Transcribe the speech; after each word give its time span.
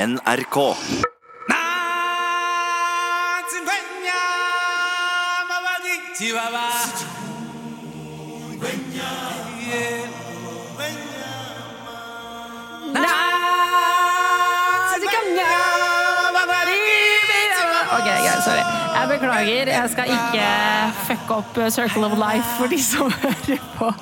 NRK. 0.00 0.56
Ok, 17.92 18.06
greit, 18.06 18.44
sorry. 18.44 18.64
Jeg 18.94 19.08
beklager. 19.08 19.68
Jeg 19.68 19.90
skal 19.90 20.04
ikke 20.08 20.46
fucke 21.04 21.34
opp 21.34 21.60
Circle 21.68 22.06
of 22.06 22.16
Life 22.16 22.48
for 22.56 22.66
de 22.72 22.82
som 22.82 23.12
hører 23.12 23.60
på. 23.76 23.92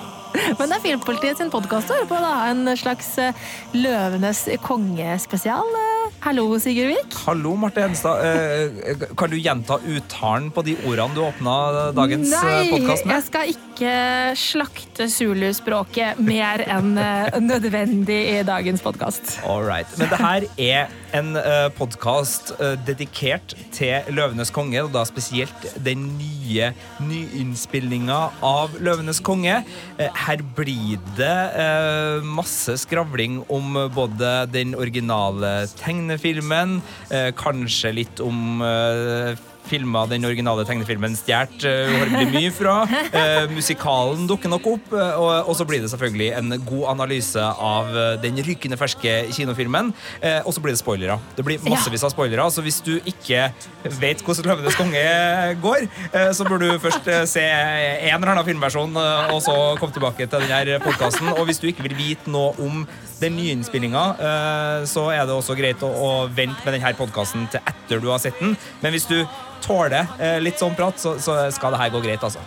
Men 0.58 0.70
det 0.70 0.76
er 0.78 0.84
Filmpolitiet 0.84 1.40
sin 1.40 1.50
podkast 1.52 1.90
å 1.90 1.98
høre 1.98 2.08
på. 2.10 2.18
da. 2.22 2.32
En 2.50 2.76
slags 2.78 3.14
eh, 3.22 3.46
Løvenes 3.76 4.46
kongespesial. 4.64 5.87
Eh, 6.18 6.24
Hallo, 6.24 6.58
Sigurd 6.58 6.88
Vik. 6.88 7.14
Hallo, 7.26 7.54
Marte 7.56 7.80
Henstad. 7.80 8.24
Eh, 8.24 8.96
Kan 9.16 9.30
du 9.30 9.36
gjenta 9.36 9.78
uttalen 9.86 10.50
på 10.50 10.62
de 10.62 10.76
ordene 10.86 11.14
du 11.14 11.22
åpna 11.22 11.92
dagens 11.92 12.30
Nei, 12.30 12.70
podkast 12.70 13.06
jeg 13.08 13.22
skal 13.26 13.52
ikke 13.52 13.92
slakte 14.36 15.06
zuluspråket 15.08 16.18
mer 16.18 16.64
enn 16.66 16.96
eh, 16.98 17.38
nødvendig 17.40 18.18
i 18.34 18.42
dagens 18.46 18.82
podkast. 18.82 19.38
All 19.46 19.62
right. 19.62 19.88
Men 19.98 20.10
det 20.10 20.18
her 20.18 20.48
er 20.58 20.96
en 21.16 21.36
uh, 21.38 21.70
podkast 21.72 22.50
dedikert 22.84 23.54
til 23.72 24.04
Løvenes 24.12 24.50
konge, 24.52 24.82
og 24.84 24.90
da 24.92 25.06
spesielt 25.08 25.62
den 25.80 26.02
nye 26.18 26.72
nyinnspillinga 27.00 28.18
av 28.44 28.76
Løvenes 28.82 29.20
konge. 29.24 29.62
Eh, 29.96 30.20
her 30.26 30.42
blir 30.56 31.00
det 31.16 31.36
eh, 31.62 32.24
masse 32.24 32.76
skravling 32.82 33.40
om 33.52 33.76
både 33.94 34.32
den 34.52 34.74
originale 34.78 35.66
tegnefilmen, 36.08 36.80
eh, 37.10 37.30
kanskje 37.36 37.92
litt 37.92 38.20
om 38.24 38.62
uh, 38.62 39.36
filma 39.68 40.06
den 40.08 40.24
originale 40.24 40.64
tegnefilmen 40.64 41.12
stjålet 41.18 41.64
uh, 41.68 41.90
uhorvelig 41.92 42.28
mye 42.32 42.52
fra. 42.56 42.76
Eh, 42.88 43.50
musikalen 43.52 44.24
dukker 44.28 44.48
nok 44.48 44.64
opp, 44.70 44.92
eh, 44.96 45.18
og, 45.20 45.50
og 45.50 45.56
så 45.58 45.66
blir 45.68 45.82
det 45.84 45.90
selvfølgelig 45.92 46.28
en 46.38 46.54
god 46.64 46.86
analyse 46.94 47.42
av 47.42 47.90
eh, 47.92 48.14
den 48.22 48.40
rykende 48.46 48.78
ferske 48.80 49.12
kinofilmen. 49.36 49.90
Eh, 50.22 50.38
og 50.48 50.56
så 50.56 50.62
blir 50.64 50.72
det 50.72 50.80
spoilere. 50.80 51.18
Det 51.36 51.44
blir 51.44 51.60
massevis 51.68 52.06
av 52.06 52.14
spoilere, 52.14 52.46
så 52.54 52.64
hvis 52.64 52.80
du 52.86 52.94
ikke 52.98 53.50
vet 54.00 54.24
hvordan 54.24 54.48
Løvenes 54.48 54.78
konge 54.78 55.04
går, 55.60 55.84
eh, 56.14 56.30
så 56.32 56.48
burde 56.48 56.70
du 56.72 56.80
først 56.80 57.12
eh, 57.12 57.26
se 57.28 57.44
en 57.44 58.14
eller 58.14 58.32
annen 58.32 58.48
filmversjon, 58.48 58.96
eh, 58.96 59.34
og 59.34 59.44
så 59.44 59.58
komme 59.82 59.92
tilbake 59.92 60.30
til 60.32 60.48
denne 60.48 60.80
podkasten. 60.84 61.28
Og 61.36 61.44
hvis 61.50 61.60
du 61.60 61.68
ikke 61.68 61.84
vil 61.90 61.98
vite 61.98 62.32
noe 62.32 62.56
om 62.56 62.86
den 63.20 63.36
nye 63.38 63.54
innspillinga, 63.56 64.04
eh, 64.18 64.84
så 64.88 65.08
er 65.14 65.26
det 65.26 65.34
også 65.34 65.56
greit 65.58 65.82
å, 65.84 66.28
vente 66.34 66.64
med 66.64 66.76
denne 66.76 66.94
podkasten 66.98 67.48
til 67.52 67.62
etter 67.66 68.02
du 68.02 68.10
har 68.12 68.22
sett 68.22 68.38
den. 68.40 68.56
Men 68.82 68.94
hvis 68.94 69.08
du 69.10 69.18
tåler 69.64 70.06
eh, 70.18 70.38
litt 70.42 70.60
sånn 70.60 70.76
prat, 70.78 70.98
så 71.00 71.16
skal 71.18 71.74
det 71.74 71.82
her 71.82 71.94
gå 71.94 72.02
greit, 72.04 72.24
altså. 72.24 72.42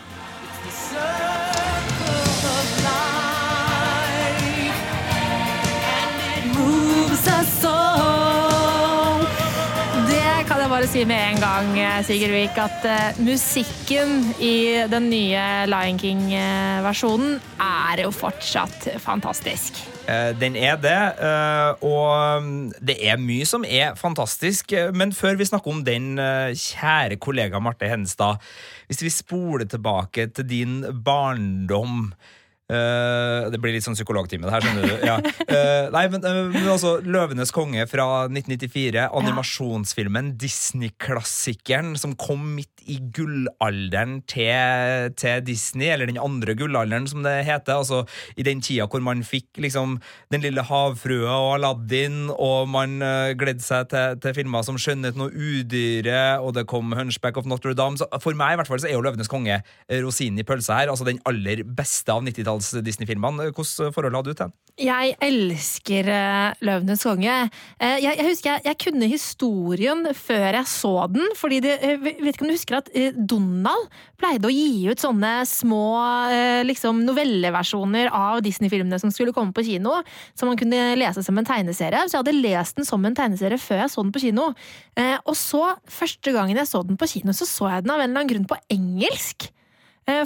Bare 10.72 10.88
si 10.88 11.02
med 11.04 11.20
en 11.34 11.40
gang, 11.42 11.72
Sigurd 12.08 12.32
Vik, 12.32 12.56
at 12.62 12.86
eh, 12.88 13.18
musikken 13.20 14.22
i 14.40 14.86
den 14.88 15.10
nye 15.12 15.42
Lion 15.68 15.98
King-versjonen 16.00 17.42
er 17.60 18.06
jo 18.06 18.12
fortsatt 18.16 18.88
fantastisk. 19.04 19.82
Eh, 20.08 20.32
Den 20.40 20.56
er 20.56 20.80
det, 20.80 20.96
eh, 21.20 21.84
og 21.84 22.46
mm, 22.46 22.72
det 22.88 22.96
er 23.04 23.20
mye 23.20 23.46
som 23.50 23.68
er 23.68 23.98
fantastisk. 24.00 24.72
eh, 24.72 24.94
Men 24.96 25.12
før 25.12 25.36
vi 25.42 25.50
snakker 25.52 25.76
om 25.76 25.84
den, 25.84 26.14
eh, 26.20 26.56
kjære 26.56 27.20
kollega 27.20 27.60
Marte 27.60 27.92
Henstad, 27.92 28.40
hvis 28.88 29.04
vi 29.04 29.12
spoler 29.12 29.68
tilbake 29.68 30.30
til 30.32 30.48
din 30.48 30.86
barndom 31.04 32.14
eh, 32.14 32.41
Det 32.72 33.60
blir 33.62 33.76
litt 33.76 33.86
sånn 33.86 33.98
psykologtime, 33.98 34.48
det 34.48 34.54
her, 34.56 34.66
skjønner 34.66 34.88
du. 34.88 34.96
Ja. 35.08 35.18
Eh, 35.52 35.90
nei, 35.92 36.06
men, 36.14 36.24
eh, 36.24 36.42
men 36.54 36.70
altså 36.72 36.94
Løvenes 37.04 37.52
konge 37.54 37.84
fra 37.90 38.06
1994, 38.32 39.08
animasjonsfilmen, 39.20 40.36
Disney-klassikeren 40.40 41.96
som 42.00 42.16
kom 42.20 42.46
midt 42.56 42.81
i 42.92 42.98
gullalderen 43.16 44.20
til, 44.30 45.12
til 45.20 45.46
Disney, 45.48 45.90
eller 45.94 46.10
den 46.10 46.20
andre 46.22 46.56
gullalderen, 46.60 47.08
som 47.08 47.24
det 47.26 47.38
heter. 47.48 47.80
Altså 47.80 48.04
i 48.36 48.46
den 48.48 48.62
tida 48.64 48.88
hvor 48.92 49.04
man 49.04 49.24
fikk 49.26 49.62
liksom 49.62 50.00
Den 50.32 50.44
lille 50.44 50.64
havfrua 50.64 51.32
og 51.32 51.54
Aladdin, 51.58 52.30
og 52.32 52.70
man 52.72 52.98
uh, 53.04 53.32
gledde 53.38 53.64
seg 53.64 53.90
til, 53.92 54.18
til 54.24 54.36
filmer 54.38 54.66
som 54.66 54.80
Skjønnheten 54.80 55.24
og 55.26 55.36
udyret, 55.36 56.42
og 56.42 56.56
det 56.56 56.68
kom 56.72 56.94
Hunchback 56.96 57.38
of 57.38 57.48
Notre-Dame. 57.50 58.00
Så 58.00 58.08
for 58.24 58.38
meg 58.38 58.56
i 58.56 58.62
hvert 58.62 58.70
fall 58.70 58.82
så 58.82 58.90
er 58.90 58.96
jo 58.96 59.04
Løvenes 59.04 59.32
konge 59.32 59.60
eh, 59.60 60.02
rosinen 60.04 60.42
i 60.42 60.48
pølsa 60.48 60.80
her. 60.80 60.92
Altså 60.92 61.08
den 61.08 61.22
aller 61.30 61.64
beste 61.66 62.14
av 62.14 62.24
90-talls 62.26 62.74
Disney-filmene. 62.86 63.52
Hvordan 63.52 63.96
forhold 63.96 64.20
hadde 64.20 64.32
du 64.32 64.36
til 64.36 64.46
den? 64.46 64.56
Jeg 64.82 65.16
elsker 65.22 66.08
uh, 66.08 66.54
Løvenes 66.64 67.04
konge. 67.06 67.38
Eh, 67.78 67.98
jeg, 68.02 68.16
jeg 68.18 68.28
husker 68.30 68.52
jeg, 68.54 68.66
jeg 68.72 68.80
kunne 68.86 69.12
historien 69.12 70.06
før 70.18 70.48
jeg 70.62 70.68
så 70.72 70.94
den. 71.12 71.28
fordi 71.38 71.60
det, 71.64 71.78
jeg 71.82 72.00
vet 72.02 72.34
ikke 72.34 72.46
om 72.46 72.52
du 72.52 72.56
husker 72.56 72.81
at 72.82 72.90
eh, 72.98 73.16
Donald 73.16 73.88
pleide 74.20 74.50
å 74.50 74.54
gi 74.54 74.90
ut 74.92 75.02
sånne 75.02 75.32
små 75.50 75.84
eh, 76.32 76.62
liksom 76.68 77.04
novelleversjoner 77.08 78.12
av 78.16 78.42
Disney-filmene 78.46 79.00
som 79.02 79.14
skulle 79.14 79.34
komme 79.36 79.56
på 79.56 79.66
kino, 79.68 79.98
som 80.38 80.52
man 80.52 80.60
kunne 80.60 80.96
lese 81.00 81.24
som 81.26 81.38
en 81.40 81.48
tegneserie. 81.48 82.04
Så 82.06 82.18
jeg 82.18 82.24
hadde 82.24 82.38
lest 82.38 82.80
den 82.80 82.88
som 82.88 83.06
en 83.08 83.18
tegneserie 83.18 83.62
før 83.62 83.84
jeg 83.84 83.94
så 83.94 84.06
den 84.06 84.14
på 84.16 84.24
kino. 84.26 84.52
Eh, 85.00 85.18
og 85.24 85.38
så, 85.40 85.64
første 85.90 86.36
gangen 86.36 86.60
jeg 86.60 86.70
så 86.70 86.84
den 86.88 87.00
på 87.00 87.10
kino, 87.12 87.36
så 87.36 87.48
så 87.50 87.72
jeg 87.72 87.86
den 87.86 87.96
av 87.96 88.02
en 88.02 88.10
eller 88.10 88.24
annen 88.24 88.34
grunn 88.34 88.50
på 88.50 88.60
engelsk. 88.74 89.52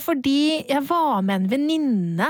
Fordi 0.02 0.64
jeg 0.66 0.82
var 0.88 1.20
med 1.22 1.36
en 1.36 1.50
venninne 1.52 2.28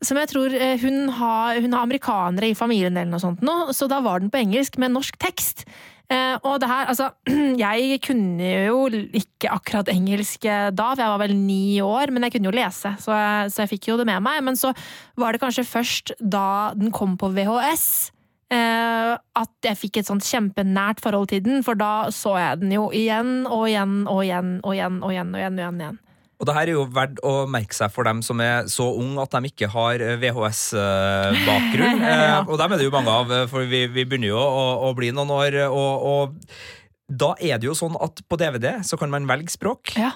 som 0.00 0.16
jeg 0.16 0.30
tror 0.30 0.54
hun 0.80 1.10
har, 1.18 1.58
hun 1.58 1.74
har 1.74 1.82
amerikanere 1.82 2.52
i 2.52 2.56
familien 2.56 2.94
eller 2.94 3.10
noe 3.10 3.20
sånt 3.20 3.42
nå, 3.44 3.74
så 3.76 3.88
da 3.90 3.98
var 4.00 4.22
den 4.22 4.30
på 4.32 4.38
engelsk 4.40 4.78
med 4.80 4.94
norsk 4.94 5.18
tekst. 5.20 5.66
Eh, 6.08 6.36
og 6.40 6.56
det 6.62 6.68
her, 6.70 6.88
altså, 6.88 7.10
jeg 7.64 7.98
kunne 8.04 8.52
jo 8.64 8.86
ikke 8.88 9.50
akkurat 9.52 9.90
engelsk 9.92 10.46
eh, 10.48 10.70
da, 10.72 10.92
for 10.94 11.04
jeg 11.04 11.12
var 11.12 11.20
vel 11.20 11.34
ni 11.36 11.80
år, 11.84 12.12
men 12.14 12.24
jeg 12.24 12.36
kunne 12.36 12.48
jo 12.48 12.56
lese, 12.56 12.94
så 13.02 13.12
jeg, 13.12 13.50
så 13.52 13.64
jeg 13.64 13.72
fikk 13.74 13.90
jo 13.90 13.98
det 14.00 14.08
med 14.08 14.24
meg. 14.24 14.40
Men 14.46 14.56
så 14.56 14.72
var 15.20 15.36
det 15.36 15.42
kanskje 15.42 15.68
først 15.68 16.14
da 16.20 16.72
den 16.78 16.94
kom 16.94 17.18
på 17.20 17.32
VHS, 17.36 17.88
Uh, 18.48 19.12
at 19.36 19.50
jeg 19.60 19.76
fikk 19.76 19.98
et 20.00 20.08
sånt 20.08 20.24
kjempenært 20.24 21.02
forhold 21.04 21.26
til 21.28 21.42
den, 21.44 21.58
for 21.60 21.76
da 21.76 22.08
så 22.16 22.30
jeg 22.40 22.62
den 22.62 22.70
jo 22.72 22.86
igjen 22.96 23.42
og 23.44 23.66
igjen 23.68 24.06
og 24.08 24.22
igjen 24.24 24.54
og 24.64 24.72
igjen 24.72 25.02
og 25.04 25.12
igjen. 25.12 25.34
og 25.36 25.42
igjen, 25.42 25.58
og 25.58 25.60
igjen, 25.60 25.74
og 25.76 25.82
igjen. 25.84 25.98
Og 26.38 26.46
det 26.46 26.54
her 26.54 26.70
er 26.70 26.76
jo 26.76 26.84
verdt 26.94 27.18
å 27.26 27.32
merke 27.50 27.74
seg 27.74 27.90
for 27.90 28.06
dem 28.06 28.20
som 28.22 28.38
er 28.44 28.68
så 28.70 28.86
unge 28.94 29.24
at 29.24 29.34
de 29.34 29.50
ikke 29.50 29.70
har 29.72 30.02
VHS-bakgrunn. 30.22 32.04
Ja. 32.08 32.42
Og 32.46 32.58
dem 32.60 32.72
er 32.72 32.78
det 32.80 32.86
jo 32.86 32.94
mange 32.94 33.10
av, 33.10 33.32
for 33.50 33.66
vi, 33.66 33.82
vi 33.90 34.04
begynner 34.06 34.30
jo 34.30 34.38
å, 34.38 34.66
å 34.86 34.92
bli 34.96 35.10
noen 35.14 35.32
år. 35.34 35.56
Og, 35.66 36.06
og 36.12 37.08
da 37.08 37.32
er 37.42 37.58
det 37.58 37.66
jo 37.70 37.74
sånn 37.76 37.96
at 38.04 38.22
på 38.28 38.38
DVD 38.38 38.78
så 38.86 38.98
kan 39.00 39.10
man 39.10 39.26
velge 39.28 39.50
språk. 39.54 39.96
Ja, 39.98 40.12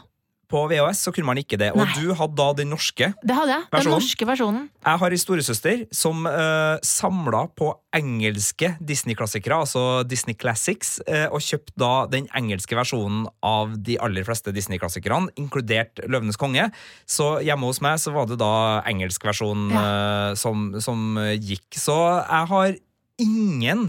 På 0.52 0.66
VHS 0.70 1.06
så 1.08 1.14
kunne 1.14 1.30
man 1.32 1.40
ikke 1.40 1.58
det. 1.60 1.72
Og 1.74 1.82
Nei. 1.82 1.88
du 1.96 2.12
hadde 2.18 2.36
da 2.38 2.48
den 2.60 2.72
norske. 2.74 3.12
det 3.22 3.38
hadde 3.38 3.56
jeg. 3.56 3.68
Den 3.72 3.92
norske 3.94 4.28
versjonen. 4.28 4.68
Jeg 4.82 5.02
har 5.02 5.16
ei 5.16 5.20
storesøster 5.20 5.84
som 5.94 6.26
uh, 6.28 6.76
samla 6.84 7.46
på 7.56 7.72
engelske 7.96 8.74
Disney-klassikere, 8.80 9.62
altså 9.64 10.02
Disney 10.08 10.36
Classics, 10.38 10.98
uh, 11.08 11.28
og 11.32 11.42
kjøpte 11.44 11.76
da 11.80 11.92
den 12.12 12.28
engelske 12.36 12.76
versjonen 12.76 13.26
av 13.44 13.74
de 13.80 13.98
aller 14.02 14.26
fleste 14.28 14.52
Disney-klassikerne, 14.54 15.32
inkludert 15.41 16.02
Løvenes 16.06 16.38
konge. 16.41 16.68
Så 17.08 17.38
hjemme 17.44 17.68
hos 17.68 17.80
meg 17.84 18.00
så 18.02 18.12
var 18.14 18.28
det 18.30 18.38
da 18.41 18.82
engelsk 18.88 19.24
versjon 19.26 19.70
eh, 19.72 20.34
som, 20.38 20.70
som 20.82 21.18
eh, 21.20 21.36
gikk. 21.41 21.68
Så 21.78 21.96
jeg 22.20 22.50
har 22.52 22.76
ingen 23.22 23.88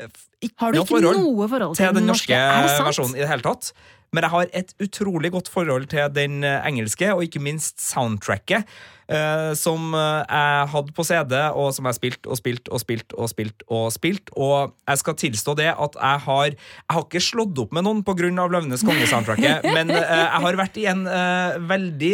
eh, 0.00 0.12
ikke 0.42 0.58
Har 0.64 0.74
du 0.74 0.80
noe 0.80 0.90
forhold 0.90 1.20
noe 1.20 1.48
forhold 1.50 1.76
til 1.78 1.86
til 1.86 1.98
den 2.00 2.08
norske 2.10 2.38
norske 2.38 2.86
versjonen 2.88 3.18
i 3.18 3.22
det 3.22 3.30
hele 3.30 3.46
tatt. 3.46 3.72
Men 4.12 4.26
jeg 4.26 4.34
har 4.34 4.50
et 4.52 4.74
utrolig 4.84 5.30
godt 5.32 5.48
forhold 5.48 5.86
til 5.92 6.10
den 6.12 6.44
eh, 6.44 6.66
engelske, 6.68 7.08
og 7.14 7.24
ikke 7.24 7.40
minst 7.40 7.80
soundtracket, 7.80 8.68
Uh, 9.12 9.50
som 9.58 9.90
eh, 9.98 10.22
jeg 10.22 10.68
hadde 10.72 10.92
på 10.96 11.04
CD, 11.04 11.34
og 11.58 11.72
som 11.76 11.88
jeg 11.88 11.98
spilt 11.98 12.28
og 12.30 12.38
spilt 12.38 12.68
og 12.72 12.80
spilt 12.80 13.14
og 13.18 13.28
spilt 13.28 13.64
og 13.66 13.86
spilt. 13.92 14.30
Og 14.38 14.72
jeg 14.88 15.00
skal 15.02 15.16
tilstå 15.20 15.54
det 15.58 15.68
at 15.72 15.98
jeg 15.98 16.22
har 16.26 16.46
Jeg 16.54 16.94
har 16.94 17.02
ikke 17.02 17.20
slått 17.20 17.58
opp 17.60 17.74
med 17.74 17.84
noen 17.84 18.00
pga. 18.06 18.30
Løvenes 18.32 18.84
konge-soundtracket, 18.86 19.66
men 19.76 19.90
uh, 19.90 19.98
jeg 19.98 20.42
har 20.46 20.60
vært 20.62 20.78
i 20.80 20.86
en 20.88 21.02
uh, 21.04 21.58
veldig 21.68 22.12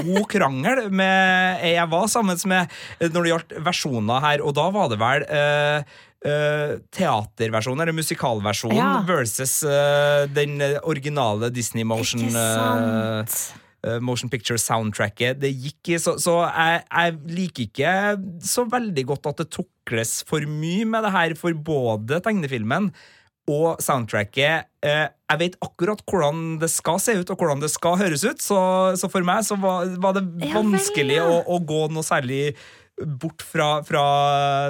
god 0.00 0.24
krangel 0.32 0.88
med 0.90 1.62
jeg 1.62 1.88
var 1.92 2.08
sammen 2.10 2.40
med 2.48 2.72
når 3.12 3.22
det 3.22 3.30
gjaldt 3.30 3.54
versjoner 3.66 4.24
her, 4.24 4.42
og 4.42 4.56
da 4.56 4.66
var 4.74 4.90
det 4.90 4.98
vel 4.98 5.26
eh, 6.24 6.76
eh, 6.78 7.80
eller 7.82 7.92
musikalversjonen, 7.92 8.76
Ja. 8.76 9.04
versus 9.06 9.62
uh, 9.62 10.26
den 10.26 10.60
originale 10.82 11.50
Disney 11.50 11.84
Motion. 11.84 12.28
Eh, 12.34 13.24
eh, 13.86 13.98
motion 14.00 14.30
picture-soundtracket 14.30 15.40
det 15.40 15.52
gikk. 15.52 15.98
Så, 16.00 16.18
så 16.22 16.42
jeg, 16.46 16.84
jeg, 16.86 17.16
liker 17.26 17.62
ikke 17.66 17.94
så 18.44 18.66
veldig 18.70 19.06
godt 19.06 19.26
at 19.32 19.42
det 19.42 19.50
tukles 19.58 20.22
for 20.28 20.44
mye 20.46 20.86
med 20.86 21.02
det 21.02 21.12
her 21.16 21.34
for 21.38 21.52
både 21.54 22.22
tegnefilmen 22.22 22.92
og 23.50 23.80
soundtracket. 23.82 24.68
Eh, 24.86 25.08
jeg 25.10 25.40
vet 25.40 25.56
akkurat 25.64 26.02
hvordan 26.06 26.60
det 26.62 26.70
skal 26.70 27.00
se 27.02 27.16
ut 27.18 27.32
og 27.32 27.40
hvordan 27.40 27.62
det 27.64 27.72
skal 27.72 27.98
høres 27.98 28.22
ut, 28.22 28.42
så, 28.42 28.60
så 28.98 29.10
for 29.10 29.26
meg 29.26 29.42
så 29.46 29.58
var, 29.58 29.90
var 29.98 30.14
det 30.18 30.26
Ja 30.44 30.52
vel, 30.54 30.70
vanskelig 30.70 31.18
ja. 31.18 31.26
å, 31.26 31.42
å 31.56 31.58
gå 31.58 31.88
noe 31.90 32.06
særlig 32.06 32.54
bort 33.02 33.42
fra, 33.42 33.80
fra 33.86 34.04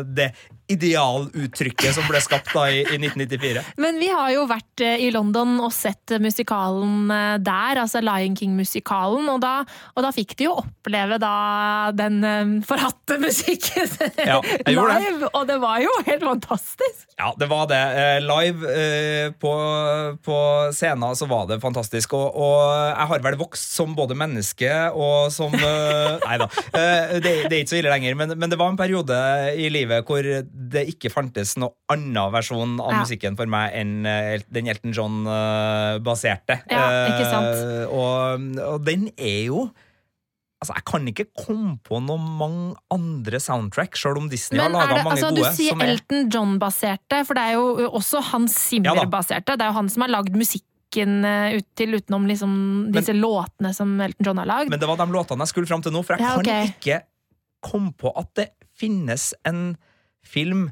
det 0.06 0.30
idealuttrykket 0.72 1.96
som 1.96 2.06
ble 2.08 2.20
skapt 2.22 2.52
da 2.54 2.66
i, 2.70 2.82
i 2.82 2.98
1994. 2.98 3.64
Men 3.82 3.98
vi 4.00 4.08
har 4.12 4.32
jo 4.34 4.46
vært 4.50 4.84
eh, 4.84 5.04
i 5.06 5.10
London 5.14 5.58
og 5.62 5.72
sett 5.74 6.14
musikalen 6.22 7.10
eh, 7.12 7.36
der, 7.42 7.82
altså 7.84 8.02
Lion 8.04 8.36
King-musikalen, 8.38 9.28
og 9.32 9.42
og 9.42 10.04
da 10.04 10.10
fikk 10.14 10.36
de 10.38 10.46
jo 10.46 10.52
oppleve 10.60 11.16
da 11.18 11.90
den 11.96 12.20
eh, 12.26 12.52
forhatte 12.66 13.18
musikken 13.22 13.88
Ja, 14.22 14.38
live, 14.68 15.18
det. 15.24 15.30
og 15.32 15.46
det 15.48 15.58
var 15.62 15.80
jo 15.82 15.92
helt 16.06 16.24
fantastisk! 16.26 17.06
Ja, 17.18 17.32
det 17.38 17.48
var 17.50 17.68
det. 17.70 17.80
Live 18.24 19.32
på, 19.40 19.52
på 20.24 20.36
scenen 20.74 21.16
så 21.18 21.28
var 21.30 21.46
det 21.50 21.60
fantastisk. 21.62 22.14
Og, 22.18 22.34
og 22.34 22.62
jeg 22.72 23.08
har 23.12 23.24
vel 23.26 23.38
vokst 23.40 23.76
som 23.76 23.94
både 23.98 24.16
menneske 24.18 24.70
og 24.90 25.30
som 25.34 25.54
Nei 26.26 26.38
da, 26.40 26.48
det, 26.72 27.32
det 27.46 27.54
er 27.54 27.60
ikke 27.60 27.72
så 27.72 27.78
ille 27.78 27.92
lenger, 27.92 28.16
men, 28.18 28.34
men 28.38 28.50
det 28.50 28.58
var 28.60 28.72
en 28.72 28.78
periode 28.80 29.18
i 29.58 29.68
livet 29.72 30.06
hvor 30.08 30.26
det 30.70 30.82
ikke 30.94 31.10
fantes 31.10 31.56
noen 31.58 31.72
annen 31.90 32.32
versjon 32.34 32.76
av 32.80 32.92
Ja. 32.92 33.00
musikken 33.02 33.36
for 33.36 33.46
meg 33.50 33.72
enn 33.74 34.06
eh, 34.06 34.38
den 34.52 34.68
Elton 34.68 34.92
John-baserte. 34.92 36.60
Ja, 36.70 36.82
ikke 37.10 37.26
sant. 37.30 37.56
Eh, 37.56 37.86
og, 37.90 38.46
og 38.74 38.84
den 38.86 39.08
er 39.16 39.46
jo 39.48 39.70
Altså, 40.62 40.76
Jeg 40.78 40.84
kan 40.86 41.06
ikke 41.10 41.24
komme 41.42 41.72
på 41.82 41.98
noen 41.98 42.22
mange 42.38 42.76
andre 42.94 43.40
soundtrack, 43.42 43.96
sjøl 43.98 44.20
om 44.20 44.28
Disney 44.30 44.60
Men 44.60 44.76
har 44.76 44.86
laga 44.92 45.00
mange 45.02 45.16
altså, 45.16 45.30
gode. 45.34 45.48
du 45.50 45.56
sier 45.58 45.74
er- 45.74 45.90
Elton 45.90 46.28
John-baserte, 46.30 47.18
for 47.26 47.34
det 47.34 47.42
er 47.48 47.56
jo 47.56 47.88
også 47.98 48.20
Hans 48.28 48.54
Ja. 48.54 48.92
Zimmer-baserte. 48.94 49.56
det 49.58 49.60
er 49.66 49.72
jo 49.72 49.78
han 49.80 49.88
som 49.90 50.02
har 50.06 50.12
lagd 50.14 50.30
musikken 50.38 51.24
eh, 51.26 51.56
ut 51.58 51.66
til 51.74 51.96
utenom 51.98 52.28
liksom 52.30 52.52
disse 52.94 53.10
låtene 53.10 53.74
som 53.74 53.96
Elton 54.06 54.24
John 54.24 54.38
har 54.38 54.46
lagd. 54.46 54.70
Men 54.70 54.78
det 54.78 54.86
var 54.86 55.02
de 55.02 55.10
låtene 55.10 55.42
jeg 55.42 55.48
skulle 55.50 55.66
fram 55.66 55.82
til 55.82 55.90
nå, 55.90 56.04
for 56.06 56.14
jeg 56.14 56.22
Ja, 56.22 56.36
kan 56.38 56.70
ikke 56.70 57.00
komme 57.66 57.90
på 57.98 58.12
at 58.14 58.30
det 58.38 58.48
finnes 58.78 59.32
en 59.44 59.76
film 60.26 60.70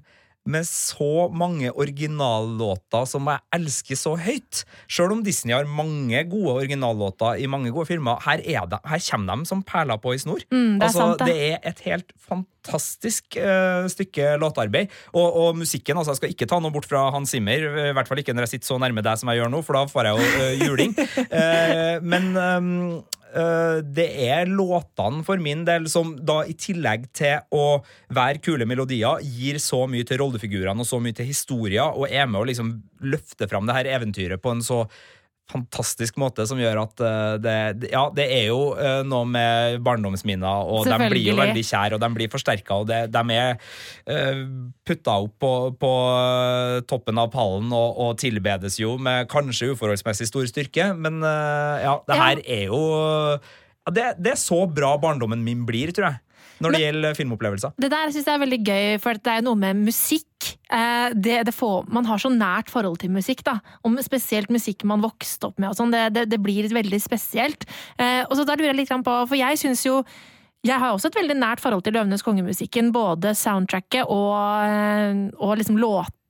med 0.48 0.64
så 0.66 1.28
mange 1.36 1.70
originallåter 1.70 3.04
som 3.08 3.28
jeg 3.28 3.44
elsker 3.54 3.98
så 3.98 4.14
høyt. 4.18 4.62
Selv 4.90 5.14
om 5.14 5.22
Disney 5.24 5.54
har 5.54 5.68
mange 5.68 6.22
gode 6.30 6.54
originallåter 6.62 7.42
i 7.42 7.48
mange 7.50 7.72
gode 7.74 7.90
filmer, 7.90 8.20
her, 8.24 8.40
er 8.40 8.68
de, 8.70 8.80
her 8.88 9.04
kommer 9.10 9.36
de 9.42 9.50
som 9.50 9.62
perler 9.66 10.00
på 10.00 10.14
i 10.16 10.22
snor. 10.22 10.44
Mm, 10.50 10.80
det 10.80 10.82
er 10.82 10.88
altså, 10.88 11.04
sant, 11.04 11.20
det. 11.20 11.28
det 11.28 11.50
er 11.50 11.70
et 11.70 11.84
helt 11.86 12.14
fantastisk 12.24 13.36
uh, 13.36 13.84
stykke 13.92 14.34
låtarbeid. 14.40 14.90
Og, 15.12 15.28
og 15.28 15.60
musikken, 15.60 16.00
altså 16.00 16.16
jeg 16.16 16.22
skal 16.22 16.34
ikke 16.34 16.48
ta 16.50 16.60
noe 16.62 16.74
bort 16.74 16.88
fra 16.88 17.08
Hans 17.14 17.36
Zimmer, 17.36 17.68
i 17.90 17.94
hvert 17.96 18.08
fall 18.08 18.24
ikke 18.24 18.34
når 18.34 18.48
jeg 18.48 18.56
sitter 18.56 18.72
så 18.72 18.80
nærme 18.80 19.04
deg 19.04 19.20
som 19.20 19.30
jeg 19.30 19.42
gjør 19.42 19.52
nå, 19.52 19.62
for 19.66 19.76
da 19.76 19.86
får 19.92 20.08
jeg 20.08 20.16
jo 20.16 20.34
uh, 20.40 20.66
juling. 20.66 20.96
uh, 21.20 21.96
men 22.14 22.30
eh, 22.32 23.19
det 23.30 24.06
er 24.26 24.50
låtene 24.50 25.24
for 25.26 25.40
min 25.42 25.62
del 25.68 25.86
som 25.90 26.16
da 26.26 26.40
i 26.48 26.56
tillegg 26.58 27.06
til 27.16 27.38
å 27.54 27.80
være 28.10 28.42
kule 28.42 28.66
melodier, 28.66 29.22
gir 29.22 29.60
så 29.62 29.84
mye 29.90 30.06
til 30.08 30.20
rollefigurene 30.22 30.82
og 30.82 30.88
så 30.88 30.98
mye 31.02 31.16
til 31.16 31.30
historier, 31.30 31.94
og 31.94 32.10
er 32.10 32.26
med 32.26 32.42
å 32.42 32.48
liksom 32.50 32.74
løfte 33.06 33.48
fram 33.50 33.68
det 33.68 33.78
her 33.78 33.92
eventyret 33.96 34.42
på 34.42 34.54
en 34.54 34.64
så 34.66 34.84
fantastisk 35.50 36.16
måte 36.20 36.46
som 36.48 36.58
gjør 36.60 36.80
at 36.84 37.02
eh, 37.04 37.34
det, 37.42 37.54
ja, 37.92 38.04
det 38.14 38.26
er 38.30 38.46
jo 38.48 38.60
eh, 38.78 39.00
noe 39.06 39.26
med 39.28 39.80
barndomsminner, 39.86 40.70
og 40.70 40.86
de 40.88 40.98
blir 41.10 41.32
jo 41.32 41.36
veldig 41.38 41.64
kjære, 41.66 41.98
og 41.98 42.04
de 42.04 42.10
blir 42.16 42.30
forsterka, 42.32 42.80
og 42.82 42.88
det, 42.90 43.00
de 43.12 43.36
er 43.36 43.58
uh, 44.10 44.42
putta 44.86 45.16
opp 45.26 45.36
på, 45.42 45.52
på 45.80 45.92
eh, 46.14 46.76
toppen 46.90 47.20
av 47.20 47.30
pallen 47.34 47.70
og, 47.76 48.00
og 48.06 48.16
tilbedes 48.20 48.78
jo 48.80 48.96
med 49.00 49.28
kanskje 49.30 49.72
uforholdsmessig 49.74 50.30
stor 50.30 50.48
styrke, 50.50 50.90
men 50.96 51.20
eh, 51.26 51.84
ja, 51.86 51.98
det 52.06 52.16
Ja. 52.20 52.30
her 52.30 52.42
er 52.46 52.64
jo 52.70 52.80
det, 53.90 54.08
det 54.22 54.34
er 54.34 54.40
så 54.40 54.64
bra 54.70 54.94
barndommen 55.00 55.40
min 55.44 55.64
blir, 55.66 55.90
tror 55.96 56.10
jeg, 56.12 56.20
når 56.60 56.74
det 56.76 56.80
gjelder 56.84 57.16
filmopplevelser. 57.16 57.72
Det 57.80 57.88
der 57.90 58.10
synes 58.12 58.26
jeg 58.28 58.34
er 58.36 58.42
veldig 58.44 58.60
gøy, 58.66 58.98
for 59.02 59.18
det 59.18 59.32
er 59.38 59.46
noe 59.46 59.58
med 59.58 59.80
musikk. 59.88 60.26
Eh, 60.70 61.12
det, 61.14 61.42
det 61.48 61.54
får, 61.54 61.88
man 61.92 62.08
har 62.08 62.20
så 62.22 62.30
nært 62.32 62.72
forhold 62.72 63.00
til 63.02 63.12
musikk, 63.14 63.44
da. 63.46 63.58
Om 63.86 63.98
spesielt 64.04 64.52
musikk 64.52 64.84
man 64.88 65.04
vokste 65.04 65.50
opp 65.50 65.60
med 65.60 65.72
og 65.72 65.78
sånn. 65.78 65.94
Det, 65.94 66.26
det, 66.30 66.40
blir 66.42 66.68
veldig 66.72 67.00
spesielt. 67.02 67.66
Eh, 67.98 68.22
og 68.26 68.36
så 68.38 68.46
da 68.46 68.56
lurer 68.58 68.72
jeg 68.72 68.82
litt 68.82 68.94
på, 69.06 69.16
for 69.30 69.38
jeg 69.38 69.60
syns 69.60 69.86
jo 69.86 70.02
jeg 70.66 70.76
har 70.76 70.92
også 70.92 71.08
et 71.08 71.16
veldig 71.16 71.38
nært 71.40 71.60
forhold 71.62 71.86
til 71.86 71.94
Løvenes 71.96 72.24
kongemusikken, 72.24 72.90
både 72.92 73.32
soundtracket 73.38 74.10
og, 74.12 74.34
eh, 74.68 75.22
og 75.40 75.56
liksom 75.56 75.78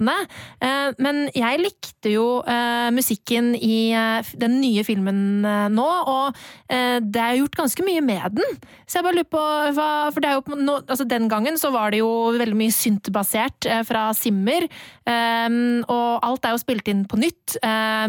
låtene. 0.00 0.26
Eh, 0.60 0.92
Men 0.98 1.28
jeg 1.34 1.60
likte 1.60 2.10
jo 2.10 2.42
eh, 2.46 2.90
musikken 2.90 3.54
i 3.54 3.92
eh, 3.92 4.24
den 4.36 4.60
nye 4.60 4.84
filmen 4.84 5.42
nå, 5.70 5.88
og 6.06 6.36
det 6.70 7.20
er 7.20 7.38
gjort 7.38 7.56
ganske 7.56 7.82
mye 7.84 8.00
med 8.04 8.36
den. 8.36 8.58
Så 8.86 8.98
jeg 8.98 9.04
bare 9.04 9.16
lurer 9.16 9.30
på 9.30 9.42
hva 9.74 9.88
For 10.12 10.22
det 10.22 10.28
er 10.30 10.38
jo 10.38 10.56
nå, 10.58 10.76
altså 10.86 11.04
den 11.08 11.28
gangen 11.28 11.58
så 11.58 11.70
var 11.74 11.90
det 11.90 12.00
jo 12.00 12.30
veldig 12.38 12.56
mye 12.56 12.74
syntbasert 12.74 13.66
fra 13.86 14.10
Simmer, 14.16 14.66
og 15.06 16.26
alt 16.26 16.46
er 16.46 16.54
jo 16.54 16.60
spilt 16.62 16.88
inn 16.90 17.02
på 17.10 17.18
nytt 17.20 17.56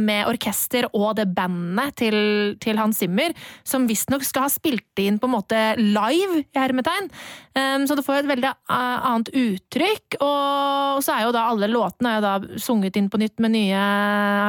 med 0.03 0.29
orkester 0.29 0.87
og 0.91 1.15
det 1.17 1.27
bandet 1.35 1.95
til, 2.01 2.17
til 2.61 2.79
Hans 2.79 3.01
Zimmer, 3.01 3.33
som 3.67 3.87
visstnok 3.89 4.25
skal 4.27 4.47
ha 4.47 4.53
spilt 4.53 5.01
inn 5.01 5.19
på 5.21 5.29
en 5.29 5.35
måte 5.35 5.61
live, 5.79 6.43
i 6.43 6.61
hermetegn. 6.61 7.09
Så 7.87 7.97
det 7.97 8.05
får 8.05 8.21
et 8.21 8.31
veldig 8.31 8.53
annet 8.71 9.33
uttrykk. 9.33 10.19
Og 10.21 11.01
så 11.05 11.17
er 11.17 11.27
jo 11.27 11.35
da 11.35 11.47
alle 11.49 11.71
låtene 11.71 11.80
er 11.87 12.17
jo 12.17 12.23
da 12.23 12.59
sunget 12.61 12.97
inn 12.99 13.09
på 13.11 13.19
nytt 13.21 13.41
med 13.43 13.53
nye 13.55 13.81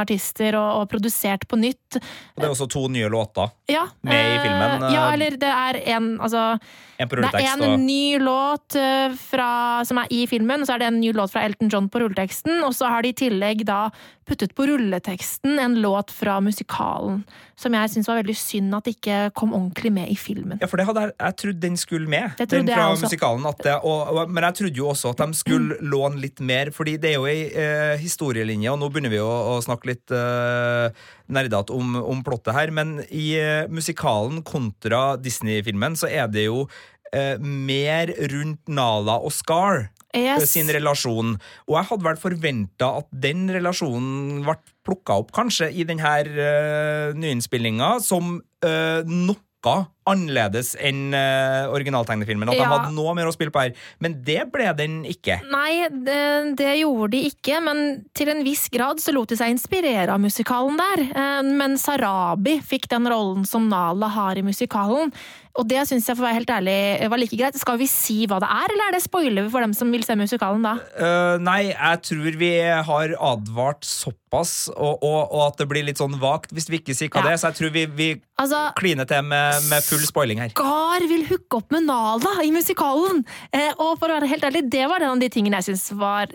artister 0.02 0.56
og, 0.58 0.82
og 0.82 0.88
produsert 0.92 1.46
på 1.48 1.58
nytt. 1.60 1.98
Og 1.98 2.42
det 2.42 2.48
er 2.48 2.54
også 2.54 2.68
to 2.72 2.86
nye 2.92 3.10
låter. 3.12 3.52
Ja, 3.70 3.86
Med 4.06 4.34
i 4.34 4.38
filmen, 4.42 4.86
Ja, 4.92 5.06
eh, 5.08 5.14
eller 5.14 5.36
det 5.40 5.52
er 5.52 5.78
en 5.96 6.08
Altså 6.20 6.58
En 6.98 7.08
det 7.08 7.30
er 7.34 7.48
en 7.54 7.62
og 7.66 7.80
ny 7.80 8.18
låt 8.22 8.76
eh, 8.78 9.14
fra, 9.18 9.82
som 9.84 9.98
er 9.98 10.10
i 10.14 10.26
filmen, 10.30 10.62
og 10.62 10.68
så 10.68 10.76
er 10.76 10.82
det 10.82 10.90
en 10.92 11.00
ny 11.00 11.12
låt 11.16 11.32
fra 11.32 11.42
Elton 11.46 11.70
John 11.72 11.88
på 11.90 12.02
rulleteksten. 12.02 12.62
Og 12.62 12.76
så 12.78 12.90
har 12.92 13.02
de 13.02 13.10
i 13.10 13.16
tillegg 13.24 13.64
da 13.66 13.88
puttet 14.28 14.54
på 14.54 14.68
rulleteksten 14.70 15.58
en 15.58 15.80
låt 15.82 16.12
fra 16.14 16.38
musikalen. 16.44 17.24
Som 17.62 17.76
jeg 17.78 17.92
syns 17.92 18.08
var 18.10 18.18
veldig 18.18 18.34
synd 18.38 18.74
at 18.74 18.90
ikke 18.90 19.18
kom 19.38 19.54
ordentlig 19.54 19.92
med 19.94 20.10
i 20.10 20.16
filmen. 20.18 20.58
Ja, 20.62 20.68
for 20.70 20.80
det 20.80 20.86
hadde 20.88 21.04
jeg, 21.06 21.14
jeg 21.20 21.38
trodde 21.42 21.62
den 21.62 21.78
skulle 21.78 22.10
med, 22.10 22.36
den 22.50 22.70
fra 22.70 22.88
musikalen. 22.98 23.46
At 23.48 23.62
det, 23.62 23.76
og, 23.86 24.00
og, 24.10 24.32
men 24.32 24.46
jeg 24.48 24.58
trodde 24.58 24.82
jo 24.82 24.90
også 24.90 25.12
at 25.14 25.22
de 25.22 25.38
skulle 25.38 25.78
låne 25.94 26.20
litt 26.22 26.42
mer, 26.42 26.72
fordi 26.74 26.96
det 27.02 27.12
er 27.12 27.18
jo 27.20 27.28
ei 27.30 27.46
eh, 27.48 27.94
historielinje, 28.02 28.72
og 28.72 28.80
nå 28.82 28.90
begynner 28.90 29.14
vi 29.14 29.22
å, 29.22 29.30
å 29.54 29.58
snakke 29.64 29.92
litt 29.92 30.14
eh, 30.16 31.04
nerdete 31.32 31.76
om, 31.76 31.96
om 32.02 32.24
plottet 32.26 32.56
her, 32.56 32.72
men 32.74 32.98
i 33.08 33.32
eh, 33.38 33.70
musikalen 33.70 34.42
kontra 34.46 35.14
Disney-filmen 35.20 35.96
så 35.98 36.10
er 36.10 36.28
det 36.32 36.48
jo 36.48 36.66
eh, 37.14 37.36
mer 37.38 38.12
rundt 38.32 38.68
Nala 38.72 39.18
og 39.22 39.34
Scar. 39.34 39.86
Yes. 40.12 40.50
sin 40.52 40.68
relasjon. 40.68 41.36
Og 41.68 41.78
jeg 41.78 41.88
hadde 41.88 42.04
vel 42.04 42.20
forventa 42.20 42.90
at 43.00 43.08
den 43.24 43.46
relasjonen 43.52 44.42
ble 44.44 44.58
plukka 44.84 45.20
opp 45.22 45.32
kanskje 45.32 45.70
i 45.72 45.86
denne 45.88 46.12
uh, 46.26 47.14
nyinnspillinga 47.16 47.94
som 48.04 48.36
uh, 48.66 49.00
noe 49.06 49.38
annerledes 50.10 50.72
enn 50.82 51.12
uh, 51.14 51.70
originaltegnefilmen. 51.70 52.50
At 52.50 52.56
Ja. 52.58 52.64
de 52.64 52.70
hadde 52.72 52.94
noe 52.96 53.14
mer 53.14 53.28
å 53.30 53.32
spille 53.32 53.52
på 53.54 53.62
her. 53.62 53.76
Men 54.02 54.16
det 54.26 54.40
ble 54.50 54.66
den 54.74 55.04
ikke. 55.06 55.38
Nei, 55.52 55.86
det, 55.88 56.56
det 56.58 56.72
gjorde 56.80 57.12
de 57.14 57.20
ikke, 57.30 57.60
men 57.62 57.82
til 58.12 58.32
en 58.34 58.42
viss 58.42 58.66
grad 58.74 58.98
så 58.98 59.14
lot 59.14 59.30
de 59.30 59.38
seg 59.38 59.54
inspirere 59.54 60.10
av 60.10 60.18
musikalen 60.20 60.76
der. 60.82 61.04
Uh, 61.14 61.42
Men 61.46 61.78
Sarabi 61.78 62.58
fikk 62.66 62.90
den 62.90 63.06
rollen 63.06 63.46
som 63.46 63.70
Nala 63.70 64.10
har 64.10 64.36
i 64.36 64.42
musikalen. 64.42 65.14
Og 65.60 65.66
det 65.68 65.82
syns 65.84 66.06
jeg 66.08 66.16
for 66.16 66.24
å 66.24 66.28
være 66.30 66.38
helt 66.38 66.50
ærlig 66.54 66.74
var 67.12 67.20
like 67.20 67.36
greit. 67.36 67.56
Skal 67.60 67.76
vi 67.76 67.84
si 67.90 68.22
hva 68.30 68.38
det 68.40 68.48
er, 68.48 68.72
eller 68.72 68.88
er 68.88 68.94
det 68.96 69.02
spoiler 69.04 69.50
for 69.52 69.60
dem 69.60 69.74
som 69.76 69.90
vil 69.92 70.04
se 70.06 70.16
musikalen 70.16 70.64
da? 70.64 70.78
Uh, 70.96 71.36
nei, 71.44 71.74
jeg 71.74 72.00
tror 72.08 72.38
vi 72.40 72.48
har 72.88 73.12
advart 73.20 73.84
såpass, 73.84 74.70
og, 74.72 75.04
og, 75.04 75.18
og 75.28 75.42
at 75.50 75.60
det 75.60 75.66
blir 75.68 75.84
litt 75.84 76.00
sånn 76.00 76.16
vagt 76.22 76.54
hvis 76.56 76.70
vi 76.72 76.80
ikke 76.80 76.96
sier 76.96 77.12
hva 77.12 77.20
Ja. 77.20 77.26
det 77.26 77.34
er. 77.36 77.42
Så 77.42 77.50
jeg 77.52 77.58
tror 77.60 77.74
vi, 77.76 77.84
vi 78.00 78.08
Altså, 78.42 78.62
kliner 78.80 79.06
til 79.06 79.20
med, 79.28 79.60
med 79.68 79.84
full 79.84 80.02
spoiling 80.08 80.40
her. 80.40 80.54
Skar 80.56 81.04
vil 81.12 81.26
hooke 81.28 81.60
opp 81.60 81.76
med 81.76 81.84
Nala 81.90 82.32
i 82.42 82.50
musikalen! 82.54 83.20
Uh, 83.52 83.70
og 83.76 83.98
for 84.00 84.08
å 84.08 84.16
være 84.16 84.32
helt 84.32 84.48
ærlig, 84.48 84.64
det 84.72 84.88
var 84.90 85.04
en 85.04 85.18
av 85.18 85.22
de 85.22 85.28
tingene 85.36 85.60
jeg 85.60 85.68
syns 85.74 85.90
var, 86.00 86.32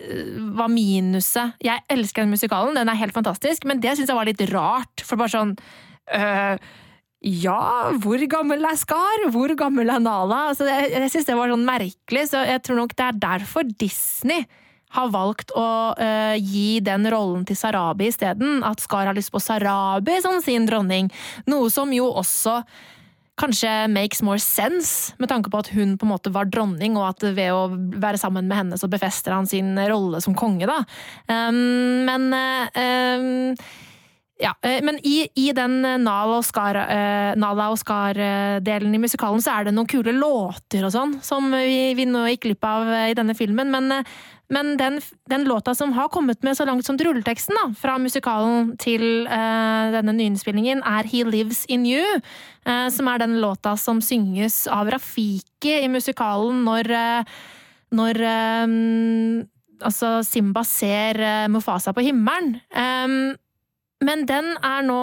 var 0.62 0.70
minuset. 0.72 1.58
Jeg 1.66 1.82
elsker 1.92 2.22
den 2.28 2.38
musikalen, 2.38 2.78
den 2.78 2.94
er 2.94 3.02
helt 3.02 3.18
fantastisk, 3.18 3.66
men 3.66 3.82
det 3.82 3.98
syns 3.98 4.14
jeg 4.14 4.20
var 4.22 4.30
litt 4.30 4.46
rart. 4.54 5.02
For 5.04 5.18
bare 5.20 5.34
sånn 5.34 5.58
øh, 6.14 6.62
Ja, 7.28 7.92
hvor 8.00 8.22
gammel 8.32 8.64
er 8.64 8.78
Skar? 8.80 9.26
Hvor 9.34 9.52
gammel 9.60 9.90
er 9.92 10.00
Nala? 10.00 10.48
Altså, 10.54 10.68
jeg 10.70 10.94
jeg 10.94 11.12
syns 11.12 11.28
det 11.28 11.36
var 11.36 11.52
sånn 11.52 11.68
merkelig, 11.68 12.24
så 12.32 12.46
jeg 12.48 12.64
tror 12.64 12.80
nok 12.80 12.96
det 12.96 13.08
er 13.08 13.22
derfor 13.26 13.68
Disney 13.68 14.46
har 14.96 15.10
valgt 15.12 15.52
å 15.52 15.70
uh, 16.00 16.36
gi 16.40 16.80
den 16.80 17.08
rollen 17.12 17.44
til 17.48 17.58
Sarabi 17.60 18.08
isteden. 18.08 18.62
At 18.64 18.80
Skar 18.80 19.10
har 19.10 19.18
lyst 19.18 19.34
på 19.34 19.42
Sarabi 19.44 20.22
som 20.24 20.40
sin 20.44 20.70
dronning. 20.70 21.12
Noe 21.52 21.68
som 21.74 21.92
jo 21.92 22.08
også 22.16 22.62
kanskje 23.38 23.72
makes 23.94 24.24
more 24.26 24.40
sense, 24.42 25.14
med 25.22 25.30
tanke 25.30 25.52
på 25.54 25.60
at 25.62 25.68
hun 25.76 25.94
på 26.00 26.08
en 26.08 26.14
måte 26.16 26.32
var 26.34 26.48
dronning, 26.50 26.96
og 26.98 27.12
at 27.12 27.26
ved 27.38 27.52
å 27.54 27.68
være 27.76 28.18
sammen 28.18 28.48
med 28.50 28.58
henne 28.58 28.80
så 28.80 28.90
befester 28.90 29.36
han 29.36 29.50
sin 29.50 29.76
rolle 29.78 30.24
som 30.24 30.38
konge, 30.38 30.66
da. 30.66 30.80
Um, 31.30 32.08
men 32.08 32.32
um, 32.34 33.54
ja, 34.40 34.54
eh, 34.62 34.84
men 34.86 35.00
i, 35.04 35.28
i 35.36 35.52
den 35.56 35.82
Nala 35.82 36.38
og 36.38 36.46
Skar-delen 37.82 38.94
i 38.96 39.02
musikalen 39.02 39.42
så 39.42 39.56
er 39.58 39.68
det 39.68 39.74
noen 39.76 39.90
kule 39.90 40.14
låter 40.14 40.86
og 40.86 40.94
sånn, 40.94 41.16
som 41.26 41.50
vi, 41.54 41.94
vi 41.98 42.06
nå 42.06 42.28
gikk 42.32 42.46
glipp 42.46 42.68
av 42.68 42.92
i 43.08 43.16
denne 43.18 43.34
filmen. 43.38 43.72
Men, 43.74 44.04
men 44.54 44.78
den, 44.80 45.00
den, 45.30 45.48
låta 45.50 45.74
som 45.76 45.92
har 45.98 46.12
kommet 46.14 46.46
med 46.46 46.58
så 46.58 46.68
langt 46.70 46.86
som 46.86 47.00
rulleteksten, 47.02 47.58
da, 47.58 47.66
fra 47.80 47.98
musikalen 48.00 48.76
til 48.80 49.26
uh, 49.26 49.90
denne 49.96 50.14
nyinnspillingen, 50.16 50.86
er 50.86 51.10
He 51.10 51.24
Lives 51.28 51.66
In 51.68 51.88
You. 51.90 52.22
Uh, 52.68 52.88
som 52.94 53.10
er 53.10 53.24
den 53.24 53.40
låta 53.42 53.74
som 53.80 54.00
synges 54.04 54.66
av 54.72 54.92
Rafiki 54.94 55.80
i 55.82 55.90
musikalen 55.92 56.62
når, 56.68 56.94
uh, 56.94 57.42
når 57.98 58.22
um, 58.70 59.44
altså 59.82 60.20
Simba 60.24 60.64
ser 60.68 61.26
Mufasa 61.52 61.92
på 61.96 62.06
himmelen. 62.06 62.60
Um, 62.72 63.36
men 64.06 64.28
den 64.30 64.52
er 64.62 64.84
nå 64.86 65.02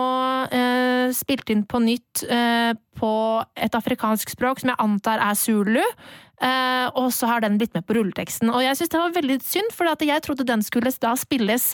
eh, 0.55 1.11
spilt 1.17 1.51
inn 1.51 1.65
på 1.67 1.81
nytt 1.83 2.23
eh, 2.31 2.73
på 2.95 3.13
et 3.59 3.75
afrikansk 3.75 4.31
språk 4.37 4.63
som 4.63 4.71
jeg 4.71 4.83
antar 4.85 5.23
er 5.25 5.35
zulu. 5.39 5.83
Eh, 6.43 6.87
og 6.99 7.11
så 7.15 7.31
har 7.31 7.43
den 7.43 7.59
blitt 7.59 7.75
med 7.75 7.87
på 7.87 7.97
rulleteksten. 7.99 8.53
Og 8.55 8.63
jeg 8.63 8.79
syns 8.79 8.93
det 8.93 9.01
var 9.01 9.15
veldig 9.17 9.39
synd, 9.43 9.75
for 9.75 9.91
jeg 9.99 10.23
trodde 10.23 10.47
den 10.47 10.63
skulle 10.67 10.93
da 11.03 11.15
spilles 11.19 11.73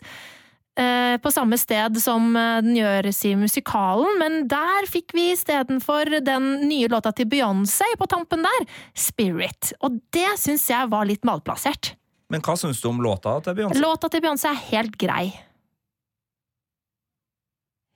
eh, 0.81 1.17
på 1.21 1.33
samme 1.35 1.59
sted 1.61 2.01
som 2.01 2.33
eh, 2.37 2.61
den 2.65 2.79
gjøres 2.79 3.21
i 3.29 3.35
musikalen, 3.41 4.17
men 4.21 4.41
der 4.51 4.89
fikk 4.89 5.13
vi 5.17 5.31
istedenfor 5.35 6.23
den 6.25 6.51
nye 6.69 6.89
låta 6.93 7.13
til 7.17 7.29
Beyoncé 7.29 7.89
på 8.01 8.09
tampen 8.09 8.45
der, 8.47 8.69
Spirit. 8.95 9.75
Og 9.85 10.01
det 10.17 10.29
syns 10.41 10.69
jeg 10.73 10.93
var 10.93 11.09
litt 11.09 11.27
malplassert. 11.29 11.95
Men 12.31 12.45
hva 12.47 12.55
syns 12.57 12.81
du 12.81 12.89
om 12.93 13.01
låta 13.03 13.41
til 13.45 13.59
Beyoncé? 13.59 13.83
Låta 13.83 14.09
til 14.13 14.25
Beyoncé 14.25 14.53
er 14.53 14.67
helt 14.71 15.01
grei. 15.01 15.33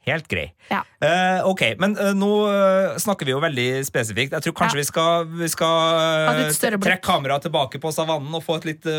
Helt 0.04 0.26
grei. 0.28 0.50
Ja. 0.68 0.82
Uh, 1.00 1.46
ok, 1.49 1.62
men 1.80 1.96
uh, 1.96 2.11
nå 2.16 2.30
uh, 2.44 2.96
snakker 3.00 3.28
vi 3.28 3.32
jo 3.32 3.40
veldig 3.42 3.68
spesifikt. 3.88 4.37
Jeg 4.37 4.44
tror 4.44 4.56
kanskje 4.58 4.78
ja. 4.78 4.82
vi 4.82 4.88
skal, 4.90 5.30
vi 5.40 5.49
skal 5.52 6.76
trekke 6.82 7.00
kameraet 7.04 7.46
tilbake 7.49 7.80
på 7.80 7.92
savannen 7.94 8.37
og 8.37 8.44
få 8.44 8.58
et 8.61 8.68
litt 8.73 8.90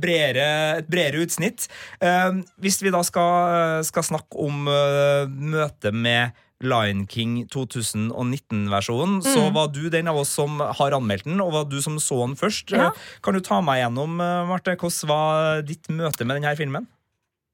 bredere, 0.00 0.48
et 0.80 0.88
bredere 0.88 1.26
utsnitt. 1.26 1.68
hvis 2.62 2.80
vi 2.82 2.92
da 2.92 3.02
skal, 3.04 3.84
skal 3.86 4.04
snakke 4.06 4.40
om 4.40 4.66
møtet 4.66 5.94
med 5.94 6.36
Lion 6.64 7.04
King 7.10 7.42
2019-versjonen, 7.52 9.18
mm. 9.20 9.26
så 9.26 9.48
var 9.52 9.68
du 9.74 9.86
den 9.92 10.08
av 10.08 10.20
oss 10.22 10.32
som 10.38 10.60
har 10.60 10.96
anmeldt 10.96 11.28
den, 11.28 11.40
og 11.44 11.52
var 11.52 11.68
du 11.68 11.78
som 11.84 11.98
så 12.00 12.22
den 12.24 12.36
først. 12.40 12.72
Ja. 12.72 12.90
Kan 13.24 13.36
du 13.36 13.44
ta 13.44 13.60
meg 13.64 13.82
gjennom, 13.82 14.16
Marte, 14.48 14.76
hvordan 14.80 15.12
var 15.12 15.64
ditt 15.68 15.90
møte 15.92 16.24
med 16.24 16.40
denne 16.40 16.56
filmen? 16.58 16.88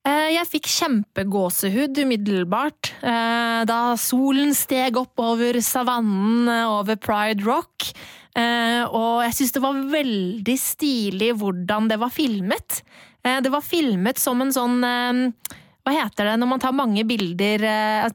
Eh, 0.02 0.32
jeg 0.34 0.48
fikk 0.50 0.66
kjempegåsehud 0.66 2.00
umiddelbart 2.02 2.88
eh, 3.06 3.60
da 3.70 3.92
solen 4.00 4.50
steg 4.58 4.96
opp 4.98 5.20
over 5.22 5.60
savannen 5.62 6.50
eh, 6.50 6.64
over 6.66 6.98
Pride 6.98 7.46
Rock. 7.46 7.92
Og 8.32 9.18
jeg 9.20 9.34
syns 9.36 9.50
det 9.52 9.60
var 9.60 9.80
veldig 9.92 10.54
stilig 10.56 11.34
hvordan 11.36 11.90
det 11.90 11.98
var 12.00 12.08
filmet. 12.08 12.78
Det 13.20 13.50
var 13.52 13.60
filmet 13.60 14.16
som 14.16 14.40
en 14.40 14.54
sånn 14.56 14.78
Hva 14.80 15.92
heter 15.92 16.30
det 16.30 16.38
når 16.40 16.48
man 16.54 16.62
tar 16.62 16.72
mange 16.72 17.04
bilder? 17.04 17.66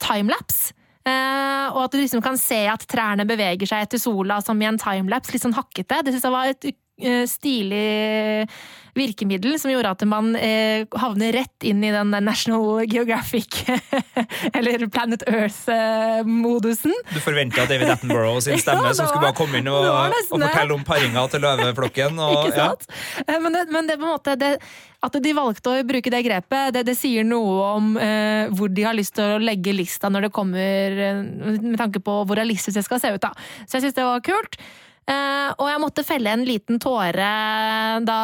Timelapse. 0.02 0.74
Og 1.06 1.78
at 1.84 1.94
du 1.94 2.00
liksom 2.00 2.24
kan 2.26 2.42
se 2.42 2.64
at 2.66 2.88
trærne 2.90 3.28
beveger 3.30 3.70
seg 3.70 3.86
etter 3.86 4.02
sola 4.02 4.40
som 4.42 4.58
i 4.58 4.66
en 4.72 4.82
timelapse. 4.82 5.36
Litt 5.36 5.46
sånn 5.46 5.54
hakkete. 5.54 6.02
Det 6.02 6.16
syns 6.16 6.26
jeg 6.26 6.34
var 6.34 6.50
et 6.50 7.30
stilig 7.30 8.50
virkemiddel 8.98 9.56
som 9.62 9.72
gjorde 9.72 9.94
at 9.96 10.04
man 10.10 10.34
eh, 10.36 10.88
havner 11.00 11.36
rett 11.36 11.68
inn 11.68 11.84
i 11.86 11.92
den 11.94 12.12
National 12.26 12.84
Geographic 12.90 13.62
eller 14.58 14.88
Planet 14.88 15.24
Earth-modusen. 15.30 16.96
Du 17.14 17.20
forventa 17.24 17.66
David 17.70 17.94
Attenborough 17.94 18.40
sin 18.44 18.60
stemme, 18.64 18.90
ja, 18.90 18.98
som 18.98 19.10
skulle 19.10 19.30
bare 19.30 19.38
komme 19.38 19.62
inn 19.62 19.70
og, 19.72 19.88
og 19.88 20.42
fortelle 20.42 20.76
om 20.76 20.86
paringa 20.88 21.28
til 21.32 21.46
løveflokken. 21.46 22.20
Og, 22.28 22.48
Ikke 22.48 22.58
sant? 22.58 22.88
Ja. 23.28 23.40
Men, 23.40 23.54
det, 23.54 23.68
men 23.72 23.88
det, 23.90 24.00
på 24.00 24.08
en 24.08 24.16
måte, 24.16 24.36
det, 24.40 24.52
at 25.06 25.20
de 25.24 25.34
valgte 25.38 25.72
å 25.72 25.86
bruke 25.88 26.12
det 26.14 26.24
grepet, 26.26 26.74
det, 26.76 26.84
det 26.90 26.98
sier 26.98 27.26
noe 27.28 27.70
om 27.78 27.94
eh, 28.02 28.50
hvor 28.58 28.72
de 28.74 28.88
har 28.88 28.98
lyst 28.98 29.16
til 29.18 29.38
å 29.38 29.42
legge 29.42 29.76
lista 29.76 30.12
når 30.12 30.28
det 30.28 30.34
kommer 30.36 31.00
eh, 31.08 31.22
Med 31.62 31.78
tanke 31.80 32.02
på 32.04 32.20
hvor 32.26 32.38
realistisk 32.40 32.80
det 32.80 32.86
skal 32.88 33.02
se 33.04 33.14
ut. 33.16 33.22
da. 33.24 33.34
Så 33.66 33.78
jeg 33.78 33.88
syns 33.88 33.98
det 33.98 34.08
var 34.08 34.26
kult. 34.26 34.60
Eh, 35.08 35.50
og 35.56 35.68
jeg 35.72 35.80
måtte 35.80 36.04
felle 36.04 36.34
en 36.36 36.44
liten 36.48 36.82
tåre 36.84 37.28
da 38.04 38.22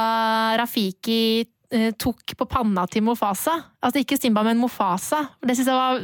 Rafiki 0.59 1.45
eh, 1.71 1.91
tok 1.95 2.35
på 2.39 2.47
panna 2.51 2.83
til 2.91 3.05
Mofasa. 3.07 3.55
Altså 3.79 4.03
ikke 4.03 4.19
Simba, 4.19 4.43
men 4.43 4.59
Mofasa. 4.59 5.21
Det 5.39 5.55
syns 5.55 5.71
jeg 5.71 5.79
var 5.79 6.01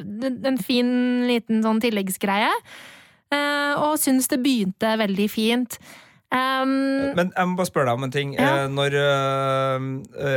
en 0.51 0.61
fin 0.63 0.91
liten 1.27 1.63
sånn 1.65 1.81
tilleggsgreie. 1.83 2.53
Eh, 3.29 3.73
og 3.75 3.99
syns 4.01 4.31
det 4.31 4.39
begynte 4.45 4.95
veldig 5.03 5.27
fint. 5.31 5.79
Um, 6.29 7.09
men 7.17 7.31
jeg 7.33 7.49
må 7.49 7.57
bare 7.57 7.67
spørre 7.71 7.89
deg 7.89 7.97
om 7.97 8.05
en 8.05 8.13
ting. 8.13 8.33
Ja. 8.37 8.67
Når 8.69 8.95
uh, 9.01 9.87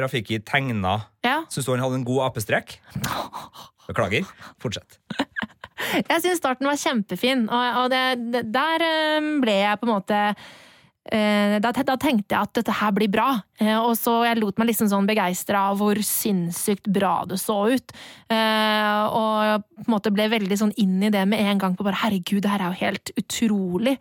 Rafiki 0.00 0.38
tegna, 0.40 1.02
ja. 1.24 1.42
syns 1.52 1.68
du 1.68 1.74
han 1.74 1.84
hadde 1.84 2.00
en 2.00 2.06
god 2.08 2.30
apestrek? 2.30 2.78
Beklager. 3.90 4.24
Fortsett. 4.62 4.98
Jeg 5.92 6.22
syns 6.22 6.40
starten 6.40 6.68
var 6.68 6.80
kjempefin, 6.80 7.46
og, 7.52 7.80
og 7.82 7.92
det, 7.92 8.02
det, 8.32 8.42
der 8.54 8.84
eh, 8.86 9.30
ble 9.42 9.56
jeg 9.60 9.80
på 9.80 9.88
en 9.88 9.92
måte 9.92 10.20
da, 11.02 11.72
da, 11.74 11.96
tenkte 11.98 12.30
jeg 12.30 12.38
at 12.38 12.52
dette 12.54 12.74
her 12.78 12.92
blir 12.94 13.10
bra, 13.10 13.32
eh, 13.58 13.74
og 13.74 13.96
så 13.98 14.20
jeg 14.22 14.38
lot 14.38 14.60
meg 14.60 14.68
liksom 14.70 14.86
sånn 14.86 15.08
begeistra 15.08 15.64
av 15.72 15.80
hvor 15.80 15.98
sinnssykt 16.06 16.86
bra 16.94 17.24
det 17.26 17.40
så 17.42 17.56
ut. 17.72 17.94
Eh, 18.30 19.00
og 19.10 19.64
på 19.82 19.88
en 19.88 19.96
måte 19.96 20.12
ble 20.14 20.28
veldig 20.30 20.58
sånn 20.60 20.74
inn 20.78 21.00
i 21.02 21.10
det 21.10 21.24
med 21.26 21.42
en 21.42 21.58
gang 21.58 21.74
på 21.74 21.86
bare 21.86 21.98
herregud, 22.04 22.44
det 22.44 22.52
her 22.52 22.62
er 22.62 22.70
jo 22.70 22.84
helt 22.84 23.12
utrolig 23.18 23.96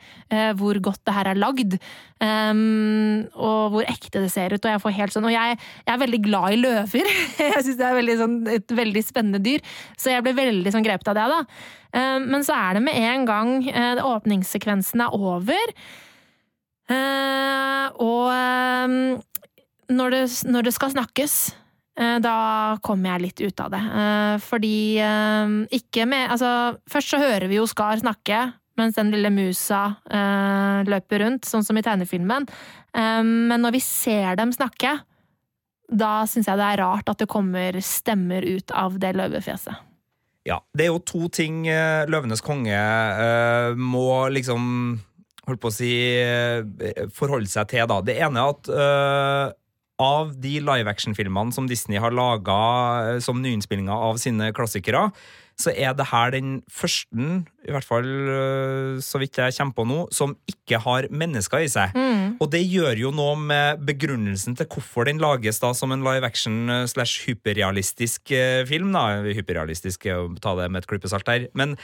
hvor 0.58 0.77
godt 0.84 1.01
det 1.08 1.13
her 1.15 1.29
er 1.31 1.39
lagd. 1.39 1.74
og 2.22 3.74
hvor 3.74 3.88
ekte 3.89 4.22
det 4.22 4.29
ser 4.31 4.53
ut. 4.53 4.62
Og 4.62 4.72
jeg 4.72 4.81
får 4.84 4.93
helt 5.00 5.13
sånn 5.15 5.25
Og 5.25 5.34
jeg, 5.34 5.58
jeg 5.88 5.93
er 5.93 6.00
veldig 6.03 6.22
glad 6.22 6.53
i 6.53 6.60
løver. 6.62 7.10
jeg 7.41 7.65
syns 7.65 7.79
det 7.79 7.88
er 7.88 7.98
veldig 7.98 8.17
sånn, 8.22 8.38
et 8.60 8.75
veldig 8.77 9.03
spennende 9.03 9.41
dyr, 9.41 9.65
så 9.98 10.13
jeg 10.13 10.25
ble 10.25 10.36
veldig 10.38 10.75
sånn 10.75 10.86
grepet 10.86 11.12
av 11.12 11.17
det, 11.17 11.27
da. 11.34 11.41
men 12.29 12.46
så 12.46 12.55
er 12.55 12.77
det 12.77 12.86
med 12.86 13.01
en 13.10 13.27
gang 13.27 13.51
åpningssekvensen 14.13 15.03
er 15.08 15.17
over 15.17 15.75
Uh, 16.90 17.88
og 18.02 18.30
eh, 18.34 18.94
når, 19.92 20.14
det, 20.14 20.24
når, 20.50 20.66
det, 20.68 20.74
skal 20.76 20.94
snakkes, 20.94 21.36
eh, 22.00 22.18
da 22.24 22.36
kommer 22.84 23.14
jeg 23.14 23.26
litt 23.26 23.44
ut 23.44 23.64
av 23.64 23.74
det. 23.74 23.82
Uh, 23.92 24.36
fordi 24.44 24.74
ikke 25.78 26.08
med 26.10 26.34
Altså, 26.34 26.80
først 26.90 27.14
så 27.14 27.22
hører 27.22 27.48
vi 27.52 27.60
jo 27.60 27.70
Skar 27.70 28.02
snakke 28.02 28.50
mens 28.80 28.96
den 28.96 29.12
lille 29.12 29.30
musa 29.30 29.98
løper 30.88 31.20
rundt, 31.22 31.46
sånn 31.46 31.62
som 31.62 31.78
i 31.78 31.84
tegnefilmen. 31.86 32.48
men 32.96 33.62
når 33.62 33.76
vi 33.76 33.82
ser 33.84 34.40
dem 34.40 34.54
snakke, 34.56 34.94
da 35.92 36.24
syns 36.26 36.48
jeg 36.48 36.58
det 36.58 36.70
er 36.70 36.80
rart 36.80 37.12
at 37.12 37.20
det 37.20 37.28
kommer 37.30 37.78
stemmer 37.84 38.48
ut 38.48 38.72
av 38.72 38.96
det 38.98 39.12
løvefjeset. 39.20 39.76
Ja, 40.48 40.62
det 40.74 40.88
er 40.88 40.94
jo 40.96 41.04
to 41.04 41.28
ting 41.30 41.68
Løvenes 41.68 42.42
konge 42.42 42.80
må 43.78 44.08
liksom 44.34 44.72
holdt 45.51 45.63
på 45.63 45.72
å 45.72 45.75
si, 45.75 45.91
eh, 46.17 47.05
forholde 47.15 47.51
seg 47.51 47.70
til. 47.72 47.86
da. 47.89 48.00
Det 48.01 48.17
ene 48.17 48.41
er 48.41 48.55
at 48.55 48.72
uh, 48.72 49.53
av 50.01 50.34
de 50.41 50.55
live 50.63 50.89
action-filmene 50.89 51.53
som 51.53 51.67
Disney 51.70 52.01
har 52.01 52.15
laga 52.15 52.58
uh, 53.17 53.20
som 53.24 53.41
nyinnspillinger 53.43 54.08
av 54.10 54.22
sine 54.22 54.51
klassikere, 54.58 55.10
så 55.62 55.74
er 55.75 55.93
det 55.93 56.10
her 56.10 56.34
den 56.34 56.62
første, 56.72 57.43
i 57.62 57.74
hvert 57.74 57.86
fall 57.86 58.08
øh, 58.08 59.01
så 59.03 59.20
vidt 59.22 59.38
jeg 59.38 59.53
kommer 59.58 59.75
på 59.77 59.86
nå, 59.86 60.00
som 60.13 60.34
ikke 60.50 60.80
har 60.82 61.08
mennesker 61.13 61.62
i 61.62 61.70
seg. 61.70 61.94
Mm. 61.94 62.39
Og 62.41 62.50
det 62.53 62.62
gjør 62.65 62.98
jo 62.98 63.12
noe 63.13 63.36
med 63.38 63.84
begrunnelsen 63.86 64.58
til 64.58 64.70
hvorfor 64.72 65.06
den 65.08 65.22
lages 65.22 65.62
da 65.62 65.72
som 65.77 65.94
en 65.94 66.06
live 66.06 66.25
action 66.25 66.70
øh, 66.70 66.88
slash 66.89 67.27
hyperrealistisk 67.27 68.34
øh, 68.34 68.65
film. 68.70 68.91
da, 68.96 69.22
Hyperrealistisk, 69.27 70.08
å 70.10 70.32
ta 70.41 70.56
det 70.58 70.70
med 70.72 70.84
et 70.84 70.89
klype 70.89 71.12
salt 71.12 71.30
her. 71.30 71.48
Men 71.58 71.75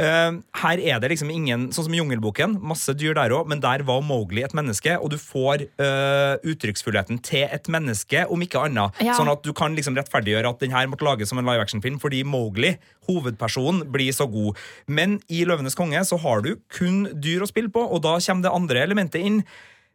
uh, 0.00 0.38
her 0.62 0.80
er 0.80 1.00
det 1.02 1.10
liksom 1.12 1.30
ingen 1.32 1.68
Sånn 1.74 1.86
som 1.86 1.94
i 1.94 1.98
Jungelboken, 1.98 2.56
masse 2.64 2.92
dyr 2.96 3.16
der 3.16 3.32
òg, 3.34 3.48
men 3.50 3.60
der 3.62 3.82
var 3.86 4.02
Mowgli 4.06 4.42
et 4.44 4.54
menneske, 4.56 4.94
og 5.02 5.10
du 5.12 5.16
får 5.20 5.66
uh, 5.80 6.36
uttrykksfullheten 6.46 7.20
til 7.26 7.46
et 7.52 7.70
menneske, 7.72 8.24
om 8.32 8.42
ikke 8.44 8.62
annet. 8.68 8.96
Ja. 9.04 9.16
Sånn 9.18 9.30
at 9.32 9.44
du 9.44 9.52
kan 9.56 9.76
liksom 9.76 9.96
rettferdiggjøre 9.98 10.52
at 10.52 10.62
den 10.62 10.74
her 10.74 10.88
måtte 10.90 11.06
lages 11.06 11.32
som 11.32 11.40
en 11.40 11.48
live 11.48 11.64
action-film 11.64 11.98
fordi 12.02 12.22
Mowgli 12.26 12.76
hovedpersonen 13.06 13.84
blir 13.92 14.12
så 14.14 14.26
god. 14.30 14.58
Men 14.86 15.18
i 15.32 15.44
Løvenes 15.48 15.74
konge 15.78 16.02
så 16.06 16.18
har 16.22 16.42
du 16.44 16.52
kun 16.72 17.04
dyr 17.20 17.42
å 17.42 17.48
spille 17.50 17.70
på, 17.72 17.82
og 17.82 18.02
da 18.04 18.16
kommer 18.20 18.46
det 18.46 18.52
andre 18.54 18.82
elementet 18.86 19.24
inn. 19.24 19.40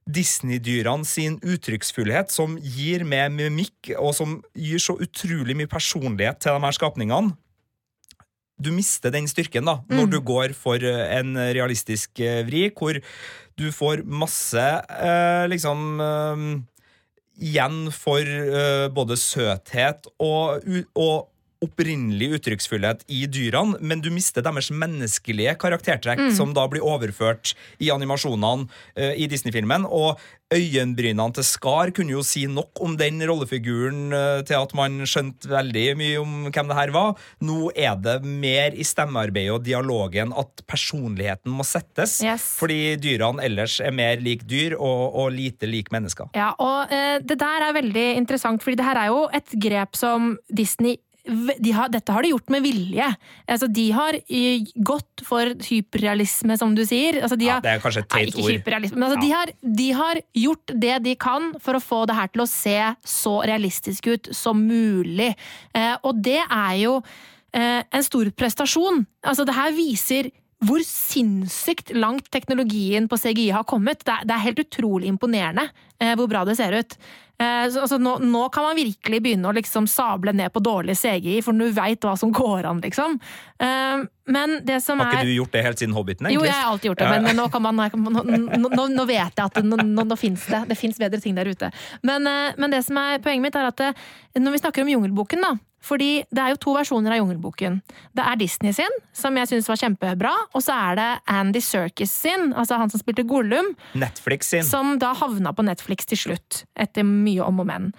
Disney-dyrene 0.10 1.06
sin 1.06 1.36
uttrykksfullhet, 1.46 2.32
som 2.34 2.56
gir 2.58 3.04
med 3.06 3.36
mimikk, 3.38 3.92
og 4.02 4.16
som 4.18 4.40
gir 4.58 4.82
så 4.82 4.96
utrolig 5.00 5.54
mye 5.56 5.70
personlighet 5.70 6.40
til 6.42 6.58
de 6.58 6.66
her 6.66 6.78
skapningene. 6.78 7.36
du 8.62 8.70
mister 8.72 9.10
den 9.10 9.26
styrken 9.26 9.66
da, 9.66 9.80
når 9.90 10.06
Mm. 10.06 10.12
du 10.12 10.20
går 10.22 10.54
for 10.54 10.76
eh, 10.76 11.18
en 11.20 11.34
realistisk 11.36 12.20
eh, 12.20 12.44
vri, 12.46 12.70
hvor 12.70 12.94
du 13.58 13.72
får 13.72 14.04
masse 14.06 14.54
eh, 14.56 15.48
liksom 15.50 16.00
eh, 16.00 16.62
igjen 17.42 17.92
for 17.92 18.22
eh, 18.22 18.88
både 18.94 19.18
søthet 19.18 20.06
og, 20.20 20.62
og 20.94 21.28
opprinnelig 21.62 22.32
uttrykksfullhet 22.40 23.06
i 23.14 23.24
dyrene, 23.30 23.78
men 23.86 24.02
du 24.02 24.10
mister 24.14 24.42
deres 24.46 24.72
menneskelige 24.74 25.54
karaktertrekk, 25.62 26.24
som 26.34 26.56
da 26.58 26.66
blir 26.72 26.86
overført 26.86 27.54
i 27.82 27.92
animasjonene 27.94 28.66
uh, 28.68 29.14
i 29.14 29.28
Disney-filmen. 29.30 29.86
Og 29.86 30.18
øyenbrynene 30.52 31.32
til 31.38 31.46
Skar 31.48 31.94
kunne 31.96 32.16
jo 32.16 32.24
si 32.26 32.48
nok 32.50 32.82
om 32.84 32.98
den 33.00 33.22
rollefiguren 33.30 34.10
uh, 34.10 34.42
til 34.48 34.58
at 34.58 34.74
man 34.78 35.04
skjønte 35.06 35.52
veldig 35.52 35.86
mye 36.02 36.24
om 36.24 36.34
hvem 36.50 36.72
det 36.72 36.80
her 36.80 36.96
var. 36.96 37.14
Nå 37.46 37.70
er 37.78 37.94
det 38.02 38.18
mer 38.26 38.74
i 38.74 38.88
stemmearbeidet 38.88 39.54
og 39.60 39.62
dialogen 39.68 40.34
at 40.34 40.66
personligheten 40.66 41.54
må 41.54 41.68
settes. 41.68 42.18
Yes. 42.26 42.48
Fordi 42.58 42.98
dyrene 43.02 43.46
ellers 43.46 43.78
er 43.86 43.94
mer 43.94 44.18
lik 44.24 44.48
dyr 44.50 44.80
og, 44.80 45.14
og 45.14 45.30
lite 45.38 45.70
lik 45.70 45.94
mennesker. 45.94 46.34
Ja, 46.34 46.56
og 46.58 46.90
uh, 46.90 47.22
det 47.22 47.38
der 47.38 47.70
er 47.70 47.78
veldig 47.78 48.10
interessant, 48.18 48.66
fordi 48.66 48.82
det 48.82 48.90
her 48.90 49.06
er 49.06 49.14
jo 49.14 49.24
et 49.30 49.58
grep 49.62 49.94
som 50.00 50.34
Disney 50.50 50.98
de 51.26 51.72
har, 51.76 51.90
dette 51.94 52.14
har 52.16 52.26
de 52.26 52.32
gjort 52.32 52.50
med 52.50 52.64
vilje. 52.66 53.06
Altså, 53.48 53.68
de 53.70 53.86
har 53.94 54.18
eh, 54.18 54.64
gått 54.82 55.22
for 55.28 55.52
hyperrealisme, 55.68 56.58
som 56.58 56.74
du 56.76 56.82
sier. 56.88 57.20
Altså, 57.22 57.38
de 57.38 57.46
Ja, 57.46 57.60
har, 57.60 57.62
det 57.66 57.74
er 57.76 57.84
kanskje 57.84 58.04
et 58.06 58.10
teit 58.10 58.36
ord. 58.42 58.94
men 58.96 59.04
altså, 59.06 59.18
Ja. 59.18 59.22
de, 59.22 59.32
har, 59.32 59.52
de 59.82 59.90
har 60.00 60.22
gjort 60.34 60.76
det 60.86 60.96
de 61.04 61.16
kan 61.16 61.52
for 61.62 61.78
å 61.78 61.84
få 61.84 62.06
det 62.10 62.16
her 62.18 62.28
til 62.34 62.42
å 62.46 62.50
se 62.50 62.78
så 63.06 63.36
realistisk 63.46 64.08
ut 64.08 64.32
som 64.36 64.66
mulig. 64.66 65.36
Eh, 65.78 65.96
og 66.04 66.22
det 66.26 66.40
er 66.42 66.76
jo 66.82 66.98
eh, 67.54 67.84
en 67.92 68.04
stor 68.04 68.30
prestasjon. 68.32 69.06
Altså, 69.24 69.46
det 69.46 69.54
her 69.56 69.72
viser 69.78 70.32
hvor 70.62 70.82
sinnssykt 70.86 71.90
langt 71.98 72.28
teknologien 72.34 73.08
på 73.10 73.18
CGI 73.18 73.48
har 73.56 73.64
kommet. 73.70 74.04
Det 74.06 74.14
er, 74.14 74.26
det 74.30 74.36
er 74.36 74.44
helt 74.46 74.60
utrolig 74.62 75.10
imponerende 75.10 75.68
eh, 76.00 76.14
hvor 76.18 76.30
bra 76.30 76.44
det 76.46 76.58
ser 76.60 76.76
ut. 76.78 76.98
Eh, 77.42 77.70
så, 77.74 77.82
altså, 77.82 77.98
nå, 77.98 78.18
nå 78.22 78.44
kan 78.54 78.68
man 78.68 78.78
virkelig 78.78 79.22
begynne 79.24 79.50
å 79.50 79.56
liksom 79.56 79.88
sable 79.90 80.34
ned 80.38 80.54
på 80.54 80.62
dårlig 80.62 80.94
CGI, 81.00 81.40
for 81.46 81.58
du 81.58 81.72
veit 81.74 82.06
hva 82.06 82.14
som 82.20 82.34
går 82.36 82.68
an, 82.70 82.82
liksom. 82.84 83.18
Eh, 83.62 84.04
men 84.32 84.60
det 84.68 84.78
som 84.86 85.02
Har 85.02 85.10
er 85.10 85.24
ikke 85.24 85.32
du 85.32 85.40
gjort 85.40 85.56
det 85.56 85.64
helt 85.66 85.82
siden 85.82 85.96
Hobbiten? 85.98 86.30
jo, 86.32 86.44
jeg 86.46 86.54
har 86.54 86.70
alltid 86.70 86.92
gjort 86.92 87.02
det, 87.02 87.10
Ja, 87.10 87.16
ja. 87.18 87.26
men 87.26 87.40
nå, 87.40 87.48
kan 87.52 87.66
man, 87.66 87.82
nå, 87.82 88.86
nå, 88.94 89.08
vet 89.10 89.34
jeg 89.34 89.46
at 89.48 89.58
det, 89.58 89.66
nå, 89.66 89.82
nå, 89.82 90.06
nå 90.12 90.20
fins 90.20 90.46
det. 90.52 90.62
Det 90.70 90.78
fins 90.78 91.02
bedre 91.02 91.20
ting 91.24 91.36
der 91.36 91.50
ute. 91.50 91.72
Men, 92.06 92.30
eh, 92.30 92.54
men 92.62 92.78
det 92.78 92.86
som 92.86 93.02
er 93.02 93.20
poenget 93.24 93.50
mitt, 93.50 93.58
er 93.58 93.72
at 93.72 93.88
når 94.38 94.56
vi 94.56 94.62
snakker 94.62 94.86
om 94.86 94.94
Jungelboken, 94.94 95.42
da 95.42 95.56
fordi 95.82 96.24
det 96.30 96.44
er 96.44 96.54
jo 96.54 96.62
to 96.62 96.76
versjoner 96.78 97.16
av 97.16 97.22
Jungelboken. 97.22 97.80
Det 98.16 98.26
er 98.26 98.40
Disney 98.40 98.76
sin, 98.78 98.98
som 99.18 99.38
jeg 99.38 99.50
syns 99.50 99.70
var 99.72 99.82
kjempebra, 99.82 100.34
og 100.54 100.64
så 100.64 100.78
er 100.78 101.00
det 101.00 101.10
Andy 101.34 101.62
Serkis 101.64 102.14
sin, 102.24 102.52
altså 102.54 102.80
han 102.82 102.94
som 102.94 103.02
spilte 103.02 103.26
Gollum, 103.28 103.74
Netflix 103.98 104.54
sin. 104.54 104.68
som 104.68 104.98
da 105.02 105.14
havna 105.18 105.56
på 105.58 105.66
Netflix 105.66 106.10
til 106.10 106.22
slutt, 106.28 106.64
etter 106.78 107.08
mye 107.08 107.42
om 107.46 107.64
og 107.64 107.72
men. 107.72 107.94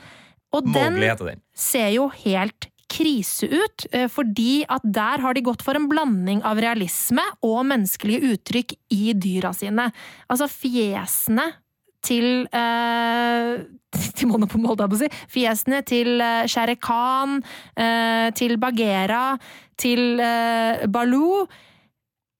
Og 0.52 0.68
den 0.68 1.00
den. 1.00 1.40
ser 1.56 1.88
jo 1.94 2.10
helt 2.22 2.68
krise 2.92 3.48
ut, 3.48 3.86
eh, 3.92 4.08
fordi 4.12 4.64
at 4.68 4.84
der 4.84 5.22
har 5.24 5.34
de 5.34 5.44
gått 5.44 5.62
for 5.64 5.78
en 5.78 5.88
blanding 5.88 6.42
av 6.44 6.60
realisme 6.60 7.24
og 7.40 7.64
menneskelige 7.70 8.34
uttrykk 8.34 8.76
i 8.92 9.14
dyra 9.16 9.54
sine. 9.56 9.88
Altså 10.28 10.48
fjesene 10.52 11.48
til 12.04 12.46
eh, 12.52 13.62
til 14.16 14.30
Monopol, 14.30 14.64
holdt 14.70 14.84
jeg 14.84 14.92
på 14.92 14.98
å 14.98 15.02
si. 15.02 15.10
Fjesene 15.32 15.82
til 15.88 16.22
eh, 16.22 16.44
Shere 16.50 16.76
Khan, 16.80 17.40
eh, 17.76 18.30
til 18.38 18.56
Bagheera, 18.62 19.36
til 19.80 20.20
eh, 20.22 20.86
Baloo 20.92 21.44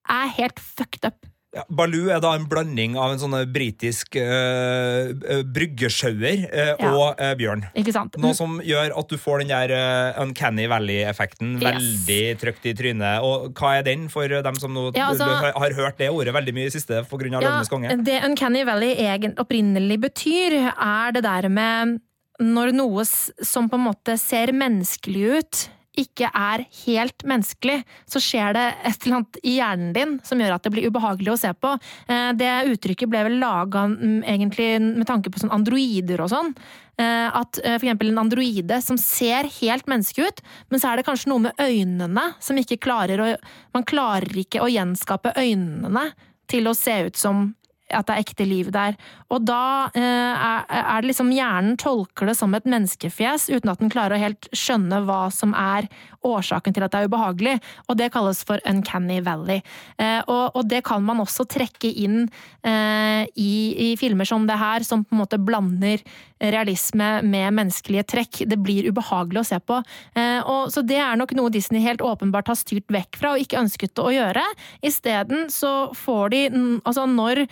er 0.09 0.33
helt 0.39 0.59
fucked 0.59 1.07
up. 1.07 1.32
Ja, 1.53 1.61
Baloo 1.69 2.07
er 2.09 2.17
da 2.23 2.31
en 2.33 2.47
blanding 2.49 2.95
av 2.97 3.11
en 3.13 3.19
sånn 3.21 3.35
britisk 3.53 4.15
uh, 4.17 5.11
bryggesjauer 5.53 6.47
eh, 6.49 6.71
Ja. 6.79 6.89
og 6.97 7.19
eh, 7.21 7.35
bjørn. 7.37 7.61
Ikke 7.77 7.93
sant? 7.93 8.17
Noe 8.21 8.33
som 8.37 8.55
gjør 8.65 8.95
at 8.97 9.11
du 9.11 9.19
får 9.21 9.43
den 9.43 9.51
der 9.51 9.73
eh, 9.75 10.21
Uncanny 10.23 10.65
Valley-effekten 10.71 11.53
Yes. 11.61 11.67
veldig 11.67 12.21
trygt 12.41 12.65
i 12.65 12.73
trynet. 12.77 13.21
Og 13.21 13.53
hva 13.53 13.75
er 13.77 13.85
den 13.85 14.07
for 14.09 14.27
dem 14.27 14.57
som 14.57 14.73
nå 14.73 14.87
Ja, 14.97 15.11
altså- 15.11 15.29
har, 15.29 15.53
har 15.53 15.77
hørt 15.77 15.97
det 16.01 16.09
ordet 16.09 16.33
veldig 16.33 16.55
mye 16.57 16.71
i 16.71 16.73
siste 16.73 17.03
pga. 17.05 17.29
Ja, 17.29 17.39
Løvenes 17.43 17.69
konge? 17.69 17.93
Det 18.03 18.17
Uncanny 18.25 18.63
Valley 18.65 18.95
egen, 19.05 19.35
opprinnelig 19.37 19.99
betyr, 20.01 20.57
er 20.73 21.11
det 21.13 21.23
der 21.23 21.49
med 21.49 21.99
når 22.41 22.73
noe 22.73 23.05
som 23.05 23.69
på 23.69 23.77
en 23.77 23.85
måte 23.91 24.17
ser 24.17 24.51
menneskelig 24.57 25.37
ut, 25.37 25.69
ikke 25.99 26.29
er 26.33 26.65
helt 26.83 27.25
menneskelig, 27.27 27.83
så 28.09 28.21
skjer 28.23 28.55
det 28.57 28.63
et 28.89 29.05
eller 29.05 29.19
annet 29.19 29.39
i 29.43 29.55
hjernen 29.59 29.91
din 29.95 30.15
som 30.25 30.41
gjør 30.41 30.55
at 30.55 30.65
det 30.65 30.71
blir 30.73 30.87
ubehagelig 30.89 31.33
å 31.33 31.39
se 31.39 31.51
på. 31.53 31.75
Eh, 32.07 32.31
Det 32.33 32.53
uttrykket 32.73 33.11
ble 33.11 33.23
vel 33.27 33.39
laga 33.41 33.85
egentlig 34.25 34.81
med 34.81 35.07
tanke 35.07 35.29
på 35.29 35.43
sånn 35.43 35.53
androider 35.53 36.23
og 36.25 36.31
sånn. 36.33 36.53
Eh, 36.97 37.29
At 37.29 37.57
f.eks. 37.57 37.79
for 37.79 37.87
eksempel 37.87 38.09
en 38.09 38.23
androide 38.25 38.81
som 38.81 38.97
ser 38.97 39.49
helt 39.61 39.87
menneske 39.89 40.27
ut, 40.27 40.41
men 40.69 40.79
så 40.79 40.91
er 40.91 40.97
det 40.97 41.05
kanskje 41.05 41.29
noe 41.29 41.45
med 41.47 41.57
øynene 41.61 42.33
som 42.39 42.57
ikke 42.57 42.81
klarer 42.81 43.19
å 43.21 43.35
Man 43.73 43.83
klarer 43.83 44.37
ikke 44.37 44.61
å 44.61 44.69
gjenskape 44.69 45.33
øynene 45.37 46.11
til 46.47 46.67
å 46.67 46.75
se 46.77 47.05
ut 47.07 47.17
som 47.17 47.55
at 47.91 48.07
det 48.07 48.15
er 48.15 48.23
ekte 48.23 48.47
liv 48.47 48.69
der. 48.73 48.95
Og 49.33 49.43
da 49.47 49.89
eh, 49.97 50.45
er, 50.71 51.01
det 51.01 51.09
liksom 51.09 51.31
hjernen 51.33 51.77
tolker 51.79 52.29
det 52.29 52.37
som 52.39 52.53
et 52.55 52.67
menneskefjes, 52.69 53.49
uten 53.51 53.71
at 53.71 53.81
den 53.81 53.91
klarer 53.93 54.17
å 54.17 54.23
helt 54.23 54.49
skjønne 54.55 55.03
hva 55.07 55.27
som 55.33 55.55
er 55.57 55.89
årsaken 56.23 56.75
til 56.75 56.85
at 56.85 56.93
det 56.93 57.01
er 57.01 57.11
ubehagelig. 57.11 57.57
Og 57.89 57.99
det 57.99 58.11
kalles 58.13 58.43
for 58.47 58.61
uncanny 58.69 59.19
valley. 59.25 59.63
Eh, 59.97 60.21
og, 60.27 60.61
det 60.69 60.83
kan 60.87 61.03
man 61.03 61.19
også 61.19 61.43
trekke 61.51 61.89
inn 61.91 62.23
eh, 62.63 63.27
i, 63.35 63.93
filmer 63.99 64.27
som 64.27 64.47
det 64.47 64.55
her, 64.57 64.85
som 64.87 65.03
på 65.03 65.15
en 65.15 65.21
måte 65.25 65.41
blander 65.41 66.01
realisme 66.43 67.19
med 67.27 67.55
menneskelige 67.55 68.05
trekk. 68.15 68.41
Det 68.49 68.57
blir 68.63 68.87
ubehagelig 68.89 69.43
å 69.43 69.45
se 69.47 69.59
på. 69.63 69.77
Og, 69.79 70.71
så 70.73 70.83
det 70.83 70.97
er 70.99 71.19
nok 71.19 71.31
noe 71.37 71.51
Disney 71.53 71.83
helt 71.83 72.03
åpenbart 72.03 72.49
har 72.51 72.57
styrt 72.59 72.91
vekk 72.91 73.19
fra 73.19 73.31
og 73.35 73.43
ikke 73.43 73.61
ønsket 73.61 74.01
å 74.03 74.09
gjøre. 74.11 74.43
Isteden 74.83 75.47
så 75.53 75.93
får 75.95 76.33
de 76.33 76.41
Altså, 76.83 77.05
når 77.07 77.45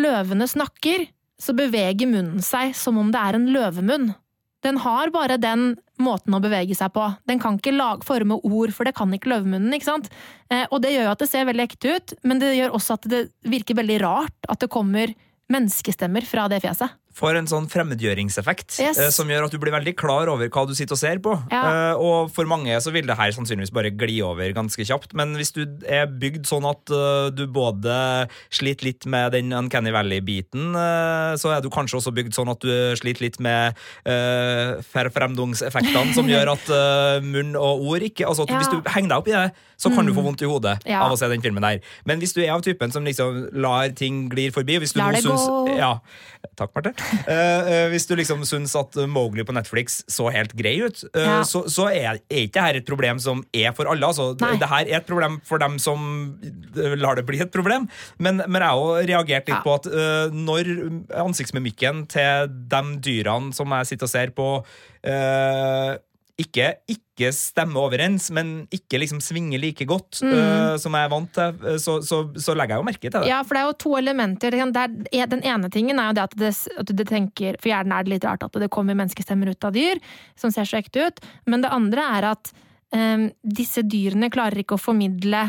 løvene 0.00 0.48
snakker, 0.50 1.08
så 1.40 1.54
beveger 1.56 2.08
munnen 2.08 2.42
seg 2.44 2.74
som 2.78 2.98
om 3.00 3.10
det 3.12 3.20
er 3.20 3.38
en 3.38 3.48
løvemunn. 3.54 4.12
Den 4.64 4.78
har 4.80 5.12
bare 5.12 5.36
den 5.36 5.74
måten 6.00 6.34
å 6.34 6.40
bevege 6.40 6.74
seg 6.76 6.94
på. 6.94 7.04
Den 7.28 7.40
kan 7.42 7.58
ikke 7.58 7.74
lage, 7.74 8.06
forme 8.08 8.38
ord, 8.40 8.72
for 8.72 8.88
det 8.88 8.94
kan 8.96 9.12
ikke 9.12 9.30
løvemunnen. 9.34 9.74
ikke 9.76 9.90
sant? 9.90 10.08
Eh, 10.48 10.64
og 10.70 10.80
det 10.82 10.94
gjør 10.94 11.08
jo 11.08 11.12
at 11.12 11.20
det 11.20 11.28
ser 11.30 11.48
veldig 11.50 11.66
ekte 11.66 11.96
ut, 11.98 12.14
men 12.24 12.40
det 12.40 12.54
gjør 12.56 12.76
også 12.78 12.96
at 12.96 13.08
det 13.12 13.22
virker 13.44 13.76
veldig 13.78 14.00
rart 14.02 14.48
at 14.48 14.64
det 14.64 14.72
kommer 14.72 15.12
menneskestemmer 15.52 16.24
fra 16.24 16.48
det 16.48 16.62
fjeset. 16.64 16.96
Får 17.14 17.36
en 17.38 17.46
sånn 17.50 17.66
fremmedgjøringseffekt 17.70 18.78
Yes. 18.82 18.98
eh, 18.98 19.10
som 19.14 19.28
gjør 19.30 19.46
at 19.46 19.52
du 19.54 19.58
blir 19.62 19.70
veldig 19.74 19.94
klar 19.96 20.26
over 20.32 20.48
hva 20.50 20.64
du 20.66 20.74
sitter 20.74 20.96
og 20.96 21.00
ser 21.00 21.20
på. 21.22 21.34
Ja. 21.52 21.62
Eh, 21.92 22.00
og 22.02 22.32
for 22.34 22.44
mange 22.50 22.74
så 22.82 22.90
vil 22.94 23.06
det 23.06 23.16
her 23.18 23.30
sannsynligvis 23.36 23.72
bare 23.74 23.92
gli 23.94 24.20
over 24.26 24.50
ganske 24.56 24.82
kjapt. 24.86 25.14
Men 25.14 25.34
hvis 25.38 25.52
du 25.54 25.62
er 25.86 26.06
bygd 26.10 26.46
sånn 26.50 26.66
at 26.68 26.90
eh, 26.90 27.30
du 27.36 27.44
både 27.46 27.94
sliter 28.50 28.88
litt 28.90 29.06
med 29.06 29.32
den 29.36 29.52
Uncanny 29.54 29.92
Valley-biten, 29.94 30.74
så 31.38 31.50
er 31.54 31.62
du 31.62 31.70
kanskje 31.72 32.00
også 32.00 32.12
bygd 32.14 32.34
sånn 32.34 32.50
at 32.50 32.60
du 32.64 32.70
sliter 32.98 33.22
litt 33.24 33.38
med 33.42 33.76
uh, 34.08 34.80
verfremdungseffektene 34.94 36.14
som 36.16 36.28
gjør 36.30 36.50
at 36.54 36.68
uh, 36.72 37.18
munn 37.24 37.54
og 37.58 37.84
ord 37.94 38.04
ikke 38.06 38.26
altså 38.28 38.46
Ja. 38.48 38.58
Hvis 38.60 38.70
du 38.70 38.90
henger 38.92 39.08
deg 39.14 39.18
opp 39.22 39.28
i 39.30 39.34
det, 39.34 39.44
så 39.80 39.90
kan 39.94 40.06
du 40.06 40.12
få 40.14 40.22
vondt 40.22 40.42
i 40.44 40.48
hodet 40.48 40.76
Ja. 40.86 41.00
av 41.06 41.14
å 41.14 41.18
se 41.18 41.26
den 41.30 41.42
filmen 41.42 41.64
der. 41.64 41.80
Men 42.06 42.20
hvis 42.22 42.34
du 42.36 42.42
er 42.44 42.52
av 42.54 42.62
typen 42.62 42.92
som 42.94 43.04
liksom 43.06 43.48
lar 43.56 43.88
ting 43.96 44.28
glir 44.30 44.52
forbi 44.54 44.78
hvis 44.82 44.92
du 44.94 45.00
Lar 45.00 45.12
det 45.16 45.22
syns, 45.24 45.46
gå. 45.48 45.76
Ja, 45.78 45.98
Takk, 46.56 46.74
Marte. 46.76 46.92
Eh, 47.34 47.86
hvis 47.92 48.06
du 48.08 48.14
liksom 48.18 48.42
syns 48.46 48.74
at 48.78 48.96
Mowgli 49.08 49.44
på 49.46 49.54
Netflix 49.56 50.02
så 50.10 50.28
helt 50.34 50.52
grei 50.56 50.74
ut, 50.84 51.02
uh, 51.16 51.20
Ja. 51.22 51.36
så, 51.48 51.64
så 51.72 51.86
er, 51.90 52.18
er 52.28 52.44
ikke 52.44 52.60
dette 52.64 52.82
et 52.82 52.88
problem 52.88 53.18
som 53.22 53.42
er 53.54 53.72
for 53.76 53.88
alle. 53.90 54.06
Altså, 54.06 54.32
det 54.36 54.68
her 54.70 54.84
er 54.90 54.98
et 55.00 55.06
problem 55.08 55.38
for 55.46 55.62
dem 55.62 55.78
som 55.82 56.04
lar 56.74 57.16
det 57.18 57.24
bli 57.28 57.40
et 57.42 57.52
problem. 57.54 57.88
Men, 58.18 58.42
men 58.46 58.60
jeg 58.60 58.68
har 58.68 58.80
også 58.80 59.06
reagert 59.08 59.48
litt 59.48 59.56
Ja. 59.56 59.62
på 59.64 59.76
at 59.78 59.88
uh, 59.90 60.34
når 60.34 60.72
ansiktsmimikken 61.24 62.04
til 62.12 62.50
de 62.72 62.82
dyrene 63.04 63.54
som 63.56 63.72
jeg 63.78 63.92
sitter 63.92 64.08
og 64.10 64.14
ser 64.14 64.34
på, 64.36 64.48
ikke, 66.40 66.72
ikke 66.90 67.28
stemmer 67.30 67.84
overens, 67.84 68.26
men 68.34 68.64
ikke 68.74 68.98
liksom 68.98 69.20
svinger 69.22 69.60
like 69.62 69.86
godt 69.86 70.18
Mm. 70.24 70.32
uh, 70.32 70.76
som 70.80 70.94
jeg 70.94 71.06
er 71.06 71.12
vant 71.12 71.30
til, 71.34 71.60
eh, 71.66 71.78
så, 71.78 71.96
så, 72.02 72.18
så 72.34 72.54
legger 72.54 72.74
jeg 72.74 72.82
jo 72.82 72.86
merke 72.88 73.06
til 73.06 73.14
det. 73.20 73.28
Ja, 73.30 73.42
for 73.46 73.54
det 73.54 73.62
er 73.62 73.68
jo 73.68 73.76
to 73.84 73.94
elementer. 73.98 74.50
Det 74.50 74.82
er, 75.14 75.26
den 75.30 75.44
ene 75.46 75.70
tingen 75.70 75.98
er 75.98 76.10
jo 76.10 76.16
det 76.18 76.24
at, 76.24 76.36
det, 76.40 76.52
at 76.80 76.90
du 76.90 77.04
tenker 77.06 77.58
For 77.60 77.70
hjernen 77.70 77.94
er 77.94 78.06
det 78.06 78.14
litt 78.16 78.26
rart 78.26 78.42
at 78.46 78.58
det 78.58 78.70
kommer 78.74 78.98
menneskestemmer 78.98 79.52
ut 79.52 79.66
av 79.66 79.74
dyr 79.76 80.00
som 80.38 80.50
ser 80.54 80.66
så 80.66 80.80
ekte 80.80 81.06
ut. 81.06 81.22
Men 81.46 81.62
det 81.62 81.72
andre 81.74 82.06
er 82.18 82.28
at 82.34 82.52
um, 82.94 83.28
disse 83.42 83.84
dyrene 83.86 84.30
klarer 84.32 84.62
ikke 84.62 84.78
å 84.78 84.82
formidle 84.82 85.46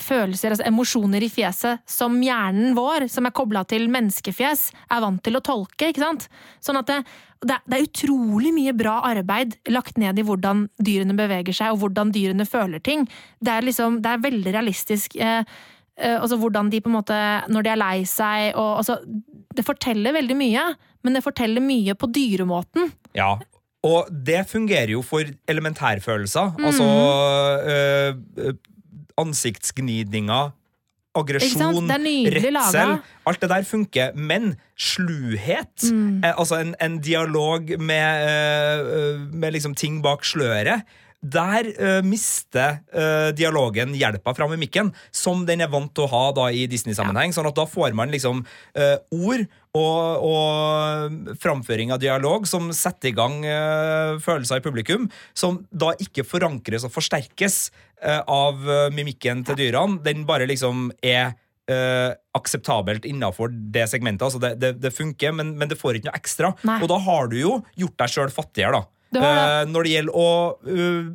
følelser, 0.00 0.54
altså 0.54 0.66
emosjoner 0.66 1.22
i 1.22 1.30
fjeset, 1.30 1.82
som 1.88 2.16
hjernen 2.22 2.74
vår, 2.76 3.06
som 3.12 3.28
er 3.28 3.34
kobla 3.36 3.62
til 3.68 3.86
menneskefjes, 3.92 4.66
er 4.90 5.04
vant 5.04 5.22
til 5.24 5.38
å 5.38 5.42
tolke. 5.44 5.90
ikke 5.90 6.02
sant? 6.02 6.26
Sånn 6.64 6.80
at 6.80 6.90
det, 6.90 6.98
det, 7.44 7.60
er 7.76 7.86
utrolig 7.86 8.50
mye 8.56 8.74
bra 8.76 8.98
arbeid 9.06 9.56
lagt 9.70 10.00
ned 10.00 10.18
i 10.18 10.26
hvordan 10.26 10.66
dyrene 10.82 11.16
beveger 11.18 11.56
seg, 11.56 11.74
og 11.74 11.84
hvordan 11.84 12.10
dyrene 12.14 12.48
føler 12.48 12.82
ting. 12.82 13.06
Det 13.38 13.54
er, 13.54 13.66
liksom, 13.66 14.00
det 14.02 14.10
er 14.10 14.26
veldig 14.26 14.56
realistisk. 14.58 15.14
Eh, 15.14 15.46
eh, 15.96 16.18
altså 16.18 16.40
hvordan 16.42 16.72
de 16.74 16.82
på 16.82 16.90
en 16.90 16.98
måte 16.98 17.22
Når 17.48 17.62
de 17.62 17.70
er 17.70 17.78
lei 17.78 17.96
seg 18.08 18.56
og 18.58 18.80
altså, 18.80 18.96
Det 19.54 19.62
forteller 19.62 20.16
veldig 20.16 20.36
mye, 20.36 20.68
men 21.06 21.14
det 21.14 21.22
forteller 21.22 21.62
mye 21.62 21.94
på 21.94 22.10
dyremåten. 22.10 22.90
Ja, 23.14 23.36
og 23.84 24.08
det 24.10 24.46
fungerer 24.48 24.96
jo 24.96 25.02
for 25.04 25.28
elementærfølelser. 25.50 26.56
Altså 26.64 26.86
øh, 27.68 28.54
ansiktsgnidninger, 29.20 30.52
aggresjon, 31.14 31.86
redsel. 32.34 32.96
Alt 33.26 33.40
det 33.40 33.50
der 33.52 33.62
funker, 33.68 34.14
men 34.16 34.56
sluhet, 34.76 35.84
Mm. 35.90 36.24
eh, 36.24 36.34
altså 36.36 36.58
en, 36.60 36.74
en 36.80 36.98
dialog 36.98 37.78
med, 37.78 38.28
eh, 38.28 39.18
med 39.30 39.52
liksom 39.52 39.74
ting 39.74 40.02
bak 40.02 40.24
sløret, 40.24 40.82
der 41.24 41.64
uh, 41.80 42.02
mister 42.04 42.82
uh, 42.92 43.30
dialogen 43.32 43.94
hjelpa 43.96 44.34
fra 44.36 44.44
mimikken, 44.50 44.90
som 45.10 45.46
den 45.48 45.62
er 45.64 45.70
vant 45.72 45.94
til 45.96 46.04
å 46.04 46.10
ha 46.12 46.24
da 46.36 46.50
i 46.52 46.66
Disney-sammenheng. 46.68 47.32
Sånn 47.32 47.48
at 47.48 47.56
da 47.56 47.64
får 47.64 47.94
man 47.96 48.12
liksom 48.12 48.42
uh, 48.76 48.96
ord 49.10 49.46
og, 49.74 50.26
og 50.26 51.38
framføring 51.42 51.92
av 51.94 52.02
dialog 52.02 52.46
som 52.46 52.70
setter 52.74 53.10
i 53.10 53.16
gang 53.16 53.40
uh, 53.42 54.20
følelser 54.22 54.60
i 54.60 54.64
publikum, 54.64 55.08
som 55.34 55.62
da 55.70 55.92
ikke 56.00 56.26
forankres 56.26 56.86
og 56.86 56.94
forsterkes 56.94 57.68
uh, 58.04 58.22
av 58.30 58.68
eh, 58.68 58.90
mimikken 58.94 59.42
til 59.46 59.58
dyrene. 59.58 59.98
Den 60.04 60.26
bare 60.28 60.50
liksom 60.50 60.90
er 61.02 61.34
Uh, 61.64 62.12
akseptabelt 62.36 63.06
innafor 63.08 63.48
det 63.48 63.86
segmentet. 63.88 64.20
Altså 64.26 64.36
det, 64.36 64.50
det, 64.60 64.74
det 64.82 64.90
funker, 64.92 65.32
men, 65.32 65.54
men 65.56 65.70
det 65.70 65.78
får 65.80 65.96
ikke 65.96 66.10
noe 66.10 66.18
ekstra. 66.18 66.50
Nei. 66.60 66.74
Og 66.84 66.90
da 66.92 66.98
har 67.00 67.30
du 67.32 67.38
jo 67.38 67.54
gjort 67.80 67.94
deg 68.02 68.12
sjøl 68.12 68.32
fattigere, 68.36 68.82
da. 68.82 68.94
Det. 69.14 69.22
Eh, 69.22 69.62
når 69.70 69.86
det 69.86 69.94
gjelder 69.94 70.18
å 70.18 70.28
uh, 70.68 71.08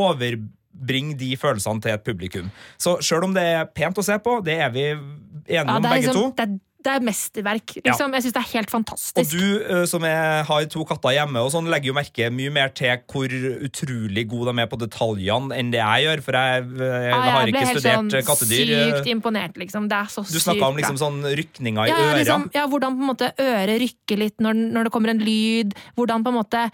overbringe 0.00 1.18
de 1.20 1.30
følelsene 1.40 1.84
til 1.84 1.94
et 1.96 2.06
publikum. 2.06 2.50
Så 2.80 2.96
sjøl 3.04 3.26
om 3.28 3.36
det 3.36 3.44
er 3.58 3.68
pent 3.74 3.98
å 4.00 4.06
se 4.06 4.16
på, 4.22 4.38
det 4.46 4.56
er 4.62 4.72
vi 4.74 4.86
enige 4.88 5.58
Ja, 5.58 5.64
om 5.66 5.84
er 5.84 5.88
begge 5.88 6.06
liksom, 6.06 6.20
to. 6.20 6.32
det, 6.38 6.46
er, 6.46 6.58
det 6.84 6.92
er 6.92 7.04
mesterverk. 7.04 7.74
Liksom. 7.84 8.14
Jeg 8.16 8.24
syns 8.24 8.34
det 8.36 8.40
er 8.40 8.48
helt 8.54 8.72
fantastisk. 8.72 9.20
Og 9.20 9.32
du 9.34 9.64
eh, 9.64 9.84
som 9.90 10.04
er, 10.08 10.42
har 10.48 10.66
to 10.72 10.84
katter 10.88 11.14
hjemme, 11.16 11.42
og 11.44 11.52
sånn, 11.54 11.68
legger 11.72 11.92
jo 11.92 11.96
merke 11.98 12.30
mye 12.34 12.52
mer 12.54 12.72
til 12.76 12.92
hvor 13.10 13.34
utrolig 13.66 14.24
gode 14.30 14.54
de 14.54 14.64
er 14.64 14.70
på 14.70 14.78
detaljene 14.80 15.56
enn 15.56 15.72
det 15.74 15.80
jeg 15.82 16.06
gjør, 16.06 16.22
for 16.26 16.38
jeg, 16.40 16.66
jeg, 16.80 17.08
Ja, 17.10 17.20
har 17.20 17.40
jeg 17.40 17.48
ble 17.48 17.52
ikke 17.52 17.66
helt 17.70 17.80
studert 17.80 17.98
sånn 18.00 18.12
eh, 18.20 18.26
kattedyr. 18.30 18.74
sykt 18.96 19.10
imponert, 19.14 19.60
liksom. 19.60 19.88
Det 19.90 19.98
er 19.98 20.12
så 20.12 20.24
Du 20.26 20.32
sykt 20.34 20.46
snakka 20.48 20.70
om 20.72 20.80
liksom 20.80 21.00
sånn 21.00 21.20
rykninger 21.40 21.90
i 21.90 21.92
ja, 21.92 21.98
ja, 21.98 22.06
øra. 22.10 22.20
liksom, 22.22 22.46
ja, 22.56 22.66
hvordan 22.70 22.96
på 22.98 23.04
en 23.04 23.10
måte 23.12 23.32
øret 23.46 23.82
rykker 23.84 24.22
litt 24.24 24.40
når, 24.40 24.64
når 24.76 24.88
det 24.88 24.94
kommer 24.96 25.14
en 25.14 25.24
lyd. 25.24 25.76
Hvordan 25.98 26.24
på 26.26 26.32
en 26.32 26.40
måte 26.40 26.64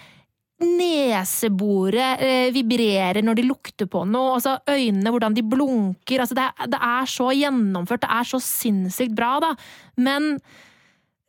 neseboret 0.63 2.23
eh, 2.25 2.49
vibrerer 2.55 3.21
når 3.25 3.39
de 3.39 3.45
lukter 3.45 3.89
på 3.91 4.05
noe. 4.09 4.37
Altså 4.39 4.57
øynene, 4.71 5.13
hvordan 5.13 5.37
de 5.37 5.45
blunker. 5.45 6.23
Altså, 6.23 6.37
det, 6.39 6.47
det 6.73 6.81
er 6.81 7.11
så 7.11 7.29
gjennomført. 7.37 8.05
Det 8.07 8.13
er 8.17 8.31
så 8.31 8.41
sinnssykt 8.43 9.17
bra, 9.19 9.35
da. 9.45 9.53
Men 10.01 10.39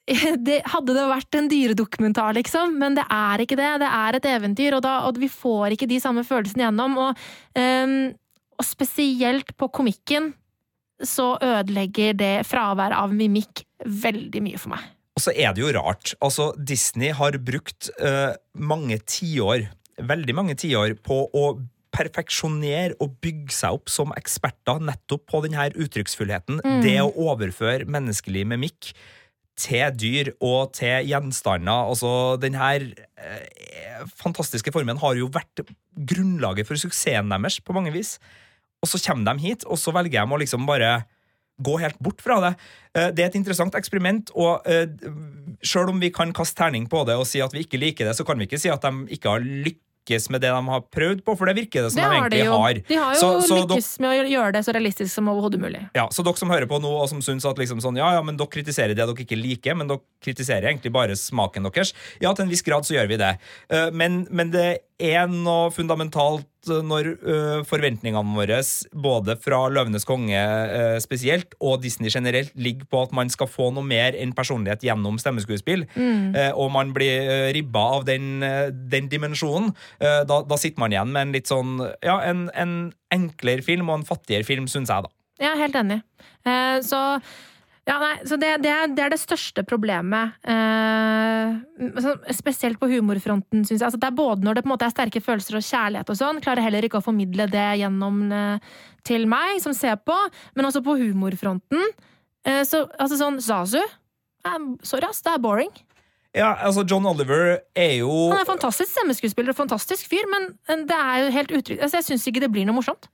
det, 0.48 0.62
hadde 0.72 0.96
det 0.96 1.06
vært 1.12 1.38
en 1.40 1.50
dyredokumentar, 1.52 2.38
liksom, 2.40 2.78
men 2.80 2.96
det 2.96 3.04
er 3.12 3.44
ikke 3.44 3.60
det. 3.60 3.74
Det 3.84 3.92
er 4.00 4.18
et 4.18 4.30
eventyr, 4.32 4.78
og, 4.78 4.84
da, 4.86 4.98
og 5.10 5.20
vi 5.20 5.32
får 5.32 5.76
ikke 5.76 5.90
de 5.92 6.00
samme 6.04 6.24
følelsene 6.28 6.70
gjennom. 6.70 7.00
Og, 7.04 7.24
um, 7.60 7.98
og 8.58 8.66
spesielt 8.66 9.52
på 9.60 9.70
komikken 9.76 10.32
så 11.04 11.36
ødelegger 11.44 12.16
det 12.18 12.36
fraværet 12.50 12.98
av 12.98 13.12
mimikk 13.14 13.68
veldig 13.86 14.42
mye 14.48 14.62
for 14.62 14.74
meg. 14.74 14.88
Og 15.18 15.24
så 15.24 15.34
er 15.34 15.56
det 15.56 15.64
jo 15.64 15.74
rart. 15.74 16.14
Altså, 16.22 16.52
Disney 16.62 17.10
har 17.18 17.40
brukt 17.42 17.90
uh, 17.98 18.38
mange 18.54 19.00
tiår, 19.10 19.66
veldig 19.98 20.38
mange 20.38 20.56
tiår, 20.62 20.94
på 21.02 21.24
å 21.34 21.48
perfeksjonere 21.98 22.98
og 23.02 23.16
bygge 23.24 23.56
seg 23.56 23.80
opp 23.80 23.90
som 23.90 24.14
eksperter 24.14 24.84
nettopp 24.86 25.24
på 25.32 25.42
denne 25.48 25.70
uttrykksfullheten. 25.74 26.62
Det 26.84 27.00
å 27.02 27.14
overføre 27.32 27.88
menneskelig 27.90 28.44
mimikk 28.52 28.92
til 29.58 29.96
dyr 29.98 30.32
og 30.44 30.76
til 30.78 31.08
gjenstander. 31.10 31.90
Altså, 31.90 32.12
denne 32.42 32.70
eh, 32.78 34.04
fantastiske 34.20 34.74
formen 34.76 35.02
har 35.02 35.18
jo 35.18 35.32
vært 35.34 35.66
grunnlaget 35.98 36.70
for 36.70 36.78
suksessen 36.78 37.34
deres 37.34 37.58
på 37.66 37.74
mange 37.74 37.96
vis. 37.96 38.18
Og 38.84 38.92
så 38.92 39.02
kommer 39.02 39.34
de 39.34 39.48
hit, 39.48 39.66
og 39.66 39.80
så 39.82 39.94
velger 39.96 40.22
de 40.22 40.36
å 40.36 40.42
liksom 40.44 40.70
bare 40.70 41.00
gå 41.62 41.80
helt 41.82 41.98
bort 42.00 42.22
fra 42.22 42.40
det. 42.42 42.56
Eh, 42.94 43.12
Det 43.12 43.20
er 43.24 43.28
et 43.32 43.36
interessant 43.36 43.74
eksperiment, 43.74 44.30
og 44.36 44.62
sjøl 44.66 45.88
selv 45.88 45.90
om 45.90 46.00
vi 46.00 46.10
kan 46.14 46.32
kaste 46.34 46.56
terning 46.60 46.88
på 46.90 47.06
det 47.08 47.16
og 47.18 47.26
si 47.28 47.42
at 47.42 47.54
vi 47.56 47.64
ikke 47.66 47.80
liker 47.82 48.06
det, 48.06 48.16
så 48.18 48.26
kan 48.26 48.38
vi 48.38 48.46
ikke 48.48 48.60
si 48.60 48.70
at 48.70 48.82
de 48.82 49.08
ikke 49.16 49.30
har 49.30 49.40
lykkes 49.42 50.30
med 50.32 50.40
det 50.42 50.50
de 50.54 50.62
har 50.72 50.82
prøvd 50.82 51.24
på, 51.26 51.34
for 51.38 51.50
det 51.50 51.56
virker 51.58 51.84
det 51.84 51.92
som 51.92 52.00
Det 52.00 52.10
de 52.10 52.16
egentlig 52.16 52.46
har. 52.48 52.74
De 52.88 52.96
har 52.96 53.14
jo 53.14 53.20
Så- 53.20 53.42
så 53.50 53.58
lykkes 53.68 54.00
med 54.00 54.10
å 54.10 54.30
gjøre 54.30 54.54
det 54.54 54.62
så 54.66 54.74
realistisk 54.74 55.12
som 55.14 55.28
overhodet 55.28 55.60
mulig. 55.60 55.90
Ja, 55.96 56.08
Så 56.08 56.24
dere 56.24 56.38
som 56.38 56.50
hører 56.50 56.66
på 56.68 56.80
nå 56.80 56.88
og 57.02 57.10
som 57.10 57.20
syns 57.20 57.44
at 57.50 57.58
liksom 57.58 57.82
sånn, 57.82 57.98
ja, 57.98 58.14
ja, 58.14 58.22
men 58.22 58.38
dere 58.38 58.48
kritiserer 58.48 58.96
det 58.96 58.98
dere 58.98 59.14
ikke 59.16 59.36
liker, 59.42 59.76
men 59.76 59.88
dere 59.88 60.00
kritiserer 60.24 60.64
egentlig 60.72 60.94
bare 60.94 61.12
smaken 61.16 61.64
deres, 61.70 61.94
ja, 62.22 62.34
til 62.34 62.44
en 62.44 62.50
viss 62.50 62.62
grad 62.62 62.84
så 62.84 62.96
gjør 62.96 63.08
vi 63.10 63.18
det. 63.18 63.38
Eh, 63.70 63.92
Men, 63.92 64.28
men 64.32 64.52
det 64.52 64.80
er 64.98 65.28
noe 65.30 65.70
fundamentalt 65.74 66.70
eh, 66.70 66.82
når 66.86 67.10
uh, 67.22 67.62
forventningene 67.68 68.36
våre, 68.36 68.60
både 68.98 69.36
fra 69.42 69.60
Løvenes 69.70 70.08
konge 70.10 70.38
uh, 70.38 70.98
spesielt, 71.04 71.54
og 71.62 71.84
Disney 71.84 72.12
generelt, 72.14 72.54
ligger 72.58 72.90
på 72.90 73.04
at 73.06 73.14
man 73.16 73.30
skal 73.34 73.50
få 73.50 73.70
noe 73.76 73.86
mer 73.86 74.18
enn 74.18 74.34
personlighet 74.38 74.86
gjennom 74.88 75.20
stemmeskuespill, 75.22 75.86
eh, 75.98 76.52
og 76.54 76.72
man 76.74 76.94
blir 76.96 77.54
ribba 77.56 77.84
av 77.98 78.08
den, 78.08 78.42
den 78.92 79.10
dimensjonen, 79.12 79.74
da, 80.00 80.40
da 80.46 80.58
sitter 80.60 80.82
man 80.82 80.94
igjen 80.94 81.12
med 81.14 81.28
en 81.28 81.36
litt 81.36 81.50
sånn, 81.50 81.78
ja, 82.06 82.18
en, 82.26 82.48
en 82.58 82.74
enklere 83.14 83.66
film 83.66 83.92
og 83.92 84.00
en 84.00 84.08
fattigere 84.08 84.48
film, 84.48 84.68
syns 84.72 84.92
jeg, 84.94 85.06
da. 85.06 85.14
Er 85.44 85.60
helt 85.60 85.78
enig. 85.78 86.00
Så 86.88 87.02
ja, 87.88 87.96
nei, 88.02 88.16
så 88.28 88.36
det, 88.36 88.50
det, 88.66 88.72
er, 88.72 88.90
det 88.92 89.04
er 89.06 89.14
det 89.14 89.20
største 89.22 89.64
problemet. 89.68 90.36
Eh, 90.44 91.54
altså, 91.88 92.18
spesielt 92.36 92.82
på 92.82 92.90
humorfronten, 92.92 93.64
syns 93.64 93.80
jeg. 93.80 93.86
Altså, 93.88 94.00
det 94.02 94.10
er 94.10 94.18
både 94.18 94.44
når 94.44 94.58
det 94.58 94.64
på 94.66 94.68
en 94.68 94.74
måte 94.74 94.90
er 94.90 94.92
sterke 94.92 95.22
følelser 95.24 95.56
og 95.60 95.64
kjærlighet 95.64 96.12
og 96.12 96.20
sånn, 96.20 96.42
klarer 96.44 96.66
heller 96.66 96.84
ikke 96.84 97.00
å 97.00 97.06
formidle 97.06 97.48
det 97.52 97.68
gjennom 97.80 98.20
eh, 98.36 98.76
til 99.08 99.24
meg 99.32 99.62
som 99.64 99.76
ser 99.78 99.96
på, 100.04 100.18
men 100.60 100.68
også 100.68 100.84
på 100.84 100.98
humorfronten. 101.00 101.88
Eh, 102.44 102.64
så 102.68 102.84
altså 103.00 103.22
sånn 103.22 103.40
Zazu 103.44 103.80
eh, 103.80 104.58
Sorry, 104.84 105.08
ass, 105.08 105.24
det 105.24 105.38
er 105.38 105.44
boring. 105.48 105.72
Ja, 106.36 106.58
altså 106.68 106.84
John 106.84 107.08
Oliver 107.08 107.62
er 107.72 107.94
jo 108.02 108.12
Han 108.28 108.42
er 108.42 108.44
en 108.44 108.52
fantastisk 108.52 108.92
stemmeskuespiller 108.92 109.56
og 109.56 109.62
fantastisk 109.64 110.12
fyr, 110.12 110.28
men 110.28 110.52
det 110.92 110.98
er 110.98 111.24
jo 111.24 111.36
helt 111.40 111.56
uttrykk... 111.62 111.80
Altså, 111.80 112.02
jeg 112.02 112.12
syns 112.12 112.28
ikke 112.28 112.44
det 112.44 112.52
blir 112.52 112.68
noe 112.68 112.82
morsomt. 112.82 113.08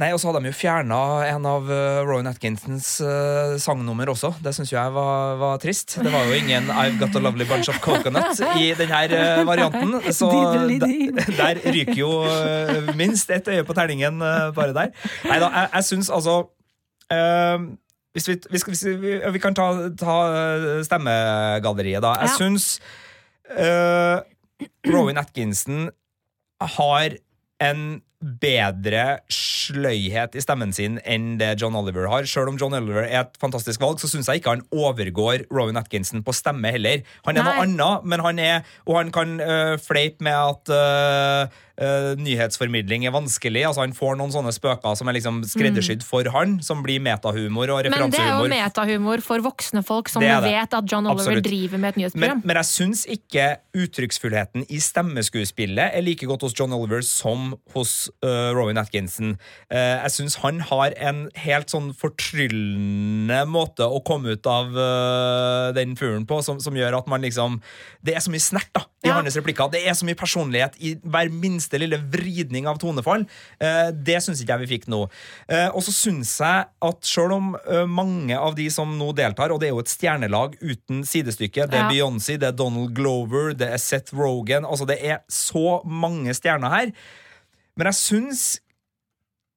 Nei, 0.00 0.08
og 0.14 0.18
så 0.22 0.30
hadde 0.30 0.40
de 0.40 0.48
jo 0.48 0.56
fjerna 0.56 0.98
en 1.28 1.44
av 1.46 1.66
uh, 1.68 2.00
Rowan 2.08 2.26
Atkinsons 2.30 2.86
uh, 3.04 3.58
sangnummer 3.60 4.08
også. 4.08 4.30
Det 4.42 4.54
syns 4.56 4.70
jeg 4.72 4.92
var, 4.94 5.34
var 5.36 5.58
trist. 5.60 5.98
Det 6.00 6.12
var 6.12 6.24
jo 6.30 6.38
ingen 6.38 6.70
I've 6.72 6.96
Got 7.00 7.18
a 7.18 7.20
Lovely 7.20 7.44
Bunch 7.48 7.68
of 7.68 7.76
Coconut 7.84 8.40
i 8.56 8.70
denne 8.78 9.02
uh, 9.12 9.42
varianten. 9.46 9.98
Så 10.16 10.30
der, 10.32 11.12
der 11.42 11.60
ryker 11.76 11.98
jo 12.00 12.10
minst 12.96 13.30
ett 13.36 13.48
øye 13.52 13.66
på 13.68 13.76
terningen 13.76 14.16
bare 14.56 14.72
der. 14.72 14.94
Nei 15.28 15.38
da, 15.42 15.50
jeg, 15.58 15.68
jeg 15.76 15.88
syns 15.90 16.10
altså 16.12 16.38
hvis 18.12 18.26
vi, 18.28 18.34
hvis, 18.52 18.62
hvis 18.68 18.82
vi, 19.00 19.12
vi 19.34 19.40
kan 19.40 19.54
ta, 19.56 19.66
ta 20.00 20.14
stemmegalleriet, 20.84 22.00
da. 22.04 22.14
Jeg 22.22 22.32
Ja. 22.32 22.36
syns 22.40 22.66
Rowan 24.88 25.20
Atkinson 25.20 25.90
har 26.78 27.16
en 27.60 27.84
bedre 28.22 29.22
sløyhet 29.32 30.36
i 30.38 30.42
stemmen 30.42 30.72
sin 30.74 30.98
enn 31.02 31.36
det 31.40 31.56
John 31.60 31.76
Oliver 31.78 32.08
har. 32.10 32.26
Selv 32.30 32.52
om 32.52 32.58
John 32.60 32.74
Oliver 32.78 33.04
er 33.04 33.24
et 33.24 33.38
fantastisk 33.42 33.82
valg, 33.82 34.00
så 34.02 34.10
syns 34.10 34.30
jeg 34.30 34.42
ikke 34.42 34.56
han 34.56 34.64
overgår 34.70 35.46
Rowan 35.50 35.80
Atkinson 35.80 36.24
på 36.26 36.34
stemme 36.36 36.72
heller. 36.74 37.02
Han 37.26 37.36
er 37.36 37.42
Nei. 37.42 37.50
noe 37.50 37.66
annet, 37.66 38.08
men 38.08 38.24
han 38.26 38.42
er 38.42 38.70
Og 38.86 38.96
han 38.98 39.12
kan 39.14 39.36
uh, 39.40 39.76
fleipe 39.80 40.24
med 40.24 40.34
at 40.34 40.70
øh, 40.72 41.60
øh, 41.80 42.16
nyhetsformidling 42.20 43.06
er 43.06 43.14
vanskelig. 43.14 43.64
Altså 43.68 43.80
Han 43.86 43.94
får 43.96 44.16
noen 44.20 44.32
sånne 44.34 44.52
spøker 44.52 44.96
som 44.98 45.08
er 45.08 45.16
liksom 45.18 45.42
skreddersydd 45.48 46.02
for 46.04 46.28
han, 46.34 46.58
som 46.62 46.82
blir 46.82 47.00
metahumor 47.00 47.70
og 47.72 47.88
Men 47.90 48.10
det 48.12 48.20
er 48.20 48.34
jo 48.42 48.48
metahumor 48.50 49.22
for 49.24 49.38
voksne 49.44 49.82
folk 49.86 50.08
som 50.12 50.22
vet 50.22 50.74
at 50.74 50.84
John 50.90 51.06
Oliver 51.06 51.38
Absolutt. 51.38 51.44
driver 51.46 51.78
med 51.78 51.88
et 51.88 51.96
Men, 51.96 52.02
nyhetsprogram. 52.02 52.42
men 52.44 52.56
jeg 52.56 52.64
syns 52.72 53.06
ikke 53.06 53.46
uttrykksfullheten 53.74 54.66
i 54.68 54.78
stemmeskuespillet 54.82 55.96
er 55.96 56.02
like 56.04 56.26
godt 56.26 56.42
hos 56.42 56.54
John 56.58 56.72
Oliver 56.76 57.00
som 57.06 57.54
hos 57.74 58.10
uh, 58.24 58.52
Rowan 58.56 58.76
Atkinson. 58.78 59.36
Uh, 59.72 60.02
jeg 60.02 60.10
syns 60.18 60.36
han 60.42 60.60
har 60.60 60.92
en 60.98 61.28
helt 61.36 61.70
sånn 61.72 61.92
fortryllende 61.96 63.42
måte 63.48 63.86
å 63.86 64.00
komme 64.04 64.34
ut 64.36 64.46
av 64.50 64.72
uh, 64.74 65.72
den 65.76 65.96
fuglen 65.96 66.26
på, 66.28 66.42
som, 66.44 66.60
som 66.60 66.76
gjør 66.76 66.98
at 67.00 67.08
man 67.10 67.22
liksom 67.22 67.60
Det 68.04 68.14
er 68.16 68.20
så 68.24 68.30
mye 68.32 68.42
snert 68.42 68.70
da, 68.74 68.82
i 69.04 69.08
Ja. 69.08 69.14
hans 69.14 69.36
replikker. 69.36 69.70
Det 69.70 69.80
er 69.86 69.94
så 69.94 70.04
mye 70.06 70.18
personlighet 70.18 70.74
i 70.82 70.94
hver 71.02 71.30
minste 71.30 71.61
minste 71.62 71.78
lille 71.80 71.98
vridning 72.10 72.66
av 72.66 72.78
tonefall. 72.82 73.26
Eh, 73.60 73.90
det 73.94 74.20
syns 74.22 74.42
ikke 74.42 74.56
jeg 74.56 74.64
vi 74.64 74.70
fikk 74.76 74.88
nå. 74.90 75.04
Eh, 75.48 75.68
og 75.70 75.82
så 75.86 75.94
syns 75.94 76.34
jeg 76.40 76.66
at 76.66 77.06
selv 77.06 77.36
om 77.38 77.52
eh, 77.62 77.86
mange 77.86 78.36
av 78.36 78.56
de 78.58 78.68
som 78.70 78.90
nå 78.98 79.12
deltar, 79.14 79.52
og 79.52 79.60
det 79.60 79.70
er 79.70 79.76
jo 79.76 79.82
et 79.84 79.92
stjernelag 79.92 80.58
uten 80.60 81.04
sidestykke, 81.06 81.68
det 81.68 81.78
er 81.78 81.82
Ja. 81.82 81.90
Beyoncé, 81.92 82.38
det 82.38 82.48
er 82.48 82.56
Donald 82.56 82.94
Glover, 82.94 83.52
det 83.54 83.68
er 83.74 83.78
Seth 83.78 84.14
Rogan 84.14 84.64
Altså, 84.64 84.86
det 84.86 84.98
er 85.02 85.22
så 85.28 85.82
mange 85.84 86.32
stjerner 86.34 86.70
her. 86.70 86.92
Men 87.76 87.88
jeg 87.90 87.98
syns 87.98 88.60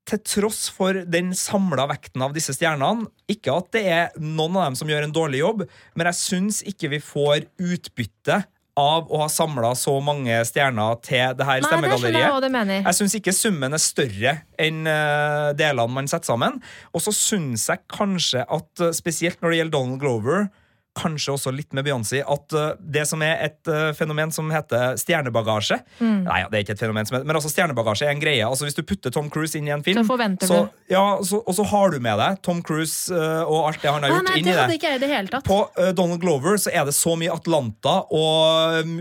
til 0.06 0.20
tross 0.22 0.68
for 0.70 0.94
den 0.94 1.34
samla 1.34 1.88
vekten 1.89 2.22
av 2.22 2.34
disse 2.36 2.54
stjernene 2.54 3.08
Ikke 3.32 3.56
at 3.58 3.72
det 3.74 3.82
er 3.89 4.12
noen 4.22 4.58
av 4.60 4.68
dem 4.68 4.76
som 4.78 4.89
gjør 4.89 5.08
en 5.08 5.15
dårlig 5.15 5.39
jobb, 5.41 5.63
men 5.96 6.10
jeg 6.12 6.20
syns 6.20 6.62
ikke 6.65 6.91
vi 6.94 7.02
får 7.02 7.48
utbytte 7.58 8.44
av 8.75 9.07
å 9.07 9.21
ha 9.21 9.27
samla 9.31 9.71
så 9.79 9.93
mange 10.03 10.35
stjerner 10.47 10.97
til 11.05 11.35
det 11.39 11.45
her 11.47 11.61
Nei, 11.61 11.63
det 11.63 11.69
skjønner 11.69 11.89
jeg 11.93 11.99
stemmegalleriet. 12.01 12.51
mener. 12.51 12.81
Jeg 12.89 12.97
syns 12.99 13.15
ikke 13.21 13.33
summen 13.35 13.77
er 13.77 13.81
større 13.83 14.33
enn 14.59 14.81
eh, 14.91 15.47
delene 15.55 15.95
man 15.95 16.09
setter 16.11 16.33
sammen. 16.33 16.59
Og 16.91 17.03
så 17.05 17.13
syns 17.15 17.69
jeg 17.71 17.85
kanskje 17.91 18.43
at 18.43 18.83
eh, 18.83 18.91
spesielt 18.95 19.39
når 19.39 19.53
det 19.53 19.61
gjelder 19.61 19.75
Donald 19.77 20.03
Glover, 20.03 20.47
kanskje 20.95 21.34
også 21.36 21.51
litt 21.53 21.73
med 21.75 21.86
Beyoncé, 21.86 22.21
at 22.23 22.55
uh, 22.55 22.71
det 22.79 23.03
som 23.10 23.21
er 23.25 23.39
et 23.45 23.71
uh, 23.71 23.91
fenomen 23.97 24.31
som 24.34 24.49
heter 24.53 24.95
stjernebagasje 25.01 25.81
Mm. 25.99 26.25
Nei, 26.25 26.38
ja, 26.41 26.47
det 26.49 26.58
er 26.58 26.63
ikke 26.63 26.73
et 26.75 26.81
fenomen, 26.81 27.05
som 27.08 27.15
heter, 27.15 27.27
men 27.27 27.38
altså 27.38 27.49
stjernebagasje 27.51 28.08
er 28.08 28.13
en 28.15 28.19
greie. 28.21 28.43
Altså 28.45 28.65
Hvis 28.65 28.75
du 28.75 28.81
putter 28.88 29.12
Tom 29.13 29.27
Cruise 29.31 29.55
inn 29.58 29.67
i 29.67 29.73
en 29.73 29.84
film, 29.84 29.99
Så 30.01 30.08
forventer 30.08 30.49
så, 30.49 30.58
du. 30.65 30.81
ja, 30.91 31.03
så, 31.23 31.39
og 31.39 31.55
så 31.55 31.65
har 31.71 31.93
du 31.93 31.99
med 32.03 32.19
deg 32.19 32.39
Tom 32.45 32.62
Cruise 32.65 33.13
uh, 33.13 33.43
og 33.43 33.69
alt 33.69 33.84
det 33.84 33.91
han 33.91 34.03
har 34.03 34.12
gjort, 34.12 34.29
nei, 34.29 34.39
inn 34.39 34.49
det 34.49 34.55
i 34.55 34.58
det. 34.58 34.77
ikke 34.79 34.93
jeg 34.95 35.03
det 35.03 35.10
hele 35.12 35.31
tatt. 35.31 35.47
På 35.47 35.60
Donald 35.97 36.23
Glover 36.23 36.60
så 36.62 36.73
er 36.73 36.88
det 36.88 36.95
så 36.97 37.15
mye 37.19 37.34
Atlanta 37.34 37.97
og 38.15 38.91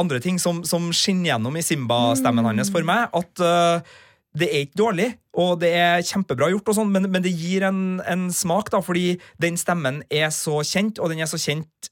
andre 0.00 0.20
ting 0.24 0.40
som, 0.42 0.62
som 0.68 0.90
skinner 0.96 1.32
gjennom 1.32 1.56
i 1.56 1.64
Simba-stemmen 1.64 2.48
hans 2.50 2.72
for 2.74 2.86
meg, 2.86 3.08
at 3.14 3.44
det 4.34 4.48
er 4.50 4.66
ikke 4.66 4.80
dårlig, 4.80 5.08
og 5.38 5.60
det 5.62 5.70
er 5.78 6.04
kjempebra 6.06 6.50
gjort, 6.50 6.70
og 6.70 6.78
sånn, 6.80 6.92
men, 6.94 7.08
men 7.10 7.22
det 7.22 7.34
gir 7.34 7.66
en, 7.68 8.00
en 8.02 8.28
smak, 8.34 8.72
da, 8.74 8.82
fordi 8.82 9.16
den 9.42 9.58
stemmen 9.60 10.02
er 10.10 10.30
så 10.34 10.60
kjent, 10.66 10.98
og 10.98 11.12
den 11.12 11.22
er 11.22 11.30
så 11.30 11.38
kjent 11.40 11.90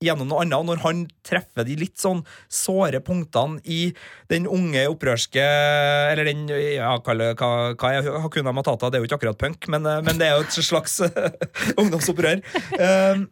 gjennom 0.00 0.30
noe 0.30 0.40
annet, 0.40 0.56
og 0.56 0.64
når 0.64 0.80
han 0.80 1.00
treffer 1.26 1.66
de 1.68 1.74
litt 1.76 2.00
sånn 2.00 2.22
såre 2.48 3.02
punktene 3.04 3.60
i 3.68 3.90
den 4.32 4.46
unge 4.48 4.86
opprørske 4.88 5.42
Eller 5.44 6.24
den 6.24 6.46
ja, 6.48 6.94
kall 7.04 7.20
hva, 7.36 7.50
hva 7.76 7.90
er 7.92 8.08
Hakuna 8.24 8.54
Matata? 8.56 8.88
Det 8.88 8.96
er 8.96 9.04
jo 9.04 9.10
ikke 9.10 9.18
akkurat 9.18 9.40
punk, 9.42 9.68
men, 9.72 9.84
eh, 9.84 10.00
men 10.06 10.16
det 10.20 10.30
er 10.30 10.38
jo 10.38 10.46
et 10.46 10.56
slags 10.56 10.96
ungdomsopprør. 11.80 12.40
Um, 12.80 13.26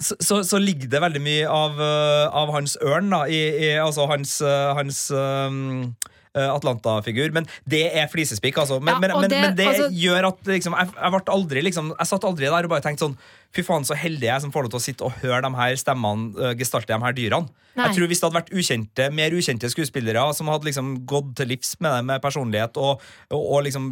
så, 0.00 0.16
så, 0.16 0.40
så 0.46 0.62
ligger 0.62 0.88
det 0.88 1.04
veldig 1.04 1.22
mye 1.26 1.50
av, 1.52 1.76
eh, 1.84 2.24
av 2.42 2.54
hans 2.56 2.78
ørn, 2.80 3.12
da, 3.12 3.26
i, 3.28 3.42
i 3.68 3.70
altså 3.82 4.08
hans, 4.08 4.38
eh, 4.40 4.70
hans 4.80 5.02
um, 5.12 5.60
eh, 5.84 6.09
Atlanta-figur, 6.38 7.32
men 7.32 7.46
det 7.68 7.94
er 7.94 8.06
flisespikk, 8.08 8.58
altså. 8.62 8.80
Men, 8.80 8.94
Ja, 8.94 8.98
men, 9.00 9.10
men, 9.20 9.30
det- 9.30 9.40
men 9.42 9.56
det 9.56 9.66
altså- 9.66 9.90
gjør 9.90 10.28
at 10.28 10.38
liksom, 10.46 10.74
jeg, 10.78 10.88
jeg, 11.02 11.10
ble 11.10 11.20
aldri, 11.34 11.62
liksom, 11.62 11.94
jeg 11.98 12.06
satt 12.06 12.24
aldri 12.24 12.44
der 12.46 12.64
og 12.64 12.70
bare 12.70 12.80
tenkte 12.82 13.06
sånn 13.08 13.16
Fy 13.52 13.64
faen, 13.66 13.82
så 13.82 13.96
heldig 13.98 14.28
jeg 14.28 14.40
som 14.44 14.52
får 14.54 14.62
lov 14.62 14.70
til 14.70 14.78
å 14.78 14.82
sitte 14.84 15.02
og 15.08 15.12
høre 15.24 15.40
de 15.42 15.48
her 15.58 15.74
stemmene 15.80 16.36
uh, 16.38 16.52
gestalte 16.54 16.92
de 16.94 17.02
her 17.02 17.12
dyrene. 17.16 17.48
Nei. 17.74 17.86
Jeg 17.88 17.96
tror 17.96 18.08
Hvis 18.10 18.20
det 18.20 18.26
hadde 18.26 18.38
vært 18.40 18.52
ukjente, 18.54 19.04
mer 19.14 19.30
ukjente 19.34 19.68
skuespillere 19.70 20.22
som 20.34 20.48
hadde 20.50 20.66
liksom 20.66 20.88
gått 21.06 21.32
til 21.38 21.48
livs 21.50 21.76
med 21.80 21.92
det 21.94 22.00
med 22.08 22.22
personlighet 22.22 22.76
og, 22.82 23.02
og, 23.30 23.40
og 23.54 23.62
liksom 23.66 23.84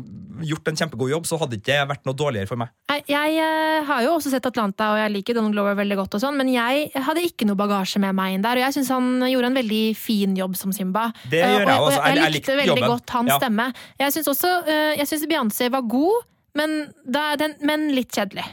gjort 0.46 0.68
en 0.70 0.78
kjempegod 0.78 1.10
jobb, 1.12 1.26
så 1.30 1.38
hadde 1.38 1.56
det 1.56 1.60
ikke 1.62 1.86
vært 1.90 2.04
noe 2.06 2.14
dårligere 2.18 2.50
for 2.50 2.58
meg. 2.58 2.70
Jeg 3.10 3.38
eh, 3.38 3.86
har 3.86 4.02
jo 4.04 4.16
også 4.18 4.30
sett 4.34 4.46
Atlanta, 4.50 4.92
og 4.94 4.98
jeg 4.98 5.14
liker 5.14 5.38
Donald 5.38 5.54
Glover 5.54 5.78
veldig 5.78 5.98
godt, 6.02 6.14
og 6.18 6.22
sånn, 6.26 6.38
men 6.38 6.50
jeg 6.54 6.90
hadde 6.94 7.22
ikke 7.26 7.46
noe 7.48 7.58
bagasje 7.58 8.02
med 8.02 8.14
meg 8.18 8.34
inn 8.34 8.42
der. 8.46 8.58
Og 8.58 8.66
jeg 8.66 8.78
syns 8.80 8.90
han 8.94 9.10
gjorde 9.30 9.50
en 9.52 9.58
veldig 9.62 9.82
fin 9.98 10.34
jobb 10.38 10.58
som 10.58 10.74
Simba. 10.74 11.08
Det 11.30 11.42
Eh, 11.42 11.54
gjør 11.56 11.66
jeg 11.66 11.78
og, 11.78 11.88
også. 11.88 11.98
og 11.98 12.06
Jeg- 12.06 12.14
jeg, 12.14 12.24
jeg 12.24 12.36
likte 12.38 12.56
veldig 12.62 12.74
jobben. 12.74 12.88
godt 12.94 13.10
hans 13.18 13.30
Ja. 13.34 13.38
stemme. 13.42 13.68
Jeg 14.02 14.12
syns 14.18 14.28
også 14.34 14.54
eh, 14.66 14.94
Jeg 14.98 15.06
synes 15.06 15.26
Beyoncé 15.30 15.70
var 15.70 15.82
god, 15.82 16.22
men, 16.58 16.92
da, 17.06 17.36
den, 17.36 17.54
men 17.62 17.88
litt 17.94 18.10
kjedelig. 18.10 18.44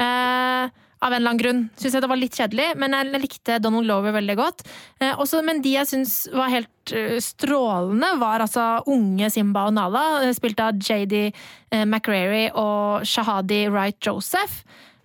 Eh, 0.00 0.78
av 1.00 1.14
en 1.14 1.16
eller 1.16 1.30
annen 1.30 1.40
grunn. 1.40 1.62
Syns 1.80 1.94
jeg 1.96 2.04
det 2.04 2.10
var 2.12 2.20
litt 2.20 2.36
kjedelig, 2.36 2.66
men 2.80 2.92
jeg 2.92 3.22
likte 3.22 3.56
Donald 3.62 3.86
Glover 3.88 4.12
veldig 4.12 4.36
godt. 4.36 4.66
Eh, 5.00 5.14
også, 5.14 5.40
men 5.46 5.62
de 5.64 5.72
jeg 5.78 5.88
syns 5.88 6.14
var 6.36 6.52
helt 6.52 6.92
uh, 6.92 7.16
strålende, 7.24 8.10
var 8.20 8.44
altså 8.44 8.66
unge 8.92 9.30
Simba 9.32 9.64
og 9.70 9.78
Nala, 9.78 10.04
eh, 10.26 10.34
spilt 10.36 10.60
av 10.60 10.76
JD 10.76 11.30
uh, 11.30 11.86
McRary 11.86 12.50
og 12.52 13.08
Shahadi 13.08 13.62
Wright 13.72 13.96
Joseph. 14.04 14.60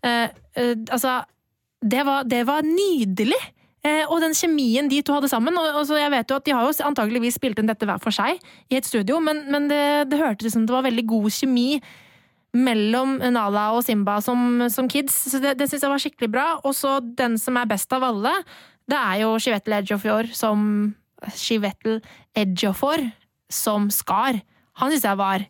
Eh, 0.05 0.29
eh, 0.55 0.75
altså, 0.91 1.21
det 1.81 2.05
var, 2.05 2.23
det 2.23 2.43
var 2.47 2.65
nydelig! 2.65 3.41
Eh, 3.85 4.03
og 4.09 4.21
den 4.23 4.33
kjemien 4.33 4.89
de 4.89 5.01
to 5.05 5.13
hadde 5.13 5.29
sammen 5.29 5.53
og, 5.61 5.67
og 5.77 5.91
jeg 5.93 6.09
vet 6.09 6.31
jo 6.31 6.37
at 6.39 6.45
De 6.47 6.53
har 6.57 6.65
jo 6.65 6.87
antageligvis 6.87 7.35
spilt 7.37 7.59
inn 7.61 7.69
dette 7.69 7.85
hver 7.85 8.01
for 8.01 8.15
seg 8.15 8.39
i 8.73 8.79
et 8.79 8.87
studio, 8.87 9.19
men, 9.21 9.43
men 9.53 9.67
det, 9.69 10.09
det 10.09 10.17
hørtes 10.17 10.49
ut 10.49 10.55
som 10.55 10.65
det 10.65 10.73
var 10.73 10.87
veldig 10.87 11.05
god 11.11 11.27
kjemi 11.35 11.67
mellom 12.55 13.17
Nala 13.35 13.67
og 13.75 13.83
Simba 13.85 14.19
som, 14.23 14.63
som 14.71 14.87
kids. 14.91 15.15
Så 15.31 15.41
det, 15.43 15.55
det 15.59 15.67
syns 15.69 15.83
jeg 15.85 15.91
var 15.91 16.03
skikkelig 16.03 16.31
bra. 16.31 16.47
Og 16.63 16.75
så 16.77 16.97
den 17.03 17.37
som 17.41 17.59
er 17.59 17.69
best 17.69 17.91
av 17.95 18.05
alle, 18.07 18.33
det 18.89 18.97
er 18.97 19.21
jo 19.23 19.35
Chivetel 19.41 19.79
Ejiofor 19.79 20.31
som 20.35 20.65
Chivetel 21.35 22.01
Ejiofor 22.37 23.03
som 23.51 23.89
Skar. 23.93 24.39
Han 24.81 24.93
syns 24.93 25.07
jeg 25.07 25.19
var 25.21 25.47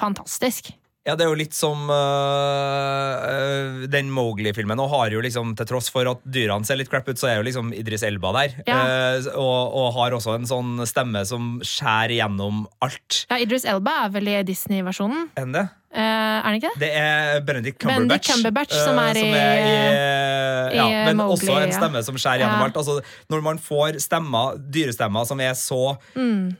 fantastisk. 0.00 0.72
Ja, 1.08 1.14
det 1.16 1.24
er 1.24 1.30
jo 1.32 1.36
litt 1.40 1.54
som 1.56 1.88
øh, 1.88 3.86
den 3.88 4.10
Mowgli-filmen. 4.12 4.78
Og 4.84 4.90
har 4.92 5.14
jo 5.14 5.22
liksom, 5.24 5.54
til 5.56 5.68
tross 5.70 5.88
for 5.92 6.04
at 6.10 6.20
dyrene 6.28 6.66
ser 6.68 6.76
litt 6.76 6.90
crap 6.92 7.08
ut, 7.08 7.16
så 7.20 7.30
er 7.30 7.38
jo 7.40 7.46
liksom 7.46 7.70
Idris 7.72 8.04
Elba 8.06 8.32
der. 8.36 8.56
Ja. 8.68 8.80
Uh, 9.16 9.30
og, 9.40 9.76
og 9.80 9.88
har 9.96 10.16
også 10.18 10.34
en 10.36 10.44
sånn 10.50 10.74
stemme 10.88 11.22
som 11.28 11.54
skjærer 11.64 12.18
gjennom 12.18 12.66
alt. 12.84 13.22
Ja, 13.32 13.40
Idris 13.40 13.64
Elba 13.64 13.96
er 14.04 14.12
vel 14.18 14.28
i 14.28 14.36
Disney-versjonen? 14.52 15.30
Enn 15.40 15.56
det? 15.56 15.66
Uh, 15.90 15.98
er 16.04 16.44
han 16.46 16.58
ikke 16.60 16.70
det? 16.76 16.80
Det 16.84 16.90
er 17.00 17.40
Benedict 17.48 17.80
Benedict 17.82 18.28
Cumberbatch. 18.28 18.30
Cumberbatch 18.36 18.76
øh, 18.76 18.84
som 18.86 19.00
er 19.02 19.16
i- 19.18 20.76
ja, 20.76 20.84
i 20.86 21.04
Men 21.08 21.16
Mowgli, 21.18 21.48
også 21.48 21.56
en 21.64 21.72
ja. 21.72 21.76
stemme 21.80 22.04
som 22.06 22.14
skjærer 22.20 22.44
gjennom 22.44 22.60
Ja. 22.60 22.66
alt. 22.68 22.76
Altså, 22.78 23.00
når 23.32 23.40
man 23.48 23.58
får 23.58 23.98
stemmer, 24.04 24.60
dyrestemmer 24.70 25.24
som 25.26 25.40
er 25.40 25.56
så 25.58 25.96
Mm. 26.14 26.52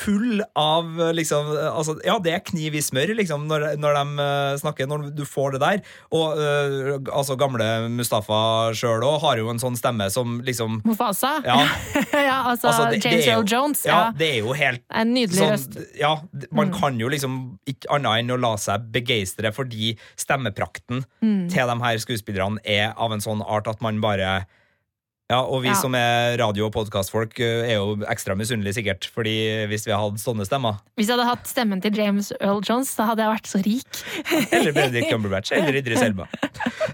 Full 0.00 0.40
av 0.56 0.86
liksom, 1.16 1.50
altså, 1.70 1.94
Ja, 2.06 2.18
det 2.22 2.32
er 2.34 2.42
kniv 2.46 2.74
i 2.78 2.82
smør 2.84 3.12
liksom, 3.18 3.46
når, 3.50 3.76
når 3.80 3.98
de 3.98 4.24
eh, 4.24 4.56
snakker, 4.62 4.88
når 4.90 5.10
du 5.16 5.22
får 5.28 5.52
det 5.56 5.60
der. 5.62 5.82
Og 6.16 6.38
uh, 6.40 6.98
altså, 7.16 7.36
gamle 7.40 7.66
Mustafa 7.92 8.40
sjøl 8.76 9.04
òg 9.06 9.18
har 9.24 9.40
jo 9.42 9.50
en 9.52 9.60
sånn 9.62 9.76
stemme 9.78 10.08
som 10.12 10.38
liksom 10.46 10.80
Mofasa? 10.88 11.34
Ja, 11.46 11.58
ja 12.30 12.38
altså, 12.52 12.70
altså, 12.72 12.90
det- 12.94 13.02
James 13.04 13.26
Earl 13.28 13.46
Jones. 13.50 13.84
ja, 13.86 13.90
Ja. 14.00 14.12
det 14.16 14.30
er 14.34 14.38
jo 14.40 14.52
helt 14.56 14.82
En 14.90 15.12
nydelig 15.14 15.40
sånn, 15.42 15.52
røst. 15.56 15.80
ja, 16.00 16.14
Man 16.50 16.70
Mm. 16.70 16.78
kan 16.80 16.98
jo 17.00 17.08
liksom 17.12 17.34
ikke 17.68 17.90
annet 17.96 18.20
enn 18.24 18.30
å 18.34 18.40
la 18.40 18.54
seg 18.60 18.88
begeistre 18.92 19.52
fordi 19.54 19.96
stemmeprakten 20.16 21.04
Mm. 21.22 21.48
til 21.50 21.66
de 21.66 21.76
her 21.84 21.98
skuespillerne 21.98 22.58
er 22.64 22.94
av 22.96 23.12
en 23.12 23.20
sånn 23.20 23.42
art 23.46 23.68
at 23.68 23.80
man 23.82 24.00
bare 24.00 24.46
ja, 25.30 25.40
og 25.40 25.62
vi 25.62 25.70
Ja. 25.70 25.78
som 25.78 25.94
er 25.94 26.36
radio- 26.40 26.66
og 26.66 26.72
podkastfolk, 26.74 27.38
er 27.40 27.76
jo 27.76 27.96
ekstra 28.10 28.34
misunnelige, 28.36 28.80
sikkert. 28.80 29.06
Fordi 29.14 29.66
hvis 29.70 29.86
vi 29.86 29.94
hadde 29.94 30.18
sånne 30.18 30.44
stemmer 30.48 30.80
Hvis 30.98 31.08
jeg 31.08 31.16
hadde 31.16 31.28
hatt 31.28 31.46
stemmen 31.46 31.80
til 31.80 31.94
James 31.96 32.32
Earl 32.40 32.60
Jones, 32.66 32.92
da 32.98 33.06
hadde 33.06 33.22
jeg 33.22 33.32
vært 33.36 33.48
så 33.48 33.62
rik. 33.64 34.02
Eller 34.52 34.72
Benedict 34.72 35.10
Cumberbatch. 35.10 35.52
Eller 35.54 35.78
Idris 35.80 36.02
Elba. 36.02 36.26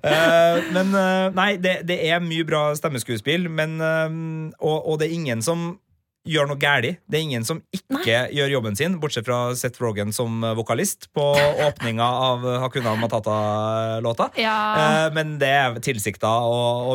Uh, 0.04 0.60
men 0.76 0.92
uh, 0.94 1.30
nei, 1.34 1.56
det, 1.56 1.80
det 1.88 1.98
er 2.10 2.20
mye 2.20 2.44
bra 2.46 2.68
stemmeskuespill, 2.78 3.48
men, 3.50 3.80
uh, 3.80 4.52
og, 4.60 4.78
og 4.92 5.00
det 5.00 5.08
er 5.08 5.16
ingen 5.16 5.42
som 5.42 5.78
gjør 6.26 6.50
noe 6.50 6.60
galt. 6.60 6.98
Det 7.06 7.18
er 7.18 7.24
ingen 7.24 7.44
som 7.46 7.62
ikke 7.72 8.26
gjør 8.34 8.50
jobben 8.56 8.76
sin, 8.78 8.98
bortsett 9.02 9.26
fra 9.28 9.54
Seth 9.58 9.80
Rogan 9.82 10.12
som 10.12 10.42
vokalist 10.58 11.08
på 11.16 11.24
åpninga 11.68 12.04
av 12.04 12.44
Hakuna 12.66 12.96
Matata-låta. 13.00 14.30
Ja, 14.40 14.56
Eh, 14.76 15.12
men 15.14 15.36
det 15.40 15.48
er 15.48 15.76
tilsikta, 15.82 16.30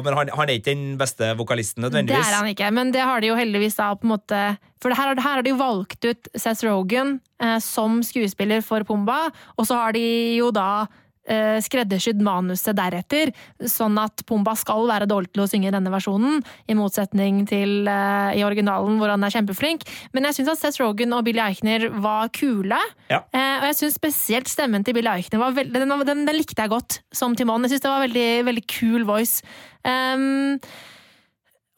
men 0.03 0.15
han, 0.17 0.31
han 0.35 0.49
er 0.49 0.59
ikke 0.59 0.73
den 0.73 0.97
beste 0.99 1.31
vokalisten 1.39 1.83
nødvendigvis. 1.85 2.25
det 2.25 2.33
er 2.33 2.39
han 2.39 2.51
ikke, 2.51 2.71
men 2.75 2.91
det 2.93 3.03
har 3.05 3.21
de 3.21 3.31
jo 3.31 3.37
heldigvis 3.39 3.77
da 3.79 3.91
på 3.95 4.07
en 4.07 4.13
måte 4.15 4.41
For 4.81 4.89
det 4.89 4.97
her, 4.97 5.13
her 5.21 5.37
har 5.37 5.45
de 5.45 5.53
jo 5.53 5.59
valgt 5.59 6.05
ut 6.07 6.29
Seth 6.35 6.65
Rogan 6.65 7.19
eh, 7.41 7.59
som 7.61 8.01
skuespiller 8.05 8.63
for 8.65 8.83
Pumba, 8.87 9.29
og 9.57 9.67
så 9.69 9.77
har 9.77 9.93
de 9.97 10.03
jo 10.39 10.49
da 10.55 10.85
eh, 10.87 10.97
skreddersydd 11.61 12.21
manuset 12.25 12.75
deretter, 12.77 13.29
sånn 13.69 13.97
at 14.01 14.23
Pumba 14.27 14.55
skal 14.57 14.87
være 14.89 15.07
dårlig 15.09 15.31
til 15.35 15.43
å 15.43 15.47
synge 15.49 15.71
denne 15.73 15.91
versjonen, 15.93 16.41
i 16.67 16.75
motsetning 16.77 17.43
til 17.49 17.87
uh, 17.89 18.31
i 18.35 18.43
originalen 18.45 18.97
hvor 18.99 19.11
han 19.13 19.23
er 19.25 19.33
kjempeflink. 19.33 19.85
Men 20.15 20.27
jeg 20.29 20.39
syns 20.39 20.53
at 20.55 20.61
Seth 20.61 20.81
Rogan 20.83 21.15
og 21.17 21.25
Billy 21.27 21.41
Eichner 21.43 21.87
var 22.03 22.31
kule. 22.35 22.79
Ja. 23.11 23.23
Uh, 23.33 23.61
og 23.61 23.67
jeg 23.69 23.79
syns 23.81 23.99
spesielt 23.99 24.51
stemmen 24.51 24.85
til 24.87 24.97
Billy 24.97 25.11
Eichner 25.13 25.41
var 25.43 25.57
veldig, 25.57 25.83
den, 25.83 25.97
den, 26.07 26.25
den 26.29 26.39
likte 26.39 26.65
jeg 26.65 26.73
godt 26.73 27.01
som 27.15 27.35
Timon. 27.37 27.67
Jeg 27.67 27.75
syns 27.75 27.85
det 27.85 27.93
var 27.93 28.07
veldig, 28.07 28.29
veldig 28.49 28.65
kul 28.79 29.05
voice. 29.09 29.45
Um, 29.85 30.57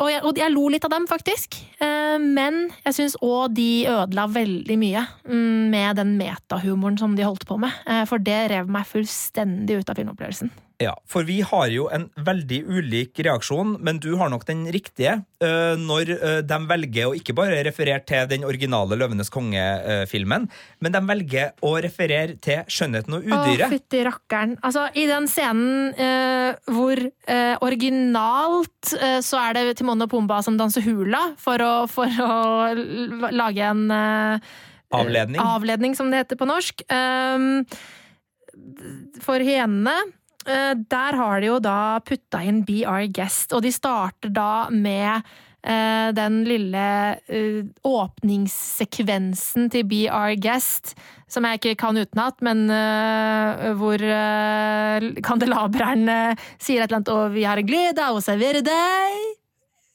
og 0.02 0.10
jeg, 0.10 0.22
og 0.26 0.40
jeg 0.42 0.52
lo 0.54 0.66
litt 0.74 0.86
av 0.88 0.94
dem, 0.96 1.06
faktisk. 1.10 1.60
Eh, 1.84 2.18
men 2.18 2.66
jeg 2.82 2.98
syns 2.98 3.18
òg 3.22 3.54
de 3.58 3.86
ødela 3.92 4.26
veldig 4.32 4.78
mye 4.82 5.04
mm, 5.28 5.70
med 5.74 6.00
den 6.02 6.16
metahumoren 6.18 6.98
som 7.00 7.14
de 7.18 7.28
holdt 7.28 7.46
på 7.50 7.60
med. 7.62 7.74
Eh, 7.86 8.04
for 8.10 8.24
det 8.24 8.40
rev 8.52 8.72
meg 8.74 8.90
fullstendig 8.90 9.82
ut 9.82 9.94
av 9.94 10.00
filmopplevelsen. 10.02 10.50
Ja, 10.82 10.94
for 11.06 11.26
vi 11.28 11.38
har 11.46 11.68
jo 11.70 11.86
en 11.94 12.08
veldig 12.26 12.60
ulik 12.66 13.20
reaksjon, 13.26 13.76
men 13.86 14.00
du 14.02 14.16
har 14.18 14.32
nok 14.34 14.46
den 14.48 14.64
riktige 14.74 15.20
uh, 15.44 15.76
når 15.78 16.12
uh, 16.18 16.40
de 16.46 16.58
velger 16.70 17.10
å 17.10 17.14
ikke 17.18 17.36
bare 17.38 17.62
referere 17.68 18.02
til 18.08 18.26
den 18.32 18.46
originale 18.48 18.98
Løvenes 18.98 19.30
konge-filmen, 19.34 20.48
men 20.82 20.96
de 20.96 21.02
velger 21.06 21.54
å 21.66 21.76
referere 21.84 22.40
til 22.44 22.64
Skjønnheten 22.74 23.20
og 23.20 23.28
udyret. 23.28 23.68
Å, 23.68 23.72
fytti 23.76 24.02
rakkeren. 24.08 24.56
Altså, 24.66 24.88
i 24.98 25.06
den 25.10 25.28
scenen 25.30 25.94
eh, 25.94 26.72
hvor 26.74 27.00
originalt 27.66 28.94
så 29.26 29.40
er 29.42 29.58
det 29.58 29.76
Timon 29.80 30.04
og 30.06 30.12
Pumba 30.12 30.40
som 30.46 30.58
danser 30.60 30.86
hula 30.86 31.22
for 31.42 31.62
å, 31.64 31.74
for 31.92 32.10
å 32.24 33.30
lage 33.34 33.70
en 33.70 33.86
avledning. 33.94 35.40
avledning, 35.42 35.96
som 35.98 36.12
det 36.12 36.24
heter 36.24 36.40
på 36.40 36.50
norsk. 36.50 36.84
Um, 36.90 37.64
for 39.24 39.44
hyenene 39.44 39.96
Eh, 40.04 40.23
der 40.46 41.18
har 41.20 41.42
de 41.42 41.50
jo 41.50 41.58
da 41.64 42.00
putta 42.06 42.44
inn 42.44 42.64
Be 42.68 42.84
Our 42.88 43.08
Guest, 43.14 43.54
og 43.56 43.64
de 43.66 43.72
starter 43.74 44.32
da 44.34 44.68
med 44.74 45.22
eh, 45.64 46.10
den 46.16 46.42
lille 46.48 46.88
uh, 47.30 47.62
åpningssekvensen 47.88 49.70
til 49.74 49.88
Be 49.90 50.06
Our 50.12 50.36
Guest, 50.42 50.96
som 51.32 51.48
jeg 51.48 51.62
ikke 51.62 51.78
kan 51.82 51.98
utenat, 51.98 52.44
men 52.46 52.68
hvor 53.80 54.04
kandelaberen 55.26 56.06
sier 56.62 56.84
et 56.84 56.92
eller 56.92 57.00
annet 57.00 57.10
'og 57.10 57.32
vi 57.34 57.48
har 57.50 57.64
glede 57.66 58.06
av 58.06 58.20
å 58.20 58.22
servere 58.22 58.62
deg' 58.62 59.43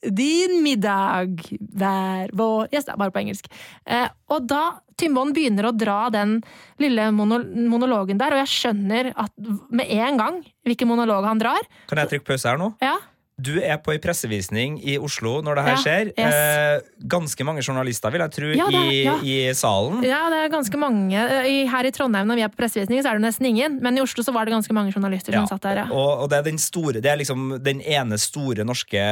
din 0.01 0.61
middag 0.63 1.41
hver 1.59 2.31
vår 2.37 2.69
Yes, 2.71 2.85
det 2.87 2.93
er 2.93 3.01
bare 3.01 3.13
på 3.13 3.21
engelsk. 3.23 3.49
Eh, 3.85 4.07
og 4.31 4.47
da 4.47 4.79
Timon 4.99 5.31
begynner 5.35 5.69
å 5.69 5.75
dra 5.75 6.09
den 6.11 6.39
lille 6.81 7.09
monologen 7.15 8.19
der, 8.19 8.35
og 8.35 8.41
jeg 8.43 8.51
skjønner 8.53 9.13
at 9.15 9.31
med 9.71 9.91
en 9.95 10.19
gang 10.19 10.41
hvilken 10.67 10.89
monolog 10.91 11.27
han 11.27 11.39
drar 11.39 11.63
Kan 11.87 12.01
jeg 12.03 12.11
trykke 12.13 12.27
pause 12.33 12.51
her 12.51 12.59
nå? 12.59 12.73
Ja. 12.83 12.97
Du 13.39 13.53
er 13.61 13.79
på 13.81 13.93
ei 13.93 13.99
pressevisning 14.03 14.77
i 14.83 14.97
Oslo 14.99 15.37
når 15.45 15.59
det 15.59 15.63
her 15.65 15.75
ja, 15.75 15.81
skjer. 15.83 16.11
Yes. 16.13 16.35
Eh, 16.35 16.89
ganske 17.11 17.47
mange 17.47 17.63
journalister, 17.63 18.11
vil 18.13 18.23
jeg 18.25 18.35
tro, 18.35 18.51
ja, 18.57 18.67
det, 18.73 18.83
ja. 19.05 19.15
I, 19.23 19.35
i, 19.47 19.53
salen. 19.57 20.03
Ja, 20.05 20.25
det 20.31 20.43
er 20.45 20.53
ganske 20.53 20.81
mange. 20.81 21.25
Her 21.73 21.89
i 21.89 21.93
Trondheim 21.95 22.29
når 22.29 22.41
vi 22.41 22.45
er 22.47 22.53
på 22.53 22.59
pressevisning, 22.59 23.01
så 23.03 23.13
er 23.13 23.19
det 23.19 23.27
nesten 23.27 23.49
ingen. 23.49 23.79
Men 23.83 23.97
i 23.97 24.03
Oslo 24.03 24.25
så 24.25 24.33
var 24.35 24.47
det 24.47 24.55
ganske 24.57 24.75
mange 24.75 24.93
journalister 24.95 25.35
som 25.35 25.47
satt 25.49 25.65
der. 25.65 25.83
Og, 25.87 26.25
og, 26.25 26.27
det 26.31 26.39
er 26.39 26.47
den 26.49 26.61
store, 26.61 26.99
det 26.99 27.11
er 27.11 27.19
liksom 27.21 27.57
den 27.63 27.83
ene 27.85 28.19
store 28.21 28.67
norske 28.67 29.03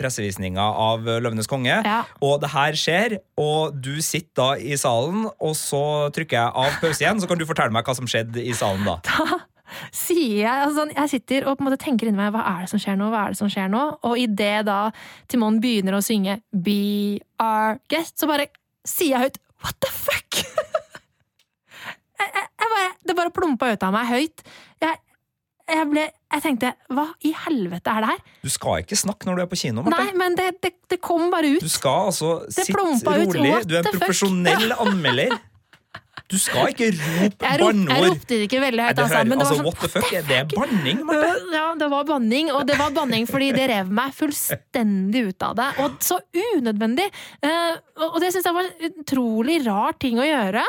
pressevisninga 0.00 0.64
av 0.88 1.04
Løvenes 1.04 1.50
konge. 1.50 1.80
Og 2.24 2.38
det 2.42 2.52
her 2.54 2.78
skjer, 2.78 3.18
og 3.40 3.76
du 3.76 3.96
sitter 4.02 4.34
da 4.34 4.50
i 4.58 4.74
salen, 4.80 5.28
og 5.38 5.54
så 5.58 6.10
trykker 6.14 6.40
jeg 6.40 6.54
av 6.64 6.78
pause 6.82 7.04
igjen, 7.04 7.20
så 7.22 7.28
kan 7.30 7.38
du 7.38 7.46
fortelle 7.46 7.74
meg 7.74 7.86
hva 7.86 7.94
som 7.96 8.08
skjedde 8.10 8.42
i 8.42 8.54
salen 8.56 8.86
da. 8.88 8.98
Da 9.14 9.53
sier 9.94 10.40
jeg 10.44 10.66
altså, 10.68 10.86
Jeg 10.92 11.12
sitter 11.12 11.46
og 11.48 11.56
på 11.58 11.64
en 11.64 11.70
måte 11.70 11.80
tenker 11.84 12.10
inni 12.10 12.20
meg 12.20 12.34
hva 12.34 12.44
er 12.54 12.64
det 12.64 12.72
som 12.72 12.82
skjer 12.82 12.98
nå, 13.00 13.08
hva 13.12 13.24
er 13.24 13.34
det 13.34 13.40
som 13.40 13.50
skjer 13.52 13.70
nå? 13.72 13.84
Og 14.08 14.20
idet 14.20 14.66
da 14.68 14.78
Timon 15.30 15.60
begynner 15.62 15.98
å 15.98 16.04
synge 16.04 16.40
Be 16.52 17.20
our 17.42 17.80
guest, 17.92 18.18
så 18.20 18.30
bare 18.30 18.48
sier 18.86 19.16
jeg 19.16 19.28
høyt 19.28 19.40
What 19.64 19.80
the 19.80 19.90
fuck? 19.92 20.42
jeg, 22.20 22.28
jeg, 22.28 22.46
jeg 22.60 22.72
bare, 22.76 22.90
det 23.08 23.16
bare 23.16 23.32
plumpa 23.32 23.70
ut 23.72 23.86
av 23.86 23.94
meg 23.94 24.10
høyt. 24.10 24.42
Jeg, 24.84 24.98
jeg, 25.70 25.86
ble, 25.88 26.04
jeg 26.34 26.44
tenkte 26.44 26.72
hva 26.92 27.06
i 27.24 27.32
helvete 27.46 27.94
er 27.94 28.04
det 28.04 28.10
her? 28.10 28.20
Du 28.44 28.52
skal 28.52 28.84
ikke 28.84 28.98
snakke 29.00 29.28
når 29.28 29.38
du 29.38 29.44
er 29.46 29.48
på 29.48 29.60
kino. 29.62 29.84
Martha. 29.86 30.04
Nei, 30.04 30.12
men 30.20 30.36
det, 30.36 30.50
det, 30.64 30.74
det, 30.92 31.00
kom 31.04 31.30
bare 31.32 31.54
ut. 31.56 31.64
Du 31.64 31.72
skal 31.72 32.10
altså 32.10 32.34
sitte 32.52 32.76
rolig. 32.76 33.54
Ut. 33.56 33.68
Du 33.70 33.76
er 33.78 33.80
en 33.80 33.96
profesjonell 33.96 34.76
anmelder. 34.84 35.38
Du 36.34 36.40
skal 36.42 36.72
ikke 36.72 36.90
rope 36.96 37.52
banneord. 37.60 37.92
Jeg 37.92 38.10
ropte 38.10 38.32
det 38.32 38.46
ikke 38.48 38.62
veldig 38.64 38.86
høyt, 38.88 39.02
altså. 39.04 39.20
Men 39.22 39.38
det 39.38 39.44
altså, 39.44 39.54
var 39.54 39.60
sånn, 39.60 39.68
what 39.68 39.84
the 39.84 39.90
fuck? 39.92 40.10
Er 40.18 40.26
det 40.28 40.40
banning, 40.54 41.04
Marte? 41.06 41.30
Ja, 41.54 41.64
det 41.78 41.88
var 41.92 42.08
banning, 42.08 42.50
og 42.54 42.66
det 42.66 42.78
var 42.80 42.94
banning 42.96 43.28
fordi 43.30 43.52
det 43.54 43.68
rev 43.70 43.92
meg 43.94 44.14
fullstendig 44.16 45.24
ut 45.30 45.46
av 45.46 45.54
det. 45.60 45.70
Og 45.84 45.96
så 46.02 46.18
unødvendig! 46.34 47.06
Eh, 47.46 47.72
og 48.08 48.18
det 48.22 48.32
syns 48.34 48.48
jeg 48.50 48.58
var 48.58 48.68
en 48.68 49.00
utrolig 49.04 49.60
rar 49.68 49.98
ting 50.02 50.18
å 50.18 50.26
gjøre. 50.26 50.64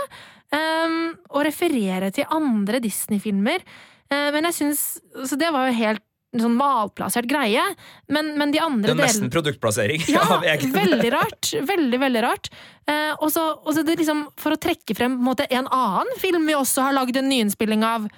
Eh, 0.54 0.97
å 1.34 1.45
referere 1.49 2.12
til 2.13 2.30
andre 2.38 2.84
Disney-filmer. 2.84 3.65
Eh, 4.13 4.30
men 4.36 4.45
jeg 4.51 4.60
syns 4.60 4.84
Så 5.25 5.38
det 5.39 5.49
var 5.49 5.71
jo 5.71 5.80
helt 5.80 6.04
sånn 6.43 6.55
malplassert 6.59 7.27
greie. 7.29 7.63
Men, 8.11 8.33
men 8.39 8.53
de 8.53 8.61
andre 8.63 8.93
delene 8.93 9.07
Nesten 9.07 9.33
produktplassering 9.33 10.05
ja, 10.11 10.23
Veldig 10.41 11.11
rart. 11.13 11.51
Veldig, 11.73 11.99
veldig 12.01 12.23
rart. 12.25 12.49
Eh, 12.89 13.13
og 13.19 13.31
så 13.33 13.83
liksom, 13.87 14.27
For 14.41 14.55
å 14.55 14.61
trekke 14.61 14.97
frem 14.97 15.17
en, 15.17 15.21
måte, 15.25 15.47
en 15.49 15.69
annen 15.69 16.17
film 16.21 16.47
vi 16.49 16.57
også 16.57 16.89
har 16.89 16.97
lagd 16.97 17.17
en 17.19 17.29
nyinnspilling 17.31 17.85
av. 17.85 18.09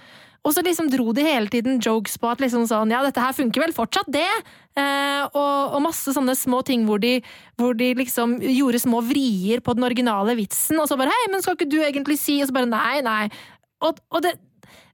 Og 0.47 0.53
så 0.56 0.63
liksom 0.63 0.88
dro 0.91 1.12
de 1.15 1.25
hele 1.25 1.51
tiden 1.51 1.82
jokes 1.84 2.15
på 2.21 2.30
at 2.32 2.39
liksom 2.39 2.63
sånn, 2.69 2.93
ja, 2.93 3.01
dette 3.03 3.19
her 3.19 3.36
funker 3.36 3.65
vel 3.65 3.75
fortsatt, 3.75 4.08
det. 4.13 4.30
Eh, 4.77 5.23
og, 5.27 5.73
og, 5.75 5.82
masse 5.84 6.13
sånne 6.15 6.38
små 6.38 6.62
ting 6.67 6.86
hvor 6.88 7.01
de, 7.03 7.17
hvor 7.60 7.75
de, 7.75 7.91
liksom 7.97 8.38
gjorde 8.45 8.84
små 8.84 9.01
vrier 9.03 9.63
på 9.65 9.75
den 9.75 9.88
originale 9.88 10.38
vitsen. 10.39 10.80
Og 10.80 10.88
så 10.88 10.99
bare 10.99 11.12
'hei, 11.12 11.32
men 11.34 11.43
skal 11.43 11.58
ikke 11.58 11.71
du 11.71 11.80
egentlig 11.82 12.19
si?' 12.21 12.41
Og 12.41 12.47
så 12.49 12.56
bare 12.56 12.71
'nei, 12.71 13.01
nei'. 13.03 13.32
Og, 13.84 13.99
og 14.10 14.23
det, 14.23 14.38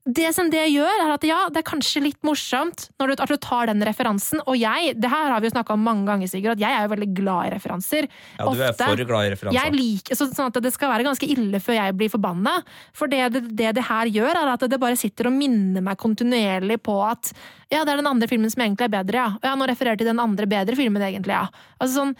det 0.03 0.33
som 0.35 0.49
det 0.51 0.65
gjør, 0.67 0.97
er 1.05 1.11
at 1.13 1.23
ja, 1.23 1.37
det 1.47 1.61
er 1.61 1.67
kanskje 1.69 2.01
litt 2.03 2.17
morsomt 2.27 2.89
når 2.99 3.13
du, 3.13 3.21
at 3.23 3.31
du 3.31 3.37
tar 3.39 3.69
den 3.69 3.83
referansen. 3.87 4.41
Og 4.51 4.57
jeg, 4.59 4.97
det 4.99 5.07
her 5.07 5.31
har 5.31 5.39
vi 5.39 5.47
jo 5.47 5.53
snakka 5.53 5.77
om 5.77 5.85
mange 5.87 6.03
ganger, 6.09 6.27
Sigurd, 6.27 6.57
at 6.57 6.63
jeg 6.63 6.75
er 6.75 6.83
jo 6.83 6.91
veldig 6.91 7.07
glad 7.15 7.47
i 7.47 7.53
referanser. 7.53 8.09
Ja, 8.35 8.43
du 8.43 8.59
er 8.59 8.75
for 8.75 8.99
glad 8.99 9.29
i 9.29 9.31
referanser. 9.31 9.59
Jeg 9.61 9.75
liker, 9.77 10.19
så, 10.19 10.27
sånn 10.27 10.51
at 10.51 10.59
Det 10.65 10.73
skal 10.75 10.91
være 10.91 11.07
ganske 11.07 11.29
ille 11.31 11.61
før 11.63 11.77
jeg 11.79 11.95
blir 12.01 12.11
forbanna. 12.11 12.57
For 12.91 13.11
det 13.11 13.21
det, 13.37 13.45
det 13.55 13.71
det, 13.79 13.85
her 13.87 14.11
gjør, 14.11 14.41
er 14.41 14.51
at 14.57 14.67
det 14.73 14.81
bare 14.81 14.99
sitter 14.99 15.31
og 15.31 15.37
minner 15.37 15.85
meg 15.85 15.95
kontinuerlig 16.03 16.81
på 16.83 16.97
at 17.07 17.31
ja, 17.71 17.85
det 17.85 17.95
er 17.95 18.03
den 18.03 18.11
andre 18.11 18.27
filmen 18.27 18.51
som 18.51 18.65
egentlig 18.65 18.89
er 18.89 18.95
bedre, 18.99 19.23
ja. 19.23 19.29
Og 19.39 19.47
Ja, 19.47 19.55
nå 19.55 19.69
refererer 19.71 20.01
til 20.01 20.11
den 20.11 20.19
andre 20.19 20.49
bedre 20.51 20.75
filmen, 20.75 20.99
egentlig, 21.07 21.37
ja. 21.37 21.47
Altså 21.79 22.01
sånn, 22.01 22.15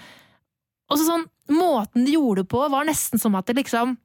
også 0.88 1.10
sånn, 1.10 1.30
Måten 1.52 2.06
de 2.08 2.14
gjorde 2.14 2.46
det 2.46 2.48
på, 2.54 2.62
var 2.72 2.86
nesten 2.88 3.20
som 3.20 3.34
at 3.36 3.50
det 3.50 3.58
liksom 3.58 3.98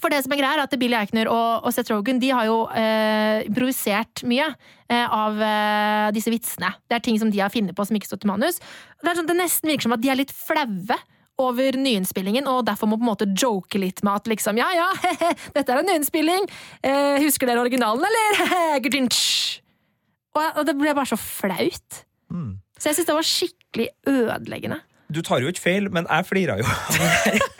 for 0.00 0.12
det 0.12 0.22
som 0.24 0.32
er 0.34 0.40
greia 0.40 0.56
er 0.56 0.64
at 0.64 0.74
Billy 0.80 0.96
Eichner 0.98 1.30
og, 1.30 1.66
og 1.66 1.74
Seth 1.74 1.92
Rogan 1.92 2.20
de 2.22 2.32
har 2.34 2.48
jo 2.48 2.64
eh, 2.76 3.46
improvisert 3.48 4.24
mye 4.28 4.48
eh, 4.48 5.04
av 5.04 5.40
eh, 5.44 6.08
disse 6.16 6.32
vitsene. 6.32 6.72
Det 6.88 6.98
er 6.98 7.04
ting 7.04 7.20
som 7.20 7.30
de 7.32 7.42
har 7.42 7.52
funnet 7.52 7.76
på 7.76 7.86
som 7.86 7.98
ikke 7.98 8.10
står 8.10 8.22
til 8.22 8.32
manus. 8.32 8.60
Det, 9.00 9.14
sånn, 9.16 9.28
det, 9.28 9.38
nesten 9.38 9.72
virker 9.72 9.88
som 9.88 9.96
at 9.96 10.04
de 10.04 10.12
er 10.12 10.20
litt 10.20 10.34
flaue 10.34 10.98
over 11.40 11.78
nyinnspillingen, 11.80 12.48
og 12.50 12.66
derfor 12.68 12.90
må 12.90 12.98
på 13.00 13.06
en 13.06 13.12
måte 13.12 13.28
joke 13.32 13.80
litt 13.80 14.02
med 14.04 14.20
at 14.20 14.28
liksom 14.28 14.60
ja 14.60 14.68
ja, 14.76 14.90
he-he, 15.04 15.30
dette 15.56 15.72
er 15.72 15.80
en 15.80 15.88
nyinnspilling, 15.88 16.50
eh, 16.84 17.16
husker 17.24 17.48
dere 17.48 17.64
originalen, 17.64 18.04
eller? 18.04 18.42
og, 20.36 20.44
og 20.44 20.62
det 20.68 20.76
ble 20.76 20.92
bare 20.96 21.12
så 21.12 21.20
flaut. 21.20 22.04
Mm. 22.30 22.58
Så 22.80 22.90
jeg 22.90 23.00
syns 23.00 23.08
det 23.08 23.16
var 23.16 23.28
skikkelig 23.28 23.88
ødeleggende. 24.08 24.80
Du 25.10 25.24
tar 25.26 25.42
jo 25.42 25.50
ikke 25.50 25.64
feil, 25.64 25.88
men 25.92 26.06
jeg 26.06 26.28
flira 26.28 26.60
jo. 26.60 26.68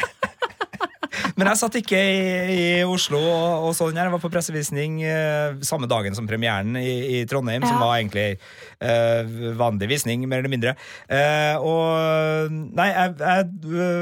Men 1.41 1.49
jeg 1.49 1.61
satt 1.63 1.77
ikke 1.81 1.97
i, 1.97 2.25
i 2.53 2.65
Oslo 2.85 3.21
og, 3.21 3.69
og 3.71 3.77
så 3.77 3.89
den 3.89 4.01
her. 4.01 4.11
Jeg 4.11 4.15
var 4.15 4.23
på 4.23 4.31
pressevisning 4.33 4.99
eh, 5.09 5.57
samme 5.65 5.89
dagen 5.89 6.17
som 6.17 6.29
premieren 6.29 6.77
i, 6.77 6.93
i 7.17 7.23
Trondheim, 7.31 7.65
ja. 7.65 7.71
som 7.73 7.81
var 7.81 7.97
egentlig 7.97 8.27
eh, 8.37 9.33
vanlig 9.57 9.89
visning, 9.95 10.27
mer 10.29 10.45
eller 10.45 10.53
mindre. 10.53 10.77
Eh, 11.09 11.57
og 11.57 12.51
Nei, 12.51 12.91
jeg 12.91 13.17
Jeg, 13.21 13.47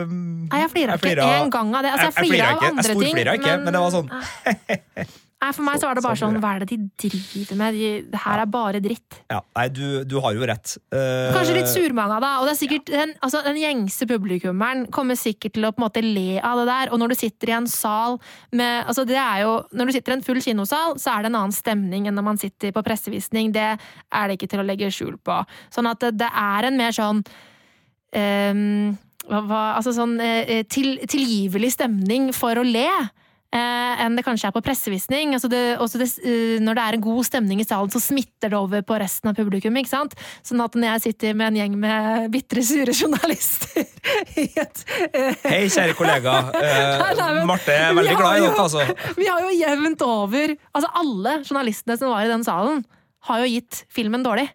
nei, 0.09 0.59
jeg 0.64 0.70
flira 0.72 0.98
ikke 0.98 1.31
en 1.38 1.55
gang 1.55 1.72
av 1.79 1.87
det. 1.87 1.94
Altså, 1.94 2.09
jeg, 2.09 2.16
jeg 2.16 2.35
flira 2.35 2.51
av 2.51 2.66
andre 2.72 2.83
ting. 2.83 2.90
Jeg 2.90 2.98
storflira 2.98 3.38
ikke, 3.38 3.55
men, 3.55 3.64
men 3.68 3.79
det 3.79 3.87
var 3.87 3.96
sånn 3.98 5.16
Nei, 5.38 5.53
For 5.55 5.62
meg 5.62 5.79
så 5.79 5.87
var 5.87 5.94
det 5.94 6.03
bare 6.03 6.18
sånn, 6.18 6.37
hva 6.42 6.57
er 6.57 6.64
det 6.64 6.72
de 6.72 6.77
driver 6.98 7.59
med? 7.61 7.77
De, 7.79 7.90
det 8.11 8.20
her 8.24 8.40
er 8.42 8.48
bare 8.51 8.81
dritt. 8.83 9.20
Ja, 9.31 9.38
Nei, 9.55 9.68
du, 9.70 9.85
du 10.03 10.16
har 10.24 10.35
jo 10.35 10.46
rett. 10.51 10.72
Uh... 10.90 11.31
Kanskje 11.37 11.55
litt 11.61 11.70
surmanga, 11.70 12.16
da. 12.24 12.31
Og 12.40 12.48
det 12.48 12.57
er 12.57 12.59
sikkert, 12.59 12.90
den, 12.90 13.12
altså, 13.22 13.44
den 13.46 13.61
gjengse 13.61 14.09
publikummeren 14.11 14.88
kommer 14.94 15.18
sikkert 15.18 15.55
til 15.55 15.68
å 15.68 15.70
på 15.70 15.79
en 15.79 15.87
måte 15.87 16.03
le 16.03 16.40
av 16.42 16.59
det 16.59 16.66
der. 16.72 16.90
Og 16.90 16.98
når 16.98 17.14
du 17.14 17.18
sitter 17.20 17.53
i 17.53 17.57
en 17.61 17.68
sal 17.70 18.18
med 18.51 18.88
altså 18.90 19.05
det 19.07 19.18
er 19.20 19.44
jo, 19.44 19.53
Når 19.79 19.87
du 19.87 19.94
sitter 19.94 20.14
i 20.14 20.16
en 20.18 20.24
full 20.27 20.42
kinosal, 20.42 20.96
så 20.98 21.14
er 21.14 21.22
det 21.22 21.31
en 21.31 21.38
annen 21.44 21.55
stemning 21.55 22.09
enn 22.11 22.18
når 22.18 22.27
man 22.33 22.40
sitter 22.42 22.74
på 22.74 22.83
pressevisning. 22.87 23.53
Det 23.55 23.68
er 23.79 24.27
det 24.27 24.38
ikke 24.38 24.51
til 24.51 24.64
å 24.64 24.66
legge 24.66 24.90
skjul 24.94 25.20
på. 25.22 25.38
Sånn 25.74 25.87
at 25.90 26.03
det, 26.03 26.16
det 26.18 26.33
er 26.35 26.66
en 26.66 26.81
mer 26.83 26.98
sånn 26.98 27.22
um, 27.22 28.98
hva, 29.29 29.62
altså 29.77 29.94
sånn 29.94 30.18
uh, 30.18 30.51
til, 30.72 30.96
tilgivelig 31.07 31.77
stemning 31.77 32.33
for 32.35 32.59
å 32.59 32.66
le 32.66 32.88
eh, 32.88 33.09
enn 33.56 34.16
det 34.18 34.24
kanskje 34.26 34.48
er 34.50 34.54
på 34.54 34.62
pressevisning. 34.64 35.32
Altså 35.37 35.48
det, 35.52 35.62
det, 36.00 36.08
uh, 36.20 36.58
når 36.64 36.78
det 36.78 36.84
er 36.84 36.96
en 36.96 37.04
god 37.04 37.28
stemning 37.28 37.62
i 37.62 37.66
salen, 37.66 37.90
så 37.92 38.00
smitter 38.02 38.52
det 38.52 38.58
over 38.58 38.84
på 38.87 38.98
resten 39.00 39.30
av 39.30 39.38
publikum. 39.38 39.76
ikke 39.80 39.92
sant? 39.92 40.16
Sånn 40.46 40.62
at 40.64 40.76
når 40.76 40.94
jeg 40.94 41.04
sitter 41.08 41.38
med 41.38 41.52
en 41.52 41.61
gjeng 41.62 41.78
med 41.80 42.28
bitre, 42.34 42.64
sure 42.66 42.94
journalister 42.94 43.84
i 44.42 44.48
et 44.52 44.84
uh, 45.14 45.48
Hei, 45.48 45.64
kjære 45.72 45.96
kollega. 45.98 46.38
Uh, 46.68 47.44
Marte 47.48 47.72
er 47.72 47.94
veldig 47.96 48.14
glad 48.18 48.38
i 48.38 48.42
dette, 48.44 48.62
altså. 48.62 49.14
Vi 49.18 49.26
har 49.26 49.42
jo 49.42 49.50
jevnt 49.56 50.02
over 50.04 50.52
Altså, 50.52 50.90
alle 51.00 51.32
journalistene 51.40 51.96
som 51.98 52.12
var 52.12 52.26
i 52.26 52.30
den 52.30 52.44
salen, 52.46 52.82
har 53.28 53.42
jo 53.42 53.50
gitt 53.50 53.82
filmen 53.92 54.24
dårlig. 54.24 54.46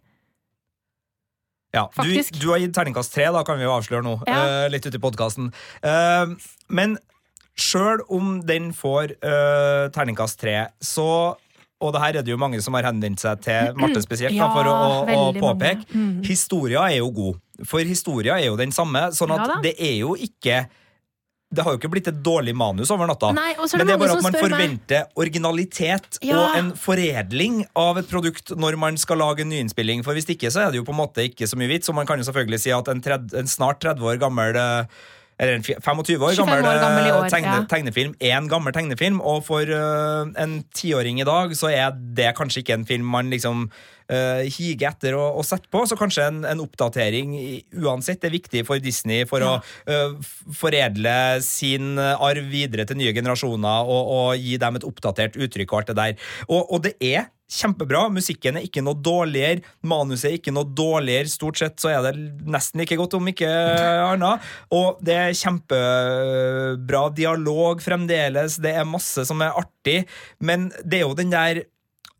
Ja, 1.73 1.87
du, 1.98 2.12
du, 2.13 2.48
har 2.52 2.62
gitt 2.62 2.75
terningkast 2.75 3.15
tre, 3.15 3.25
da 3.33 3.41
kan 3.48 3.58
vi 3.58 3.65
jo 3.65 3.73
avsløre 3.73 4.06
nå. 4.06 4.19
Ja. 4.29 4.44
Uh, 4.46 4.67
litt 4.73 4.85
ute 4.85 5.00
i 5.00 5.02
podkasten. 5.02 5.50
Uh, 5.81 6.35
men 6.69 7.00
Sjøl 7.54 8.01
om 8.10 8.39
den 8.45 8.71
får 8.73 9.15
uh, 9.21 9.89
terningkast 9.93 10.39
tre, 10.41 10.67
så 10.81 11.35
og 11.83 11.91
det 11.91 11.99
her 11.99 12.17
er 12.19 12.23
det 12.23 12.31
jo 12.31 12.39
mange 12.39 12.62
som 12.63 12.77
har 12.77 12.85
henvendt 12.87 13.19
seg 13.19 13.41
til 13.43 13.73
Marte 13.75 13.99
spesielt, 13.99 14.37
da, 14.39 14.45
for 14.54 14.69
å, 14.71 14.75
å, 15.04 15.23
påpeke. 15.35 15.83
Mm. 15.91 16.21
Historia 16.23 16.85
er 16.87 17.01
jo 17.01 17.10
god, 17.12 17.41
for 17.67 17.83
historia 17.83 18.37
er 18.39 18.47
jo 18.47 18.56
den 18.56 18.71
samme, 18.71 19.10
sånn 19.12 19.33
at 19.35 19.43
Ja 19.43 19.60
det 19.63 19.73
er 19.83 19.97
jo 19.99 20.13
ikke 20.15 20.63
det 21.54 21.62
har 21.62 21.75
jo 21.75 21.79
ikke 21.79 21.91
blitt 21.93 22.08
et 22.10 22.21
dårlig 22.25 22.56
manus 22.58 22.89
over 22.93 23.06
natta. 23.10 23.29
Nei, 23.35 23.51
det 23.54 23.77
Men 23.77 23.87
det 23.87 23.93
er 23.93 23.99
bare 24.01 24.15
at 24.17 24.25
man 24.25 24.37
forventer 24.37 25.04
meg- 25.04 25.19
originalitet 25.21 26.17
Ja. 26.21 26.39
og 26.39 26.58
en 26.58 26.71
foredling 26.73 27.65
av 27.75 27.97
et 27.97 28.10
produkt 28.10 28.56
når 28.58 28.77
man 28.77 28.97
skal 28.97 29.17
lage 29.17 29.41
en 29.41 29.49
nyinnspilling. 29.49 30.04
For 30.04 30.13
hvis 30.13 30.25
ikke, 30.25 30.49
så 30.49 30.65
er 30.65 30.71
det 30.71 30.81
jo 30.81 30.83
på 30.83 30.95
en 30.95 31.01
måte 31.06 31.29
ikke 31.29 31.45
så 31.45 31.56
mye 31.56 31.69
vits. 31.69 31.89
Og 31.89 31.95
man 31.95 32.08
kan 32.08 32.17
jo 32.17 32.25
selvfølgelig 32.25 32.60
si 32.60 32.71
at 32.71 32.87
en, 32.87 33.01
tredje, 33.01 33.37
en 33.37 33.45
snart 33.45 33.79
30 33.81 34.01
år 34.01 34.17
gammel 34.17 34.56
eh, 34.56 34.85
eller 35.38 35.58
en 35.58 35.63
25 35.63 36.00
år 36.00 36.36
25 36.36 36.46
gammel, 36.46 36.67
år 36.67 36.81
gammel 36.81 37.08
eh, 37.08 37.15
år, 37.17 37.29
tegne, 37.31 37.56
ja. 37.58 37.65
tegnefilm 37.69 38.13
en 38.34 38.48
gammel 38.52 38.75
tegnefilm, 38.75 39.19
og 39.21 39.42
for 39.48 39.69
uh, 39.69 40.29
en 40.40 40.60
tiåring 40.75 41.21
i 41.21 41.27
dag 41.27 41.56
så 41.58 41.71
er 41.73 41.92
det 41.94 42.34
kanskje 42.38 42.63
ikke 42.63 42.77
en 42.77 42.88
film 42.88 43.10
man 43.13 43.31
liksom 43.34 43.65
uh, 43.67 44.42
higer 44.46 44.92
etter 44.92 45.17
å, 45.17 45.25
å 45.40 45.44
sette 45.46 45.71
på. 45.73 45.84
Så 45.90 45.98
kanskje 46.00 46.27
en, 46.29 46.42
en 46.48 46.63
oppdatering 46.63 47.36
uansett 47.81 48.23
er 48.23 48.36
viktig 48.36 48.65
for 48.69 48.81
Disney 48.84 49.27
for 49.29 49.44
Ja. 49.44 49.58
å 49.58 49.90
uh, 49.90 50.34
foredle 50.54 51.15
sin 51.44 51.98
arv 52.00 52.46
videre 52.52 52.86
til 52.88 53.00
nye 53.02 53.13
generasjoner 53.15 53.90
og, 53.90 54.12
og 54.17 54.42
gi 54.42 54.60
dem 54.62 54.79
et 54.79 54.88
oppdatert 54.88 55.40
uttrykk 55.40 55.73
og 55.73 55.81
alt 55.81 55.94
det 55.94 56.00
der. 56.00 56.27
Og, 56.48 56.62
og 56.62 56.86
det 56.86 56.96
er 57.02 57.33
kjempebra. 57.52 58.06
Musikken 58.13 58.58
er 58.58 58.67
ikke 58.67 58.83
noe 58.85 58.98
dårligere, 59.00 59.63
manuset 59.85 60.29
er 60.29 60.37
ikke 60.37 60.54
noe 60.56 60.67
dårligere. 60.67 61.31
Stort 61.31 61.60
sett 61.62 61.77
så 61.81 61.91
er 61.91 62.08
det 62.08 62.48
nesten 62.48 62.81
like 62.81 62.98
godt, 63.00 63.17
om 63.19 63.29
ikke 63.31 63.50
annet. 63.50 64.50
Og 64.73 65.02
det 65.06 65.19
er 65.19 65.37
kjempebra 65.37 67.06
dialog 67.17 67.83
fremdeles, 67.83 68.60
det 68.63 68.75
er 68.77 68.89
masse 68.89 69.25
som 69.29 69.44
er 69.44 69.56
artig, 69.60 70.04
men 70.44 70.69
det 70.83 71.02
er 71.02 71.08
jo 71.08 71.17
den 71.17 71.33
der 71.33 71.63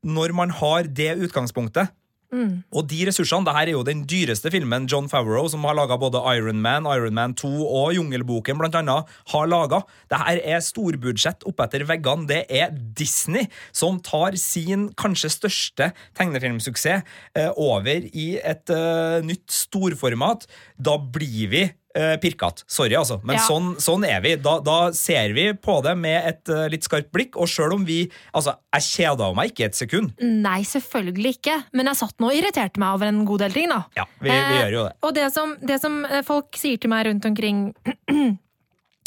Når 0.04 0.34
man 0.36 0.50
har 0.52 0.84
det 0.84 1.14
utgangspunktet 1.24 1.88
Mm. 2.34 2.64
og 2.74 2.88
de 2.90 3.04
ressursene, 3.06 3.46
det 3.46 3.54
her 3.54 3.70
er 3.70 3.76
jo 3.76 3.84
den 3.86 4.04
dyreste 4.10 4.50
filmen 4.54 4.88
John 4.90 5.06
Favreau, 5.12 5.46
som 5.52 5.66
har 5.68 5.78
laga 5.78 6.00
både 6.02 6.22
Iron 6.34 6.64
Man, 6.64 6.88
Iron 6.90 7.14
Man 7.14 7.36
2 7.38 7.52
og 7.62 7.94
Jungelboken, 7.94 8.58
blant 8.58 8.78
annet, 8.80 9.12
har 9.34 9.50
laga. 9.50 9.84
Det 10.10 10.22
her 10.24 10.42
er 10.56 10.64
storbudsjett 10.66 11.46
oppetter 11.50 11.86
veggene. 11.90 12.26
Det 12.30 12.42
er 12.50 12.74
Disney 12.74 13.46
som 13.76 14.02
tar 14.04 14.38
sin 14.42 14.90
kanskje 14.98 15.30
største 15.36 15.92
tegnefilmsuksess 16.18 17.06
eh, 17.38 17.52
over 17.54 18.10
i 18.10 18.28
et 18.42 18.74
eh, 18.74 19.22
nytt 19.26 19.54
storformat. 19.54 20.48
Da 20.82 20.98
blir 20.98 21.54
vi 21.54 21.64
uh, 21.98 22.16
pirkete. 22.22 22.64
Sorry, 22.68 22.96
altså. 22.98 23.20
Men 23.24 23.36
Ja. 23.38 23.42
sånn, 23.48 23.76
sånn 23.82 24.06
er 24.08 24.22
vi. 24.22 24.36
Da, 24.36 24.60
da 24.60 24.92
ser 24.92 25.34
vi 25.34 25.54
på 25.54 25.82
det 25.86 25.96
med 25.98 26.28
et 26.32 26.50
uh, 26.54 26.68
litt 26.70 26.84
skarpt 26.88 27.12
blikk, 27.14 27.36
og 27.38 27.48
sjøl 27.48 27.74
om 27.78 27.86
vi 27.86 28.10
Altså, 28.34 28.56
jeg 28.74 28.82
kjeda 28.90 29.30
meg 29.36 29.52
ikke 29.54 29.66
et 29.70 29.76
sekund. 29.78 30.14
Nei, 30.22 30.62
selvfølgelig 30.68 31.36
ikke. 31.38 31.58
Men 31.74 31.86
jeg 31.92 31.96
satt 32.02 32.16
nå 32.20 32.30
og 32.32 32.38
irriterte 32.38 32.80
meg 32.82 32.96
over 32.96 33.08
en 33.12 33.24
god 33.26 33.40
del 33.46 33.52
ting, 33.54 33.70
da. 33.70 33.84
Ja, 33.98 34.06
vi, 34.22 34.30
vi 34.30 34.38
Eh, 34.38 34.56
gjør 34.62 34.72
jo 34.78 34.84
det. 34.88 34.94
Og 35.04 35.14
det 35.16 35.28
som, 35.34 35.56
det 35.62 35.80
som 35.82 36.00
eh, 36.06 36.22
folk 36.26 36.56
sier 36.58 36.78
til 36.82 36.90
meg 36.94 37.06
rundt 37.08 37.26
omkring 37.30 37.70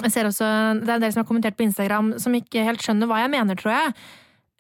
Jeg 0.05 0.13
ser 0.13 0.27
også, 0.29 0.45
Det 0.85 0.91
er 0.93 0.99
en 0.99 1.05
del 1.07 1.13
som 1.15 1.23
har 1.23 1.29
kommentert 1.29 1.57
på 1.57 1.65
Instagram 1.65 2.15
som 2.21 2.35
ikke 2.37 2.65
helt 2.67 2.83
skjønner 2.85 3.09
hva 3.09 3.23
jeg 3.23 3.31
mener, 3.33 3.57
tror 3.57 3.73
jeg. 3.73 3.95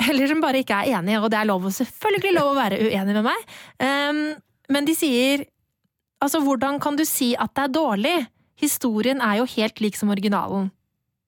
Eller 0.08 0.28
som 0.30 0.40
bare 0.40 0.62
ikke 0.64 0.76
er 0.82 0.96
enige, 0.98 1.20
og 1.20 1.30
det 1.32 1.38
er 1.40 1.48
lov, 1.48 1.64
å- 1.68 1.72
selvfølgelig 1.76 2.32
lov 2.36 2.50
å 2.54 2.56
være 2.56 2.78
uenig 2.84 3.14
med 3.16 3.24
meg. 3.24 3.44
Um, 3.80 4.22
men 4.72 4.84
de 4.88 4.94
sier 4.96 5.44
Altså, 6.26 6.40
hvordan 6.42 6.80
kan 6.82 6.96
du 6.98 7.04
si 7.06 7.34
at 7.38 7.52
det 7.54 7.68
er 7.68 7.76
dårlig? 7.76 8.16
Historien 8.58 9.20
er 9.22 9.38
jo 9.38 9.46
helt 9.52 9.78
lik 9.84 9.98
som 9.98 10.10
originalen. 10.10 10.72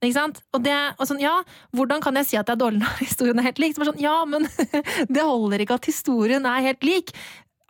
Ikke 0.03 0.15
sant? 0.15 0.41
Og 0.55 0.63
det, 0.63 0.75
og 0.99 1.07
sånn, 1.07 1.21
ja, 1.23 1.37
hvordan 1.75 2.03
kan 2.03 2.19
jeg 2.19 2.27
si 2.27 2.39
at 2.39 2.49
det 2.49 2.57
er 2.57 2.63
dårlig 2.65 2.83
når 2.83 3.01
historien 3.07 3.39
er 3.39 3.49
helt 3.49 3.63
lik? 3.63 3.79
Sånn, 3.79 4.03
ja, 4.03 4.17
men 4.27 4.47
det 5.15 5.27
holder 5.27 5.63
ikke 5.63 5.79
at 5.79 5.91
historien 5.91 6.47
er 6.51 6.67
helt 6.67 6.87
lik. 6.87 7.15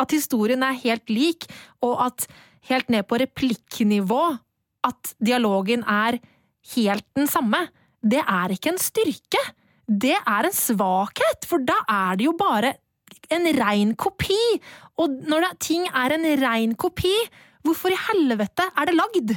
At 0.01 0.15
historien 0.15 0.65
er 0.65 0.77
helt 0.81 1.13
lik, 1.13 1.49
og 1.85 2.01
at 2.07 2.29
helt 2.71 2.93
ned 2.93 3.09
på 3.09 3.21
replikknivå 3.21 4.25
at 4.89 5.15
dialogen 5.21 5.85
er 5.85 6.21
helt 6.77 7.07
den 7.19 7.29
samme, 7.29 7.67
det 8.05 8.21
er 8.23 8.53
ikke 8.55 8.73
en 8.73 8.81
styrke. 8.81 9.41
Det 9.89 10.17
er 10.17 10.49
en 10.49 10.55
svakhet, 10.55 11.49
for 11.49 11.65
da 11.65 11.81
er 11.89 12.21
det 12.21 12.29
jo 12.29 12.37
bare 12.39 12.77
en 13.35 13.51
rein 13.59 13.95
kopi. 13.99 14.41
Og 14.99 15.21
når 15.29 15.47
det, 15.47 15.53
ting 15.69 15.87
er 15.89 16.17
en 16.17 16.27
rein 16.43 16.75
kopi, 16.79 17.15
hvorfor 17.67 17.93
i 17.95 18.01
helvete 18.09 18.71
er 18.75 18.91
det 18.91 18.97
lagd? 18.99 19.37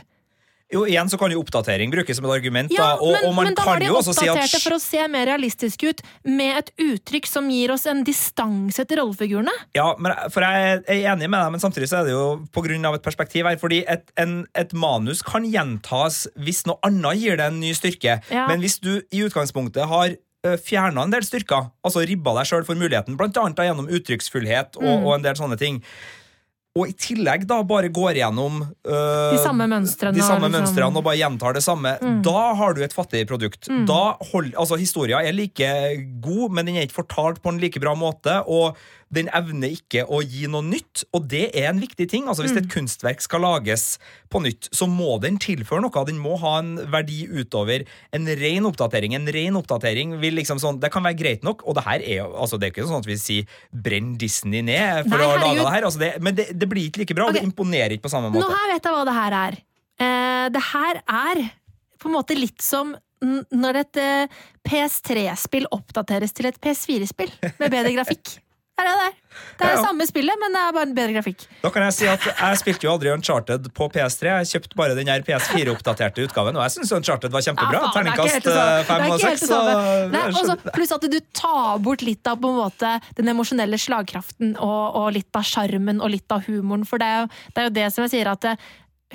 Jo, 0.71 0.85
igjen 0.87 1.09
så 1.11 1.17
kan 1.19 1.31
jo 1.33 1.41
oppdatering 1.41 1.91
brukes 1.91 2.15
som 2.17 2.25
et 2.29 2.33
argument, 2.37 2.71
Ja, 2.71 2.93
da. 2.93 3.03
Og, 3.03 3.11
men, 3.11 3.25
og 3.27 3.33
man 3.35 3.49
men 3.49 3.57
da 3.59 3.65
kan 3.67 3.83
jo 3.83 3.97
også 3.99 4.13
si 4.15 4.23
at 4.23 4.37
oppdaterte 4.37 4.61
for 4.63 4.77
å 4.77 4.79
se 4.79 5.03
mer 5.11 5.27
realistiske 5.27 5.91
ut, 5.91 6.03
med 6.23 6.61
et 6.61 6.71
uttrykk 6.85 7.27
som 7.27 7.49
gir 7.51 7.73
oss 7.75 7.83
en 7.91 8.05
distanse 8.07 8.85
til 8.87 9.01
rollefigurene. 9.01 9.53
Ja, 9.75 9.89
men, 9.99 10.15
for 10.31 10.47
jeg 10.47 10.79
er 10.79 11.11
enig 11.11 11.27
med 11.27 11.37
deg, 11.37 11.51
men 11.57 11.63
samtidig 11.63 11.91
så 11.91 11.99
er 11.99 12.07
det 12.07 12.15
jo 12.15 12.25
på 12.55 12.63
grunn 12.63 12.87
av 12.87 12.95
et 12.95 13.03
perspektiv 13.03 13.49
her. 13.49 13.59
Fordi 13.59 13.81
et, 13.91 14.07
en, 14.21 14.41
et 14.55 14.71
manus 14.71 15.25
kan 15.27 15.43
gjentas 15.43 16.23
hvis 16.39 16.63
noe 16.69 16.79
annet 16.87 17.19
gir 17.19 17.41
det 17.41 17.51
en 17.51 17.59
ny 17.59 17.75
styrke. 17.75 18.21
Ja. 18.31 18.47
Men 18.47 18.63
hvis 18.63 18.79
du 18.79 18.93
i 19.11 19.25
utgangspunktet 19.27 19.91
har 19.91 20.15
fjerna 20.43 21.03
en 21.05 21.11
del 21.13 21.21
styrker, 21.21 21.69
altså 21.85 22.01
ribba 22.07 22.33
deg 22.39 22.49
sjøl 22.49 22.65
for 22.65 22.75
muligheten, 22.79 23.17
annet 23.19 23.55
gjennom 23.61 23.87
uttrykksfullhet 23.89 24.75
og, 24.77 24.83
Mm. 24.83 25.05
og 25.05 25.13
en 25.15 25.21
del 25.21 25.35
sånne 25.35 25.57
ting, 25.57 25.81
og 26.73 26.87
i 26.87 26.93
tillegg 26.93 27.45
da 27.45 27.61
bare 27.63 27.89
går 27.91 28.15
gjennom 28.15 28.61
øh, 28.87 29.31
De 29.35 29.37
samme 29.43 29.67
mønstrene. 29.67 30.13
de 30.15 30.21
samme 30.21 30.47
liksom- 30.47 30.55
mønstrene 30.55 30.95
og 30.97 31.03
bare 31.03 31.17
gjentar 31.19 31.53
det 31.53 31.63
samme, 31.63 31.99
Mm. 31.99 32.21
da 32.23 32.53
har 32.55 32.73
du 32.73 32.81
et 32.81 32.93
fattig 32.93 33.27
produkt. 33.27 33.67
Mm. 33.67 33.85
Da 33.85 34.15
hold, 34.31 34.53
altså 34.55 34.77
Historia 34.79 35.19
er 35.19 35.33
like 35.33 36.21
god, 36.21 36.49
men 36.51 36.65
den 36.65 36.77
er 36.77 36.87
ikke 36.87 37.03
fortalt 37.05 37.41
på 37.43 37.49
en 37.49 37.59
like 37.59 37.77
bra 37.79 37.93
måte. 37.93 38.41
Og 38.47 38.75
den 39.11 39.27
evner 39.35 39.73
ikke 39.75 40.05
å 40.07 40.21
gi 40.23 40.47
noe 40.47 40.63
nytt, 40.63 41.03
og 41.13 41.27
det 41.27 41.49
er 41.53 41.67
en 41.69 41.81
viktig 41.81 42.07
ting. 42.09 42.27
Altså 42.31 42.45
Hvis 42.45 42.55
et 42.55 42.63
Mm. 42.63 42.71
kunstverk 42.71 43.21
skal 43.21 43.41
lages 43.41 43.97
på 44.31 44.39
nytt, 44.41 44.69
så 44.71 44.87
må 44.87 45.19
den 45.21 45.37
tilføre 45.37 45.81
noe. 45.83 46.05
Den 46.07 46.17
må 46.17 46.37
ha 46.39 46.59
en 46.59 46.77
verdi 46.89 47.27
utover 47.27 47.85
en 48.13 48.25
ren 48.25 48.63
oppdatering. 48.69 49.13
En 49.15 49.27
ren 49.27 49.53
oppdatering 49.59 50.17
vil 50.21 50.35
liksom 50.35 50.59
sånn, 50.59 50.79
Det 50.79 50.91
kan 50.91 51.03
være 51.03 51.17
greit 51.19 51.43
nok, 51.43 51.61
og 51.67 51.75
det 51.75 51.83
her 51.83 51.99
er 51.99 52.15
jo 52.23 52.31
altså 52.33 52.57
Det 52.57 52.69
er 52.69 52.71
ikke 52.81 52.87
sånn 52.87 52.99
at 52.99 53.05
vi 53.05 53.17
sier 53.17 53.45
'brenn 53.75 54.17
Disney 54.17 54.61
ned' 54.61 55.09
for 55.09 55.17
Nei, 55.17 55.25
å 55.27 55.39
lage 55.41 55.59
det 55.59 55.73
her. 55.73 55.83
Altså 55.83 55.99
det, 55.99 56.21
men 56.21 56.35
det, 56.35 56.57
det 56.57 56.69
blir 56.69 56.89
ikke 56.89 56.99
like 57.03 57.15
bra, 57.15 57.27
og 57.27 57.33
det 57.33 57.43
imponerer 57.43 57.91
ikke 57.91 58.03
på 58.07 58.13
samme 58.15 58.31
Nå 58.31 58.39
måte. 58.39 58.55
her 58.55 58.73
vet 58.73 58.83
jeg 58.83 58.93
hva 58.93 59.05
det 59.05 59.13
her 59.13 59.33
er. 59.47 59.57
Uh, 60.01 60.49
det 60.49 60.63
her 60.71 60.95
er 61.07 61.51
på 61.99 62.07
en 62.09 62.15
måte 62.15 62.33
litt 62.39 62.61
som 62.61 62.95
når 63.21 63.75
et 63.75 63.97
eh, 64.01 64.27
PS3-spill 64.67 65.67
oppdateres 65.71 66.33
til 66.33 66.47
et 66.49 66.57
PS4-spill 66.63 67.29
med 67.59 67.69
bedre 67.69 67.91
grafikk. 67.93 68.39
Det 68.81 68.91
er 68.91 68.97
det 68.97 69.03
der. 69.05 69.17
Det 69.61 69.65
er 69.67 69.69
Ja, 69.71 69.75
ja. 69.77 69.83
samme 69.85 70.05
spillet, 70.09 70.35
men 70.41 70.55
det 70.55 70.61
er 70.61 70.71
bare 70.75 70.87
en 70.89 70.93
bedre 70.97 71.13
grafikk. 71.15 71.43
Da 71.61 71.69
kan 71.69 71.83
jeg 71.85 71.93
si 71.93 72.07
at 72.09 72.23
jeg 72.25 72.57
spilte 72.61 72.83
jo 72.87 72.91
aldri 72.95 73.11
Uncharted 73.13 73.67
på 73.77 73.87
PS3. 73.93 74.31
Jeg 74.41 74.49
kjøpte 74.51 74.75
bare 74.79 74.95
den 74.97 75.07
her 75.11 75.21
PS4-oppdaterte 75.27 76.25
utgaven, 76.25 76.57
og 76.57 76.63
jeg 76.65 76.73
syns 76.75 76.91
Uncharted 76.97 77.31
var 77.31 77.41
kjempebra. 77.45 77.77
Ja, 77.77 77.87
er 77.87 77.93
Terningkast 77.95 78.33
helt 78.33 78.43
det 78.49 78.55
samme. 78.55 78.79
eh, 78.79 78.83
fem 78.89 78.97
Det 78.97 79.05
er 79.05 79.11
og 79.11 79.19
ikke 79.19 79.29
helt 79.29 79.39
seks. 79.39 79.49
skjønner- 79.51 80.73
pluss 80.75 80.91
at 80.97 81.01
du 81.13 81.19
tar 81.33 81.79
bort 81.79 82.01
litt 82.01 82.27
av 82.27 82.37
på 82.41 82.49
en 82.49 82.59
måte 82.63 83.01
den 83.15 83.27
emosjonelle 83.35 83.77
slagkraften 83.79 84.55
og, 84.57 84.95
og 84.95 85.11
litt 85.13 85.29
av 85.35 85.43
sjarmen 85.43 86.01
og 86.01 86.09
litt 86.09 86.31
av 86.31 86.41
humoren. 86.49 86.85
For 86.87 86.97
det 86.97 87.07
er, 87.07 87.21
jo, 87.21 87.27
det 87.53 87.57
er 87.57 87.69
jo 87.69 87.75
det 87.77 87.87
som 87.93 88.03
jeg 88.07 88.11
sier, 88.17 88.31
at 88.33 88.43
eh, 88.45 88.55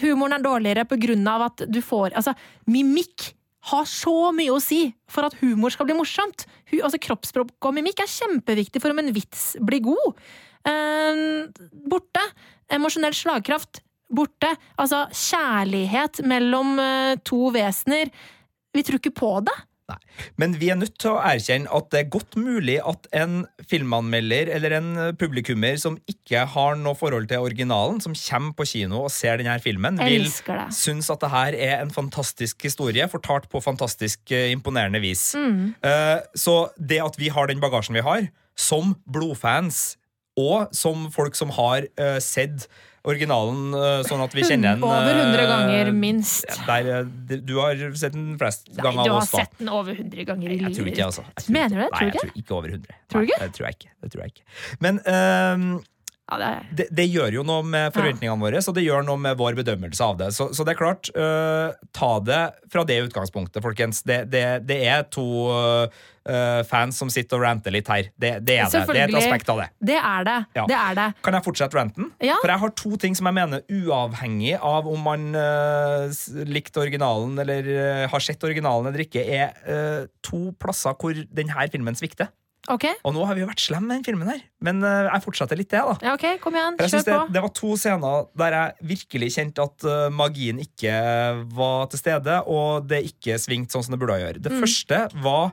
humoren 0.01 0.33
er 0.39 0.45
dårligere 0.47 0.87
på 0.89 0.97
grunn 1.01 1.27
av 1.29 1.43
at 1.51 1.67
du 1.69 1.81
får 1.83 2.13
Altså, 2.15 2.35
mimikk 2.69 3.33
har 3.71 3.87
så 3.91 4.31
mye 4.35 4.55
å 4.55 4.63
si 4.63 4.81
for 5.11 5.27
at 5.27 5.37
humor 5.41 5.73
skal 5.75 5.89
bli 5.89 5.97
morsomt. 5.99 6.47
Altså, 6.79 7.01
Kroppsspråk 7.03 7.69
og 7.69 7.75
mimikk 7.77 8.03
er 8.05 8.13
kjempeviktig 8.13 8.83
for 8.83 8.95
om 8.95 9.03
en 9.03 9.15
vits 9.15 9.55
blir 9.67 9.83
god. 9.87 10.21
Eh, 10.67 11.23
borte. 11.91 12.23
Emosjonell 12.73 13.17
slagkraft. 13.17 13.83
Borte. 14.13 14.53
Altså, 14.79 15.05
kjærlighet 15.11 16.23
mellom 16.27 16.77
eh, 16.83 17.15
to 17.27 17.51
vesener. 17.55 18.13
Vi 18.77 18.85
tror 18.87 19.01
ikke 19.01 19.17
på 19.19 19.33
det. 19.47 19.57
Men 20.41 20.57
vi 20.59 20.71
er 20.73 20.79
nødt 20.81 20.97
til 20.99 21.13
å 21.13 21.21
erkjenne 21.23 21.71
at 21.75 21.91
det 21.93 22.01
er 22.01 22.09
godt 22.11 22.37
mulig 22.41 22.79
at 22.83 23.07
en 23.15 23.45
filmanmelder 23.71 24.51
eller 24.57 24.75
en 24.79 24.89
publikummer 25.19 25.79
som 25.81 25.99
ikke 26.11 26.43
har 26.57 26.79
noe 26.81 26.99
forhold 26.99 27.29
til 27.31 27.45
originalen, 27.47 28.01
som 28.03 28.17
kommer 28.19 28.57
på 28.59 28.67
kino 28.73 29.05
og 29.05 29.13
ser 29.15 29.39
denne 29.41 29.59
filmen, 29.63 30.01
vil 30.01 30.27
synes 30.75 31.11
at 31.13 31.23
det 31.23 31.31
her 31.33 31.59
er 31.69 31.77
en 31.85 31.95
fantastisk 31.95 32.67
historie, 32.67 33.07
fortalt 33.13 33.47
på 33.53 33.63
fantastisk 33.63 34.35
eh, 34.35 34.51
imponerende 34.55 35.01
vis. 35.05 35.29
Mm. 35.39 35.77
Eh, 35.87 36.19
Så 36.35 36.57
det 36.79 36.99
at 37.05 37.19
vi 37.19 37.31
har 37.33 37.47
den 37.47 37.63
bagasjen 37.63 37.95
vi 37.97 38.05
har, 38.07 38.29
som 38.57 38.97
blodfans, 39.07 39.97
og 40.37 40.69
som 40.77 41.07
folk 41.13 41.37
som 41.39 41.53
har 41.57 41.87
eh, 41.97 42.19
sett 42.21 42.67
originalen 43.07 43.75
eh, 43.77 44.01
sånn 44.07 44.23
at 44.25 44.35
vi 44.37 44.45
kjenner 44.47 44.77
den 44.77 44.85
Over 44.87 45.13
100 45.15 45.41
eh, 45.43 45.49
ganger, 45.51 45.91
minst. 45.95 46.47
Der, 46.67 46.91
eh, 46.99 47.39
du 47.39 47.55
har 47.61 47.83
sett 47.99 48.17
den 48.17 48.35
flest 48.41 48.71
ganger 48.75 49.03
du 49.03 49.11
av 49.11 49.17
har 49.17 49.21
oss, 49.23 49.33
da. 49.33 49.45
sett 49.45 49.59
den 49.61 49.71
over 49.73 49.95
100 49.95 50.27
ganger 50.29 50.55
i 50.55 50.59
Jeg 50.61 50.77
tror 50.79 50.91
ikke 50.91 50.97
livet. 50.97 51.05
altså. 51.07 51.27
Jeg 51.33 51.47
tror 51.47 51.59
Mener 51.59 51.75
du 51.75 51.83
det? 51.83 51.91
Nei, 51.91 51.99
Tror 51.99 52.07
du 52.07 52.17
jeg 52.17 52.23
tror 52.23 52.41
ikke 52.43 52.57
over 52.59 52.75
100. 52.77 52.97
Tror 53.13 53.21
du 53.21 53.31
Nei. 53.31 53.41
Det 53.43 53.53
tror 53.59 53.69
jeg 53.69 53.79
ikke. 53.79 53.93
Det 54.03 54.13
tror 54.15 54.25
jeg 54.25 54.35
ikke. 54.35 54.49
Men 54.87 55.01
ehm, 55.15 55.69
Ja, 56.27 56.39
det 56.41 56.47
det, 56.75 56.87
det 56.91 57.05
gjør 57.07 57.37
jo 57.39 57.43
noe 57.47 57.63
med 57.63 57.95
forventningene 57.95 58.43
våre, 58.43 58.59
og 58.59 58.75
det 58.75 58.83
gjør 58.83 59.05
noe 59.07 59.21
med 59.23 59.39
vår 59.39 59.55
bedømmelse 59.61 60.03
av 60.03 60.17
det. 60.19 60.33
Så, 60.35 60.49
så 60.57 60.65
det 60.67 60.75
er 60.75 60.81
klart, 60.81 61.11
uh, 61.15 61.71
ta 61.95 62.11
det 62.27 62.43
fra 62.73 62.83
det 62.89 62.99
utgangspunktet, 63.05 63.63
folkens. 63.63 64.03
Det, 64.07 64.25
det, 64.33 64.43
det 64.67 64.81
er 64.91 65.05
to 65.15 65.27
uh, 65.47 65.87
fans 66.67 66.99
som 66.99 67.13
sitter 67.15 67.39
og 67.39 67.45
ranter 67.47 67.75
litt 67.75 67.87
her. 67.93 68.09
Det, 68.19 68.33
det 68.43 68.57
er 68.59 68.73
det. 68.73 68.81
Det 68.91 69.03
er 69.05 69.13
et 69.13 69.19
aspekt 69.21 69.53
av 69.55 69.63
det. 69.63 69.69
Det 69.93 69.99
er 70.01 70.27
det. 70.27 70.39
Ja. 70.59 70.65
Det 70.67 70.79
er 70.81 70.99
det. 70.99 71.07
Kan 71.29 71.39
jeg 71.39 71.47
fortsette 71.47 71.79
ranten? 71.79 72.11
Ja. 72.19 72.41
For 72.43 72.51
jeg 72.51 72.63
har 72.65 72.75
to 72.83 72.99
ting 73.05 73.15
som 73.19 73.31
jeg 73.31 73.39
mener, 73.39 73.63
uavhengig 73.71 74.57
av 74.59 74.91
om 74.91 75.07
man 75.07 75.29
uh, 75.39 76.11
likte 76.51 76.83
originalen 76.83 77.39
eller 77.45 77.71
har 78.11 78.25
sett 78.25 78.43
originalen 78.43 78.91
eller 78.91 79.07
ikke, 79.07 79.23
er 79.23 80.11
to 80.27 80.49
plasser 80.59 80.99
hvor 80.99 81.15
denne 81.15 81.71
filmen 81.71 81.95
svikter. 81.95 82.33
Ok, 82.73 82.85
Og 83.07 83.13
nå 83.15 83.25
har 83.29 83.37
vi 83.39 83.43
jo 83.45 83.47
vært 83.47 83.63
slemme 83.63 83.87
med 83.93 84.01
den 84.01 84.07
filmen 84.09 84.29
her, 84.33 84.41
men 84.67 84.81
uh, 84.83 85.07
jeg 85.13 85.23
fortsetter 85.23 85.57
litt 85.61 85.71
det, 85.71 85.83
da. 85.87 85.95
ja, 86.03 86.15
ok, 86.17 86.27
kom 86.43 86.57
igjen. 86.59 86.77
Kjør 86.81 87.05
det, 87.07 87.15
på. 87.15 87.21
det 87.37 87.43
var 87.45 87.53
to 87.55 87.77
scener 87.79 88.25
der 88.43 88.57
jeg 88.59 88.89
virkelig 88.97 89.29
kjente 89.37 89.67
at 89.69 89.87
uh, 89.87 90.09
magien 90.11 90.59
ikke 90.65 90.97
var 91.55 91.87
til 91.93 92.03
stede, 92.03 92.41
og 92.51 92.89
det 92.91 93.05
ikke 93.13 93.39
svingte 93.39 93.77
sånn 93.77 93.87
som 93.87 93.95
det 93.97 94.03
burde 94.03 94.19
gjøre. 94.25 94.43
Det 94.43 94.53
Mm. 94.57 94.61
første 94.65 94.99
var 95.23 95.53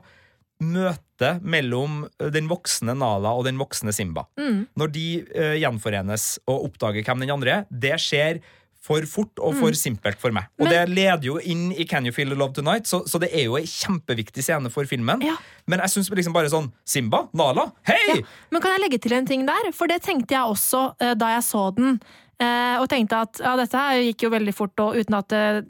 møtet 0.64 1.42
mellom 1.44 2.04
uh, 2.06 2.28
den 2.32 2.48
voksne 2.50 2.94
Nala 2.96 3.32
og 3.36 3.44
den 3.48 3.58
voksne 3.60 3.92
Simba. 3.94 4.26
Mm. 4.40 4.64
Når 4.78 4.92
de 4.94 5.06
uh, 5.34 5.54
gjenforenes 5.60 6.28
og 6.50 6.68
oppdager 6.70 7.04
hvem 7.06 7.24
den 7.24 7.34
andre 7.34 7.58
er, 7.60 7.66
det 7.70 7.96
skjer 8.02 8.40
for 8.84 9.06
fort 9.08 9.40
og 9.40 9.54
for 9.56 9.72
simpelt 9.72 10.18
for 10.20 10.34
meg. 10.36 10.44
Og 10.60 10.66
Mm. 10.66 10.68
Men- 10.68 10.72
det 10.74 10.94
leder 10.96 11.24
jo 11.24 11.38
inn 11.40 11.72
i 11.72 11.84
Can 11.88 12.04
You 12.04 12.12
Feel 12.12 12.28
the 12.28 12.36
Love 12.36 12.52
Tonight, 12.52 12.84
så, 12.86 13.02
så 13.08 13.18
det 13.18 13.30
er 13.32 13.44
jo 13.46 13.56
en 13.56 13.64
kjempeviktig 13.64 14.44
scene 14.44 14.70
for 14.70 14.84
filmen. 14.84 15.22
Ja. 15.24 15.36
Men 15.66 15.80
jeg 15.80 15.88
syns 15.94 16.10
liksom 16.12 16.34
bare 16.36 16.50
sånn 16.52 16.70
Simba, 16.84 17.28
Nala, 17.32 17.70
hei! 17.88 18.20
Men 18.52 18.60
kan 18.60 18.72
jeg 18.76 18.84
legge 18.84 19.00
til 19.00 19.14
en 19.16 19.26
ting 19.26 19.46
der? 19.48 19.70
For 19.72 19.88
det 19.88 20.02
tenkte 20.04 20.36
jeg 20.36 20.44
også 20.44 20.94
uh, 21.00 21.14
da 21.14 21.32
jeg 21.38 21.42
så 21.48 21.70
den. 21.74 21.96
Uh, 22.42 22.82
og 22.82 22.88
tenkte 22.90 23.16
at 23.22 23.38
ja, 23.40 23.54
dette 23.56 23.78
her 23.78 24.00
gikk 24.02 24.22
jo 24.26 24.30
veldig 24.34 24.52
fort, 24.54 24.78
og 24.82 24.96
uten 24.98 25.14
at 25.14 25.32
eh, 25.32 25.60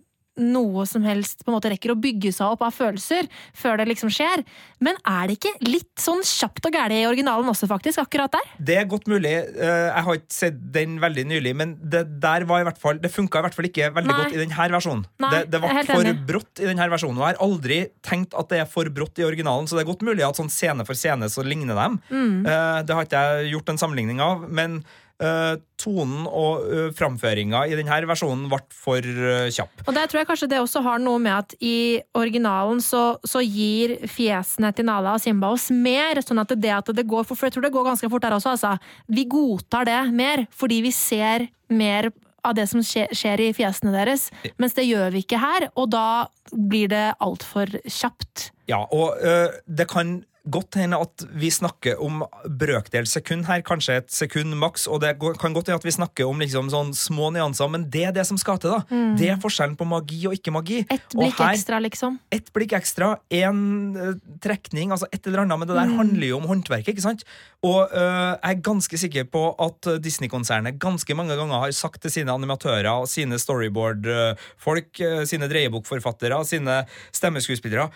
noe 0.40 0.82
som 0.90 1.04
helst 1.06 1.44
på 1.44 1.50
en 1.52 1.56
måte 1.58 1.70
rekker 1.70 1.92
å 1.92 1.98
bygge 2.00 2.32
seg 2.34 2.54
opp 2.56 2.62
av 2.66 2.72
følelser 2.74 3.28
før 3.54 3.78
det 3.78 3.86
liksom 3.92 4.10
skjer. 4.10 4.42
Men 4.82 4.96
er 5.06 5.28
det 5.30 5.36
ikke 5.38 5.52
litt 5.68 5.92
sånn 6.02 6.24
kjapt 6.26 6.66
og 6.66 6.74
gæli 6.74 7.02
i 7.02 7.06
originalen 7.06 7.46
også, 7.52 7.68
faktisk? 7.70 8.00
Akkurat 8.02 8.32
der? 8.34 8.48
Det 8.58 8.76
er 8.80 8.88
godt 8.90 9.06
mulig. 9.10 9.30
Eh, 9.30 9.84
Jeg 9.94 10.02
har 10.08 10.18
ikke 10.18 10.34
sett 10.34 10.58
den 10.74 10.98
veldig 11.02 11.24
nylig, 11.30 11.54
men 11.56 11.76
det 11.80 12.02
der 12.20 12.44
var 12.50 12.60
i 12.60 12.66
hvert 12.66 12.80
fall 12.82 12.98
Det 12.98 13.12
funka 13.14 13.38
i 13.38 13.46
hvert 13.46 13.54
fall 13.54 13.68
ikke 13.70 13.92
veldig 13.94 14.10
Nei. 14.10 14.18
godt 14.24 14.34
i 14.34 14.42
denne 14.42 14.68
versjonen. 14.74 15.04
Nei, 15.22 15.30
det, 15.36 15.44
det 15.54 15.60
ble 15.62 15.84
for 15.86 16.02
enig. 16.02 16.26
brått 16.26 16.60
i 16.64 16.66
denne 16.68 16.90
versjonen. 16.90 17.18
Og 17.22 17.24
jeg 17.28 17.36
har 17.36 17.44
aldri 17.46 17.78
tenkt 18.02 18.34
at 18.34 18.48
det 18.50 18.60
er 18.64 18.66
for 18.70 18.90
brått 18.90 19.18
i 19.22 19.26
originalen, 19.28 19.66
så 19.70 19.78
det 19.78 19.84
er 19.86 19.92
godt 19.92 20.02
mulig 20.02 20.26
at 20.26 20.36
sånn 20.40 20.50
scene 20.50 20.84
for 20.88 20.98
scene 20.98 21.30
så 21.30 21.46
ligner 21.46 21.78
dem. 21.78 22.00
Mm. 22.10 22.46
Eh, 22.46 22.82
Det 22.82 22.94
har 22.98 23.06
ikke 23.06 23.22
jeg 23.24 23.52
gjort 23.54 23.68
en 23.70 23.78
sammenligning 23.78 24.20
av, 24.20 24.48
men 24.50 24.82
eh, 25.22 25.54
tonen 25.80 26.24
og 26.26 26.64
uh, 26.64 26.88
framføringa 26.96 27.64
i 27.68 27.76
denne 27.76 27.98
versjonen 28.08 28.46
ble 28.48 28.60
for 28.72 29.04
uh, 29.04 29.50
kjapp. 29.52 29.84
Og 29.84 29.96
der 29.96 30.08
tror 30.08 30.22
jeg 30.22 30.28
kanskje 30.30 30.48
det 30.54 30.60
også 30.62 30.80
har 30.86 31.02
noe 31.02 31.20
med 31.22 31.34
at 31.34 31.54
i 31.60 32.00
originalen 32.16 32.80
så, 32.84 33.18
så 33.26 33.42
gir 33.44 33.98
fjesene 34.10 34.72
til 34.74 34.88
Nala 34.88 35.16
og 35.18 35.22
Simba 35.22 35.52
oss 35.52 35.68
mer, 35.74 36.22
sånn 36.24 36.42
at 36.42 36.54
det 36.56 36.72
at 36.72 36.92
det 36.96 37.06
går 37.10 37.26
for, 37.28 37.36
for 37.36 37.48
jeg 37.48 37.56
tror 37.56 37.66
det 37.66 37.74
går 37.74 37.88
ganske 37.90 38.10
fort 38.12 38.24
der 38.24 38.38
også, 38.38 38.54
altså. 38.56 38.76
Vi 39.12 39.26
godtar 39.30 39.88
det 39.90 40.00
mer, 40.16 40.46
fordi 40.54 40.80
vi 40.86 40.94
ser 40.94 41.48
mer 41.72 42.10
av 42.44 42.56
det 42.56 42.66
som 42.70 42.82
skjer, 42.84 43.12
skjer 43.16 43.40
i 43.40 43.52
fjesene 43.56 43.92
deres, 43.94 44.28
mens 44.60 44.76
det 44.76 44.86
gjør 44.86 45.14
vi 45.14 45.24
ikke 45.24 45.40
her, 45.40 45.68
og 45.80 45.90
da 45.94 46.26
blir 46.52 46.90
det 46.92 47.06
altfor 47.24 47.72
kjapt. 47.88 48.50
Ja, 48.70 48.84
og 48.92 49.16
øh, 49.24 49.52
det 49.64 49.88
kan 49.90 50.18
godt 50.50 50.76
hende 50.76 50.98
at 51.00 51.22
vi 51.40 51.48
snakker 51.50 51.96
om 52.04 52.22
brøkdel 52.60 53.06
sekund 53.08 53.46
her, 53.48 53.62
kanskje 53.64 53.96
et 54.02 54.10
sekund 54.12 54.52
maks, 54.60 54.86
og 54.86 55.00
det 55.00 55.14
kan 55.40 55.54
godt 55.56 55.70
hende 55.70 55.78
at 55.80 55.84
vi 55.86 55.94
snakker 55.94 56.28
om 56.28 56.38
liksom 56.42 56.68
sånn 56.72 56.90
små 56.94 57.30
nyanser, 57.32 57.70
men 57.72 57.86
det 57.90 58.02
er 58.04 58.12
det 58.12 58.26
som 58.28 58.36
skal 58.36 58.58
til, 58.60 58.74
da. 58.74 58.98
Det 59.16 59.30
er 59.32 59.40
forskjellen 59.40 59.76
på 59.80 59.86
magi 59.88 60.18
og 60.28 60.36
ikke 60.36 60.52
magi. 60.52 60.82
Ett 60.90 61.08
blikk 61.16 61.38
her- 61.40 61.54
ekstra, 61.54 61.80
liksom. 61.80 62.18
ett 62.30 62.52
blikk 62.52 62.72
ekstra, 62.76 63.14
én 63.32 63.96
trekning, 64.44 64.92
altså 64.92 65.08
et 65.12 65.24
eller 65.26 65.44
annet, 65.46 65.58
men 65.58 65.68
det 65.68 65.76
der 65.76 65.86
Mm. 65.88 65.96
handler 65.98 66.26
jo 66.28 66.36
om 66.36 66.46
håndverket, 66.46 66.88
ikke 66.92 67.00
sant? 67.02 67.24
Og 67.64 67.88
øh, 67.92 68.36
jeg 68.44 68.56
er 68.56 68.60
ganske 68.60 68.98
sikker 68.98 69.24
på 69.24 69.54
at 69.58 70.02
Disney-konsernet 70.04 70.78
ganske 70.78 71.14
mange 71.16 71.36
ganger 71.36 71.58
har 71.64 71.70
sagt 71.72 72.02
til 72.02 72.10
sine 72.10 72.30
animatører 72.32 73.06
sine 73.08 73.38
storyboard-folk, 73.38 75.00
øh, 75.00 75.24
sine 75.26 75.48
dreiebokforfattere, 75.48 76.44
sine 76.44 76.84
stemmeskuespillere 77.12 77.88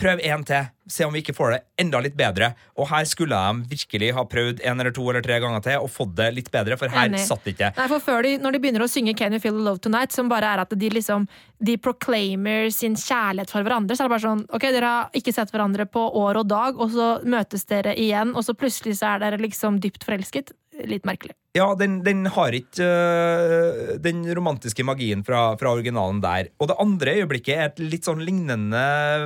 Prøv 0.00 0.20
én 0.24 0.44
til, 0.48 0.68
se 0.90 1.04
om 1.04 1.12
vi 1.12 1.20
ikke 1.20 1.34
får 1.36 1.50
det 1.52 1.58
enda 1.82 2.00
litt 2.00 2.14
bedre. 2.16 2.54
Og 2.80 2.88
her 2.88 3.04
skulle 3.08 3.36
de 3.36 3.68
virkelig 3.74 4.08
ha 4.16 4.24
prøvd 4.24 4.62
en 4.64 4.80
eller 4.80 4.94
to 4.96 5.04
eller 5.10 5.24
tre 5.24 5.36
ganger 5.42 5.60
til 5.66 5.84
og 5.84 5.90
fått 5.92 6.14
det 6.16 6.30
litt 6.38 6.48
bedre, 6.50 6.78
for 6.80 6.88
her 6.88 7.10
Enig. 7.10 7.20
satt 7.26 7.44
det 7.44 7.54
ikke. 7.54 7.68
Nei, 7.76 7.88
for 7.92 8.04
før 8.06 8.24
de, 8.24 8.32
Når 8.40 8.56
de 8.56 8.60
begynner 8.64 8.84
å 8.86 8.88
synge 8.88 9.14
Can 9.18 9.36
You 9.36 9.42
Feel 9.42 9.58
the 9.58 9.64
Love 9.66 9.82
Tonight, 9.84 10.12
som 10.16 10.30
bare 10.32 10.48
er 10.54 10.62
at 10.64 10.72
de 10.72 10.90
liksom 10.90 11.28
De 11.62 11.76
proclaimer 11.76 12.70
sin 12.72 12.96
kjærlighet 12.96 13.52
for 13.52 13.62
hverandre, 13.66 13.94
så 13.96 14.04
er 14.06 14.08
det 14.08 14.14
bare 14.16 14.24
sånn 14.24 14.46
Ok, 14.56 14.66
dere 14.72 14.94
har 14.94 15.20
ikke 15.20 15.34
sett 15.36 15.52
hverandre 15.52 15.84
på 15.84 16.06
år 16.16 16.40
og 16.40 16.48
dag, 16.48 16.80
og 16.80 16.90
så 16.96 17.10
møtes 17.28 17.66
dere 17.68 17.92
igjen, 17.94 18.32
og 18.34 18.46
så 18.46 18.56
plutselig 18.56 18.96
så 19.02 19.14
er 19.14 19.26
dere 19.26 19.42
liksom 19.42 19.78
dypt 19.84 20.04
forelsket. 20.08 20.54
Litt 20.88 21.06
merkelig. 21.08 21.34
Ja, 21.56 21.72
den, 21.74 22.00
den 22.06 22.28
har 22.30 22.54
ikke 22.54 22.86
uh, 22.86 23.94
den 24.02 24.22
romantiske 24.36 24.84
magien 24.86 25.24
fra, 25.26 25.56
fra 25.58 25.74
originalen 25.74 26.20
der. 26.22 26.52
Og 26.62 26.70
det 26.70 26.78
andre 26.82 27.16
øyeblikket 27.20 27.54
er 27.56 27.70
et 27.70 27.80
litt 27.82 28.06
sånn 28.06 28.22
lignende 28.22 28.82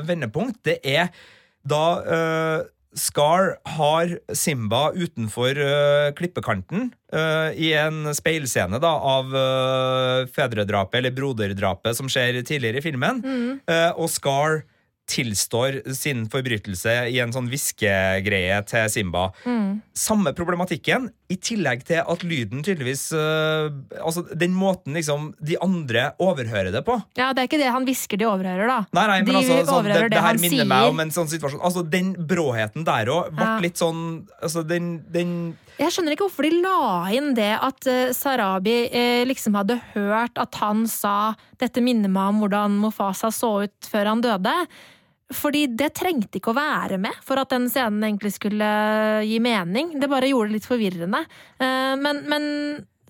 vendepunkt. 0.08 0.62
Det 0.64 0.78
er 0.80 1.12
da 1.64 1.84
uh, 2.00 2.64
Scar 2.94 3.56
har 3.76 4.14
Simba 4.32 4.86
utenfor 4.94 5.58
uh, 5.58 6.12
klippekanten 6.16 6.92
i 7.14 7.68
en 7.78 8.08
speilscene 8.10 8.80
da, 8.82 8.88
av 8.90 9.28
fedredrapet, 10.34 10.96
eller 10.98 11.12
broderdrapet, 11.14 11.94
som 11.94 12.08
skjer 12.10 12.40
tidligere 12.42 12.80
i 12.80 12.82
filmen. 12.82 13.20
Eh, 13.70 13.92
og 13.94 14.10
Scar 14.10 14.64
tilstår 15.10 15.82
sin 15.94 16.24
forbrytelse 16.32 16.92
i 17.12 17.18
en 17.22 17.32
sånn 17.34 17.50
hviskegreie 17.52 18.56
til 18.68 18.88
Simba. 18.92 19.28
Samme 19.94 20.32
problematikken, 20.36 21.10
i 21.32 21.36
tillegg 21.40 21.84
til 21.88 22.02
at 22.04 22.22
lyden 22.26 22.60
tydeligvis 22.64 23.06
uh, 23.16 23.72
Altså 24.04 24.24
den 24.36 24.52
måten 24.56 24.92
liksom 24.96 25.30
de 25.40 25.56
andre 25.64 26.10
overhører 26.22 26.68
det 26.74 26.82
på. 26.86 26.98
Ja, 27.18 27.30
det 27.32 27.44
er 27.44 27.48
ikke 27.48 27.60
det 27.62 27.72
han 27.72 27.86
hvisker 27.88 28.20
de 28.20 28.28
overhører, 28.28 28.68
da. 28.68 28.78
Nei, 28.96 29.06
nei, 29.08 29.18
men 29.22 29.30
de 29.30 29.38
altså, 29.40 29.58
sånn, 29.70 29.88
det, 29.88 29.96
det, 29.96 30.10
det, 30.14 30.22
her 30.26 30.40
minner 30.40 30.60
sier. 30.60 30.70
meg 30.74 30.92
om 30.92 31.02
en 31.04 31.14
sånn 31.14 31.30
situasjon. 31.32 31.62
Altså, 31.64 31.84
Den 31.94 32.12
bråheten 32.28 32.86
der 32.86 33.12
òg 33.12 33.32
ble 33.34 33.44
Ja. 33.44 33.58
litt 33.60 33.80
sånn 33.80 34.00
Altså, 34.40 34.62
den, 34.66 35.04
den 35.12 35.30
Jeg 35.80 35.92
skjønner 35.92 36.14
ikke 36.14 36.28
hvorfor 36.28 36.46
de 36.46 36.60
la 36.62 37.10
inn 37.16 37.32
det 37.36 37.52
at 37.56 37.88
uh, 37.90 38.12
Sarabi 38.16 38.76
uh, 38.92 39.24
liksom 39.28 39.56
hadde 39.58 39.80
hørt 39.94 40.38
at 40.40 40.60
han 40.60 40.84
sa 40.90 41.34
'dette 41.58 41.82
minner 41.84 42.12
meg 42.12 42.34
om 42.34 42.42
hvordan 42.44 42.76
Mofasa 42.82 43.30
så 43.32 43.64
ut 43.64 43.88
før 43.88 44.12
han 44.12 44.22
døde'. 44.24 44.66
Fordi 45.32 45.66
det 45.72 45.94
trengte 45.96 46.36
ikke 46.36 46.52
å 46.52 46.58
være 46.58 46.98
med 47.00 47.14
for 47.24 47.40
at 47.40 47.48
den 47.54 47.68
scenen 47.72 48.02
egentlig 48.04 48.34
skulle 48.36 48.66
gi 49.24 49.38
mening. 49.40 49.94
Det 50.00 50.10
bare 50.12 50.28
gjorde 50.28 50.50
det 50.52 50.58
litt 50.58 50.68
forvirrende. 50.68 51.22
Eh, 51.58 51.94
Men, 51.96 52.20
men 52.28 52.44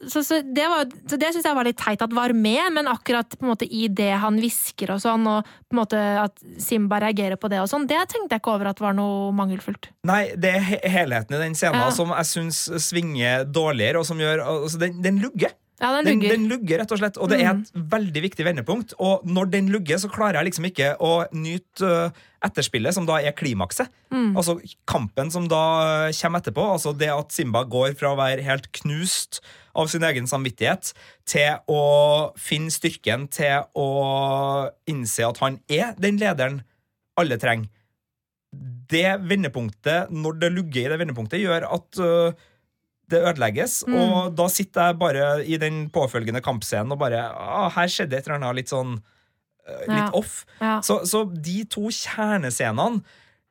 så, 0.05 0.21
så 0.23 0.39
det, 0.45 0.67
var- 0.69 0.91
så 1.09 1.17
det 1.19 1.31
syns 1.33 1.47
jeg 1.49 1.57
var 1.57 1.65
litt 1.65 1.79
teit 1.81 2.03
at 2.05 2.13
var 2.13 2.33
med, 2.37 2.73
men 2.77 2.87
akkurat 2.91 3.35
måte 3.41 3.65
i 3.67 3.87
det 3.89 4.11
han 4.21 4.37
hvisker 4.39 4.91
og 4.95 5.01
sånn, 5.01 5.25
og 5.31 5.47
på 5.47 5.73
en 5.75 5.81
måte 5.81 6.01
at 6.21 6.35
Simba 6.61 6.99
reagerer 7.01 7.39
på 7.41 7.49
det 7.49 7.63
og 7.63 7.71
sånn, 7.71 7.87
det 7.89 8.03
tenkte 8.13 8.37
jeg 8.37 8.43
ikke 8.45 8.53
over 8.55 8.69
at 8.75 8.83
var 8.85 8.93
noe 8.99 9.33
mangelfullt. 9.33 9.89
Nei, 10.05 10.35
det 10.37 10.53
er 10.59 10.89
helheten 10.93 11.35
i 11.39 11.41
den 11.47 11.55
scenen 11.57 11.81
Ja. 11.87 11.91
som 11.95 12.13
jeg 12.13 12.27
syns 12.31 12.63
svinger 12.85 13.47
dårligere, 13.49 14.03
og 14.03 14.07
som 14.07 14.19
gjør 14.21 14.45
Altså, 14.45 14.79
den, 14.83 15.01
den 15.03 15.23
lugger. 15.25 15.55
Ja, 15.85 15.91
den 15.99 16.07
Den, 16.07 16.15
lugger. 16.23 16.33
den 16.33 16.47
lugger, 16.49 16.79
rett 16.81 16.93
og 16.95 17.01
slett. 17.03 17.19
Og 17.21 17.29
det 17.29 17.43
er 17.45 17.51
et 17.53 17.75
veldig 17.93 18.23
viktig 18.25 18.45
vendepunkt. 18.47 18.95
Og 19.05 19.25
når 19.29 19.51
den 19.53 19.69
lugger, 19.69 19.99
så 20.01 20.09
klarer 20.09 20.39
jeg 20.41 20.49
liksom 20.49 20.69
ikke 20.71 20.95
å 20.97 21.11
nyte 21.37 21.85
øh, 21.85 22.23
etterspillet, 22.45 22.97
som 22.97 23.05
da 23.09 23.19
er 23.21 23.37
klimakset. 23.37 23.91
Altså 24.15 24.55
kampen 24.89 25.29
som 25.35 25.49
da 25.51 25.61
øh, 26.09 26.15
kommer 26.17 26.41
etterpå. 26.41 26.65
Altså 26.79 26.95
det 26.97 27.11
at 27.13 27.35
Simba 27.37 27.65
går 27.69 27.93
fra 28.01 28.15
å 28.15 28.19
være 28.19 28.47
helt 28.47 28.71
knust 28.81 29.43
av 29.77 29.91
sin 29.93 30.07
egen 30.07 30.27
samvittighet 30.31 30.95
til 31.29 31.61
å 31.69 31.83
finne 32.41 32.71
styrken 32.73 33.29
til 33.29 33.67
å 33.77 33.89
innse 34.89 35.27
at 35.29 35.41
han 35.43 35.61
er 35.69 35.93
den 36.01 36.17
lederen 36.23 36.63
alle 37.21 37.37
trenger. 37.43 37.69
Det 38.55 39.09
vendepunktet, 39.27 40.13
når 40.15 40.37
det 40.39 40.53
lugger 40.55 40.87
i 40.87 40.91
det 40.93 40.99
vendepunktet, 41.01 41.43
gjør 41.43 41.67
at 41.75 41.99
øh, 42.01 42.45
det 43.15 43.23
ødelegges, 43.23 43.79
Mm. 43.89 43.95
og 44.03 44.35
da 44.37 44.47
sitter 44.53 44.91
jeg 44.91 44.99
bare 45.01 45.27
i 45.47 45.57
den 45.63 45.85
påfølgende 45.95 46.43
kampscenen 46.45 46.93
og 46.93 46.99
bare 47.01 47.25
ah, 47.33 47.71
Her 47.75 47.87
skjedde 47.91 48.19
et 48.19 48.27
eller 48.29 48.41
annet 48.43 48.59
litt 48.63 48.73
sånn 48.75 48.97
øh, 48.99 49.83
Litt 49.89 49.97
Ja. 50.03 50.11
off. 50.13 50.45
Ja. 50.61 50.81
Så, 50.85 51.01
så 51.09 51.25
de 51.33 51.63
to 51.65 51.89
kjernescenene 51.89 53.03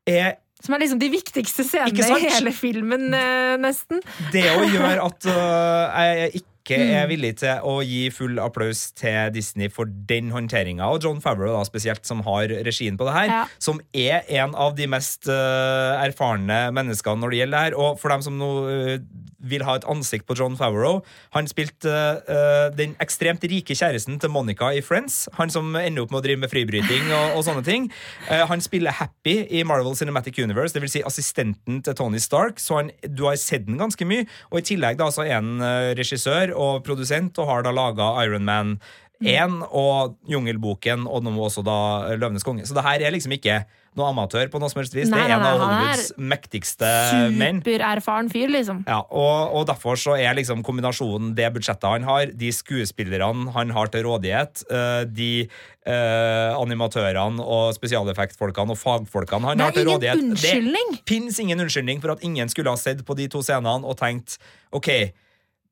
er 0.08 0.36
Som 0.64 0.76
er 0.76 0.80
liksom 0.86 1.00
de 1.02 1.10
viktigste 1.12 1.66
scenene 1.68 2.06
i 2.24 2.30
hele 2.30 2.52
filmen, 2.56 3.10
eh, 3.14 3.58
nesten. 3.60 4.00
det 4.32 4.46
å 4.54 4.64
gjøre 4.64 5.04
at 5.10 5.26
uh, 5.28 6.04
jeg 6.06 6.34
ikke 6.40 6.50
Mm. 6.64 6.92
er 6.96 7.08
villig 7.10 7.32
til 7.42 7.60
å 7.68 7.74
gi 7.84 8.06
full 8.16 8.38
applaus 8.40 8.94
til 8.96 9.34
Disney 9.36 9.68
for 9.68 9.84
den 9.84 10.30
håndteringa, 10.32 10.86
og 10.88 11.04
John 11.04 11.20
Favreau 11.20 11.52
da 11.58 11.66
spesielt, 11.68 12.06
som 12.08 12.22
har 12.24 12.48
regien 12.64 12.96
på 12.98 13.04
det 13.04 13.14
her, 13.18 13.26
Ja. 13.28 13.42
som 13.60 13.82
er 13.94 14.22
en 14.30 14.56
av 14.56 14.72
de 14.78 14.88
mest 14.88 15.28
uh, 15.28 16.00
erfarne 16.00 16.72
menneskene 16.72 17.20
når 17.20 17.30
det 17.36 17.40
gjelder 17.42 17.58
det 17.58 17.66
her. 17.68 17.76
Og 17.84 18.00
for 18.00 18.08
dem 18.16 18.22
som 18.24 18.38
nå 18.40 18.50
øh, 18.72 18.96
vil 19.44 19.66
ha 19.68 19.76
et 19.78 19.88
ansikt 19.90 20.28
på 20.30 20.38
John 20.40 20.56
Favreau. 20.60 21.02
Han 21.36 21.50
spilte 21.50 21.92
uh, 22.28 22.68
den 22.76 22.96
ekstremt 23.04 23.44
rike 23.50 23.76
kjæresten 23.78 24.20
til 24.22 24.32
Monica 24.34 24.72
i 24.74 24.82
Friends. 24.86 25.28
Han 25.40 25.54
som 25.54 25.76
ender 25.80 26.06
opp 26.06 26.14
med 26.14 26.22
å 26.22 26.26
drive 26.26 26.44
med 26.44 26.54
fribryting 26.54 27.12
og, 27.12 27.38
og 27.38 27.46
sånne 27.48 27.66
ting. 27.68 27.90
Uh, 28.30 28.44
han 28.50 28.64
spiller 28.64 28.96
Happy 29.00 29.42
i 29.52 29.66
Marvel 29.68 29.98
Cinematic 30.00 30.40
Universe, 30.44 30.76
dvs. 30.76 30.98
Si 30.98 31.06
assistenten 31.06 31.82
til 31.86 31.98
Tony 31.98 32.22
Stark. 32.24 32.62
Så 32.64 32.82
han, 32.82 32.92
du 33.04 33.26
har 33.28 33.40
sett 33.42 33.68
den 33.68 33.80
ganske 33.82 34.08
mye. 34.08 34.28
Og 34.52 34.62
i 34.62 34.68
tillegg 34.74 35.00
da 35.02 35.10
så 35.14 35.26
er 35.26 35.40
han 35.40 35.58
regissør 35.98 36.54
og 36.54 36.84
produsent 36.86 37.38
og 37.42 37.50
har 37.50 37.66
da 37.66 37.74
laga 37.74 38.14
Iron 38.24 38.46
Man 38.48 38.78
1 39.22 39.62
og 39.70 40.18
Jungelboken 40.30 41.06
og 41.08 41.24
nå 41.24 41.32
også 41.46 41.64
da 41.66 41.78
Løvenes 42.18 42.44
konge. 42.46 42.66
Så 42.68 42.76
det 42.76 42.84
her 42.86 43.06
er 43.06 43.14
liksom 43.14 43.36
ikke 43.38 43.62
noe 43.94 44.10
amatør 44.10 44.50
på 44.50 44.60
noe 44.62 44.72
som 44.72 44.82
helst 44.82 44.96
vis. 44.96 45.10
Nei, 45.12 45.22
det 45.22 45.36
er 45.36 45.38
en 45.38 45.46
av 45.46 45.60
Hollywoods 45.62 46.08
mektigste 46.18 46.90
menn. 47.36 47.62
Supererfaren 47.62 48.32
fyr, 48.34 48.50
liksom. 48.52 48.82
Ja, 48.90 49.04
og, 49.06 49.54
og 49.54 49.68
derfor 49.70 50.00
så 50.02 50.16
er 50.18 50.34
liksom 50.38 50.64
kombinasjonen 50.66 51.34
det 51.38 51.52
budsjettet 51.54 51.86
han 51.92 52.08
har, 52.08 52.34
de 52.34 52.50
skuespillerne 52.56 53.54
han 53.54 53.74
har 53.76 53.92
til 53.94 54.08
rådighet, 54.08 54.64
eh, 54.66 55.04
de 55.14 55.32
eh, 55.46 56.52
animatørene 56.58 57.44
og 57.44 57.76
spesialeffektfolkene 57.78 58.74
og 58.74 58.82
fagfolkene 58.82 59.54
han 59.54 59.66
har 59.68 59.78
til 59.78 59.92
rådighet 59.92 60.24
unnskyldning. 60.26 60.98
Det 60.98 61.06
fins 61.14 61.38
ingen 61.44 61.62
unnskyldning 61.62 62.02
for 62.02 62.16
at 62.16 62.26
ingen 62.26 62.50
skulle 62.52 62.74
ha 62.74 62.82
sett 62.82 63.06
på 63.06 63.18
de 63.20 63.30
to 63.30 63.46
scenene 63.46 63.86
og 63.86 64.00
tenkt 64.02 64.40
OK, 64.74 64.90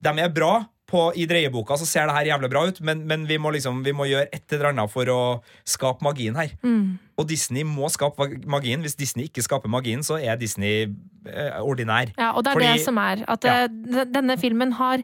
de 0.02 0.14
er 0.22 0.30
bra. 0.34 0.60
På, 0.92 1.06
I 1.16 1.24
dreieboka 1.30 1.78
så 1.80 1.86
ser 1.88 2.10
det 2.10 2.16
her 2.18 2.28
jævlig 2.34 2.50
bra 2.52 2.66
ut, 2.68 2.82
men, 2.84 3.06
men 3.08 3.24
vi, 3.30 3.38
må 3.40 3.54
liksom, 3.56 3.80
vi 3.86 3.94
må 3.96 4.10
gjøre 4.10 4.28
et 4.36 4.56
eller 4.58 4.74
annet 4.74 4.92
for 4.92 5.08
å 5.14 5.20
skape 5.64 6.04
magien 6.04 6.36
her. 6.36 6.52
Mm. 6.68 6.98
Og 7.22 7.28
Disney 7.30 7.64
må 7.68 7.88
skape 7.94 8.28
magien. 8.52 8.84
Hvis 8.84 8.98
Disney 9.00 9.30
ikke 9.30 9.44
skaper 9.46 9.72
magien, 9.72 10.04
så 10.04 10.20
er 10.20 10.36
Disney 10.42 10.90
eh, 11.30 11.58
ordinær. 11.64 12.12
Ja, 12.20 12.34
og 12.36 12.44
det 12.44 12.52
er 12.52 12.60
Fordi- 12.60 12.74
det 12.76 12.86
som 12.86 12.98
er. 13.00 13.24
At 13.32 13.44
Ja. 13.48 13.56
eh, 13.64 14.06
denne 14.12 14.38
filmen 14.42 14.74
har 14.82 15.04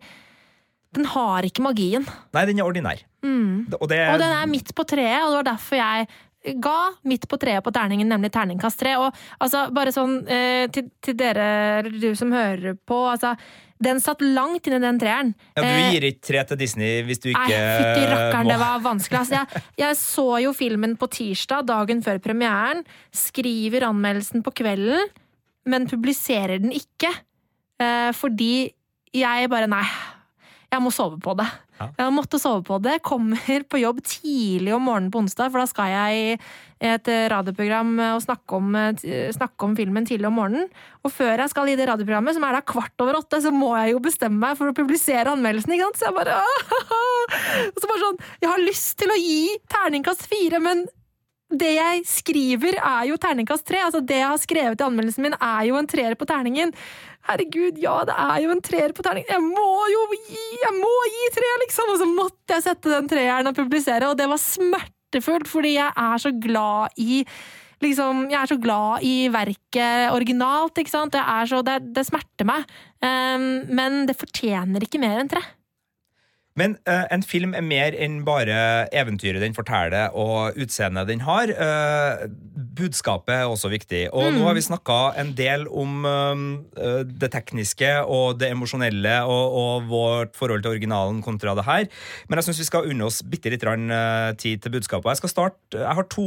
Den 0.95 1.03
har 1.05 1.43
ikke 1.43 1.61
magien. 1.61 2.05
Nei, 2.33 2.45
den 2.47 2.59
er 2.59 2.63
ordinær. 2.63 3.01
Mm. 3.21 3.67
Og 3.75 3.89
det 3.91 3.99
Og 4.09 4.19
den 4.19 4.31
er 4.31 4.45
midt 4.47 4.73
på 4.73 4.85
treet, 4.87 5.19
og 5.23 5.33
det 5.33 5.39
var 5.43 5.49
derfor 5.53 5.75
jeg 5.75 6.61
ga 6.63 6.77
midt 7.03 7.27
på 7.27 7.37
treet 7.37 7.63
på 7.65 7.73
terningen, 7.75 8.07
nemlig 8.07 8.31
terningkast 8.31 8.79
tre. 8.79 8.95
Og 8.95 9.13
altså, 9.43 9.65
bare 9.75 9.91
sånn 9.91 10.21
eh, 10.31 10.67
til, 10.71 10.89
til 11.03 11.13
dere, 11.19 11.79
eller 11.83 11.99
du 11.99 12.15
som 12.15 12.31
hører 12.31 12.77
på, 12.87 13.01
altså 13.11 13.35
Den 13.83 13.99
satt 14.01 14.21
langt 14.25 14.65
inni 14.67 14.79
den 14.81 14.97
treeren. 14.99 15.35
ja, 15.55 15.61
Du 15.61 15.67
Eh, 15.67 15.91
gir 15.93 16.01
ikke 16.09 16.21
tre 16.25 16.43
til 16.49 16.57
Disney 16.57 17.03
hvis 17.05 17.19
du 17.21 17.29
ikke 17.29 17.45
Nei, 17.45 17.77
fytti 17.77 18.07
rakkeren, 18.09 18.43
må. 18.47 18.49
det 18.49 18.59
var 18.59 18.79
vanskelig. 18.81 19.19
Altså, 19.19 19.35
jeg, 19.37 19.63
jeg 19.77 19.95
så 20.01 20.25
jo 20.43 20.53
filmen 20.57 20.95
på 20.97 21.07
tirsdag, 21.13 21.65
dagen 21.69 22.01
før 22.01 22.17
premieren. 22.19 22.83
Skriver 23.13 23.85
anmeldelsen 23.89 24.41
på 24.43 24.51
kvelden, 24.57 25.09
men 25.69 25.85
publiserer 25.87 26.57
den 26.59 26.71
ikke. 26.73 27.11
Eh, 27.79 28.11
fordi 28.17 28.71
jeg 29.13 29.49
bare 29.49 29.67
Nei, 29.69 29.83
jeg 30.67 30.83
må 30.83 30.91
sove 30.91 31.15
på 31.23 31.31
det. 31.39 31.47
Ja. 31.77 31.87
Jeg 32.01 32.13
måtte 32.15 32.39
sove 32.41 32.63
på 32.67 32.79
det. 32.83 32.97
Kommer 33.05 33.63
på 33.69 33.79
jobb 33.79 34.01
tidlig 34.03 34.73
om 34.75 34.83
morgenen 34.89 35.11
på 35.13 35.21
onsdag, 35.21 35.51
for 35.53 35.63
da 35.63 35.67
skal 35.69 35.93
jeg 35.93 36.17
i 36.17 36.89
et 36.91 37.07
radioprogram 37.31 37.93
og 38.11 38.19
snakke 38.21 38.57
om, 38.59 38.75
eh, 38.75 39.31
snakke 39.33 39.65
om 39.65 39.77
filmen 39.77 40.05
tidlig 40.05 40.27
om 40.27 40.35
morgenen. 40.37 40.67
Og 41.05 41.13
før 41.13 41.37
jeg 41.37 41.49
skal 41.49 41.69
i 41.69 41.77
det 41.79 41.87
radioprogrammet, 41.87 42.35
som 42.35 42.43
er 42.43 42.57
da 42.57 42.61
kvart 42.61 42.99
over 42.99 43.21
åtte, 43.21 43.41
så 43.41 43.53
må 43.53 43.71
jeg 43.77 43.93
jo 43.95 44.03
bestemme 44.03 44.37
meg 44.43 44.57
for 44.57 44.67
å 44.67 44.75
publisere 44.75 45.31
anmeldelsen. 45.31 45.73
ikke 45.73 45.87
sant? 45.87 45.97
Så 45.97 46.05
jeg 46.09 46.17
bare 46.19 46.43
Og 47.73 47.81
så 47.81 47.87
bare 47.87 48.03
sånn 48.03 48.19
Jeg 48.41 48.49
har 48.49 48.59
lyst 48.63 48.97
til 48.97 49.09
å 49.09 49.17
gi 49.19 49.57
terningkast 49.71 50.27
fire, 50.27 50.59
men 50.59 50.85
det 51.47 51.77
jeg 51.77 52.03
skriver, 52.03 52.75
er 52.75 53.05
jo 53.07 53.15
terningkast 53.15 53.63
tre. 53.67 53.79
Altså, 53.79 54.01
det 54.03 54.19
jeg 54.19 54.27
har 54.27 54.41
skrevet 54.41 54.81
i 54.81 54.83
anmeldelsen 54.83 55.23
min, 55.23 55.37
er 55.39 55.69
jo 55.69 55.77
en 55.79 55.87
treer 55.87 56.17
på 56.19 56.27
terningen. 56.27 56.73
Herregud, 57.27 57.79
ja, 57.83 57.97
det 58.07 58.15
er 58.15 58.41
jo 58.45 58.53
en 58.53 58.63
treer 58.63 58.93
på 58.95 59.03
terningen. 59.03 59.29
Jeg 59.33 59.43
må 59.43 59.69
jo 59.91 60.03
gi 60.15 60.45
Jeg 60.61 60.73
må 60.77 60.93
gi 61.11 61.29
tre, 61.35 61.53
liksom! 61.65 61.93
Og 61.93 62.01
så 62.01 62.07
måtte 62.09 62.55
jeg 62.55 62.65
sette 62.69 62.93
den 62.93 63.09
treeren 63.11 63.51
og 63.51 63.57
publisere, 63.57 64.09
og 64.09 64.17
det 64.19 64.29
var 64.31 64.39
smertefullt, 64.41 65.49
fordi 65.51 65.75
jeg 65.75 65.91
er 65.91 66.23
så 66.23 66.33
glad 66.33 66.99
i 67.03 67.23
Liksom, 67.77 68.23
jeg 68.31 68.39
er 68.39 68.49
så 68.49 68.55
glad 68.57 69.03
i 69.05 69.27
verket 69.29 70.09
originalt. 70.09 70.79
ikke 70.81 70.89
sant? 70.89 71.13
Så, 71.45 71.59
det, 71.61 71.75
det 71.93 72.07
smerter 72.07 72.47
meg. 72.49 72.63
Um, 73.05 73.69
men 73.69 73.99
det 74.09 74.17
fortjener 74.17 74.81
ikke 74.81 75.01
mer 75.03 75.21
enn 75.21 75.29
tre. 75.29 75.43
Men 76.57 76.75
uh, 76.89 77.05
en 77.13 77.23
film 77.25 77.53
er 77.57 77.65
mer 77.65 77.95
enn 77.97 78.21
bare 78.27 78.87
eventyret 78.95 79.43
den 79.43 79.55
forteller 79.57 80.13
og 80.17 80.57
utseendet 80.57 81.09
den 81.09 81.21
har. 81.27 81.53
Uh, 81.53 82.25
budskapet 82.77 83.35
er 83.35 83.45
også 83.45 83.69
viktig. 83.71 84.07
Og 84.13 84.31
nå 84.33 84.43
har 84.47 84.57
vi 84.57 84.65
snakka 84.65 84.97
en 85.21 85.33
del 85.37 85.67
om 85.69 86.07
uh, 86.07 87.03
det 87.07 87.31
tekniske 87.33 87.91
og 88.03 88.39
det 88.41 88.51
emosjonelle 88.55 89.19
og, 89.29 89.57
og 89.61 89.87
vårt 89.91 90.35
forhold 90.37 90.65
til 90.65 90.73
originalen 90.77 91.21
kontra 91.25 91.55
det 91.57 91.67
her. 91.67 91.87
Men 92.27 92.41
jeg 92.41 92.49
syns 92.49 92.63
vi 92.65 92.69
skal 92.71 92.89
unne 92.89 93.07
oss 93.07 93.21
bitte 93.21 93.53
litt 93.53 93.65
tid 94.41 94.61
til 94.63 94.73
budskapet. 94.73 95.11
Jeg 95.11 95.21
skal 95.21 95.31
starte, 95.31 95.77
jeg 95.77 95.97
har 95.99 96.05
to, 96.11 96.25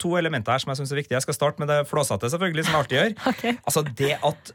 to 0.00 0.14
elementer 0.18 0.54
her 0.54 0.62
som 0.62 0.72
jeg 0.72 0.82
syns 0.82 0.92
er 0.92 1.00
viktige. 1.00 1.16
Jeg 1.16 1.24
skal 1.24 1.36
starte 1.36 1.62
med 1.62 1.70
det 1.72 1.82
flåsete, 1.88 2.30
selvfølgelig, 2.32 2.66
som 2.66 2.74
jeg 2.76 2.84
alltid 2.84 2.98
gjør. 3.00 3.14
Okay. 3.32 3.54
Altså 3.64 3.80
det 3.96 4.10
at 4.26 4.50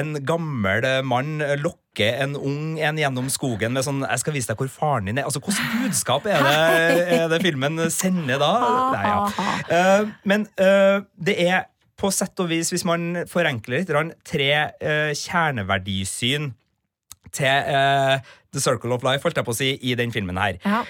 en 0.00 0.16
gammel 0.26 0.86
mann 1.04 1.42
lokker 1.60 1.85
en 2.04 2.36
ung 2.36 2.76
en 2.80 2.98
gjennom 3.00 3.28
skogen 3.32 3.72
med 3.72 3.84
sånn 3.84 4.02
'Jeg 4.04 4.20
skal 4.20 4.34
vise 4.34 4.50
deg 4.50 4.58
hvor 4.60 4.68
faren 4.68 5.06
din 5.06 5.18
er'. 5.18 5.24
Altså, 5.24 5.40
Hvilket 5.40 5.82
budskap 5.82 6.26
er 6.26 6.42
det, 6.42 7.20
er 7.20 7.28
det 7.28 7.42
filmen 7.42 7.90
sender 7.90 8.38
da? 8.38 8.52
Nei, 8.92 9.04
ja. 9.06 9.18
Eh, 9.70 10.08
men 10.24 10.46
eh, 10.58 11.00
det 11.18 11.36
er 11.48 11.66
på 11.96 12.10
sett 12.12 12.38
og 12.40 12.50
vis, 12.50 12.70
hvis 12.70 12.84
man 12.84 13.24
forenkler 13.26 13.80
litt, 13.80 14.16
tre 14.24 14.52
eh, 14.80 15.14
kjerneverdisyn 15.16 16.52
til 17.32 18.20
The 18.52 18.60
Circle 18.60 18.92
of 18.92 19.02
Life, 19.02 19.22
holdt 19.22 19.36
jeg 19.36 19.44
på 19.44 19.52
å 19.52 19.56
si, 19.56 19.78
i 19.80 19.94
den 19.94 20.12
filmen 20.12 20.36
her. 20.36 20.56
Ja. 20.64 20.84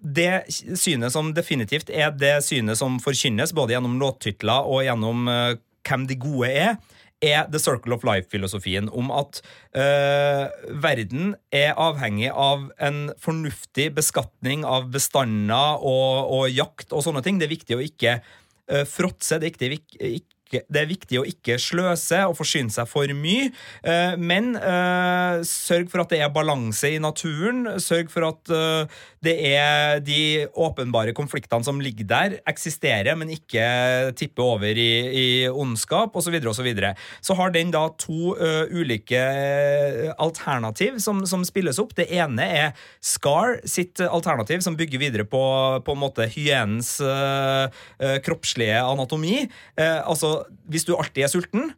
Det 0.00 0.44
synet 0.76 1.12
som 1.12 1.32
definitivt 1.32 1.88
er 1.88 2.10
det 2.10 2.42
synet 2.44 2.76
som 2.76 2.98
forkynnes, 3.00 3.54
både 3.54 3.72
gjennom 3.72 3.96
låttitler 4.00 4.66
og 4.66 4.84
gjennom 4.84 5.24
hvem 5.88 6.06
de 6.06 6.18
gode 6.20 6.50
er, 6.50 6.76
er 7.24 7.48
The 7.50 7.60
Circle 7.62 7.96
of 7.96 8.04
Life-filosofien 8.06 8.90
om 8.92 9.10
at 9.14 9.40
eh, 9.76 10.46
verden 10.84 11.34
er 11.54 11.74
avhengig 11.80 12.30
av 12.30 12.68
en 12.82 13.08
fornuftig 13.22 13.90
beskatning 13.96 14.66
av 14.68 14.90
bestander 14.94 15.80
og, 15.80 16.30
og 16.36 16.46
jakt 16.52 16.92
og 16.92 17.04
sånne 17.06 17.24
ting. 17.24 17.40
Det 17.40 17.48
er 17.48 17.56
viktig 17.56 17.78
å 17.78 17.84
ikke 17.84 18.18
eh, 18.20 18.86
fråtse. 18.88 19.40
Det 19.42 19.54
er 19.56 19.76
viktig, 19.76 20.14
det 20.62 20.80
er 20.80 20.88
viktig 20.90 21.20
å 21.20 21.26
ikke 21.28 21.56
sløse 21.62 22.20
og 22.28 22.36
forsyne 22.38 22.72
seg 22.72 22.88
for 22.90 23.10
mye, 23.16 23.50
eh, 23.86 24.14
men 24.20 24.54
uh, 24.58 25.40
sørg 25.46 25.90
for 25.92 26.04
at 26.04 26.12
det 26.12 26.20
er 26.22 26.32
balanse 26.34 26.92
i 26.94 27.00
naturen. 27.02 27.66
Sørg 27.82 28.12
for 28.12 28.28
at 28.28 28.52
eh, 28.54 29.00
det 29.24 29.34
er 29.54 30.00
de 30.04 30.46
åpenbare 30.52 31.14
konfliktene 31.16 31.66
som 31.66 31.80
ligger 31.82 32.08
der, 32.08 32.36
eksisterer, 32.50 33.16
men 33.18 33.32
ikke 33.34 33.64
tipper 34.18 34.54
over 34.54 34.80
i, 34.80 34.90
i 35.08 35.26
ondskap, 35.48 36.14
osv. 36.14 36.30
Så, 36.54 36.64
videre, 36.64 36.94
og 36.94 37.24
så, 37.24 37.30
så 37.30 37.38
har 37.38 37.52
den 37.54 37.72
da 37.74 37.86
to 38.00 38.34
eh, 38.36 38.72
ulike 38.74 39.20
alternativ 40.22 40.98
som, 41.02 41.24
som 41.28 41.44
spilles 41.46 41.80
opp. 41.82 41.94
Det 41.96 42.08
ene 42.12 42.46
er 42.46 42.86
Scar 43.04 43.58
sitt 43.68 44.02
alternativ, 44.04 44.62
som 44.64 44.76
bygger 44.78 45.02
videre 45.02 45.28
på, 45.28 45.44
på 45.84 45.96
en 45.96 46.02
måte 46.02 46.28
hyenens 46.32 46.96
eh, 47.04 47.70
eh, 48.00 48.18
kroppslige 48.24 48.82
anatomi. 48.82 49.44
Eh, 49.76 50.00
altså, 50.04 50.42
hvis 50.70 50.86
du 50.88 50.94
alltid 50.96 51.26
er 51.26 51.32
sulten, 51.32 51.72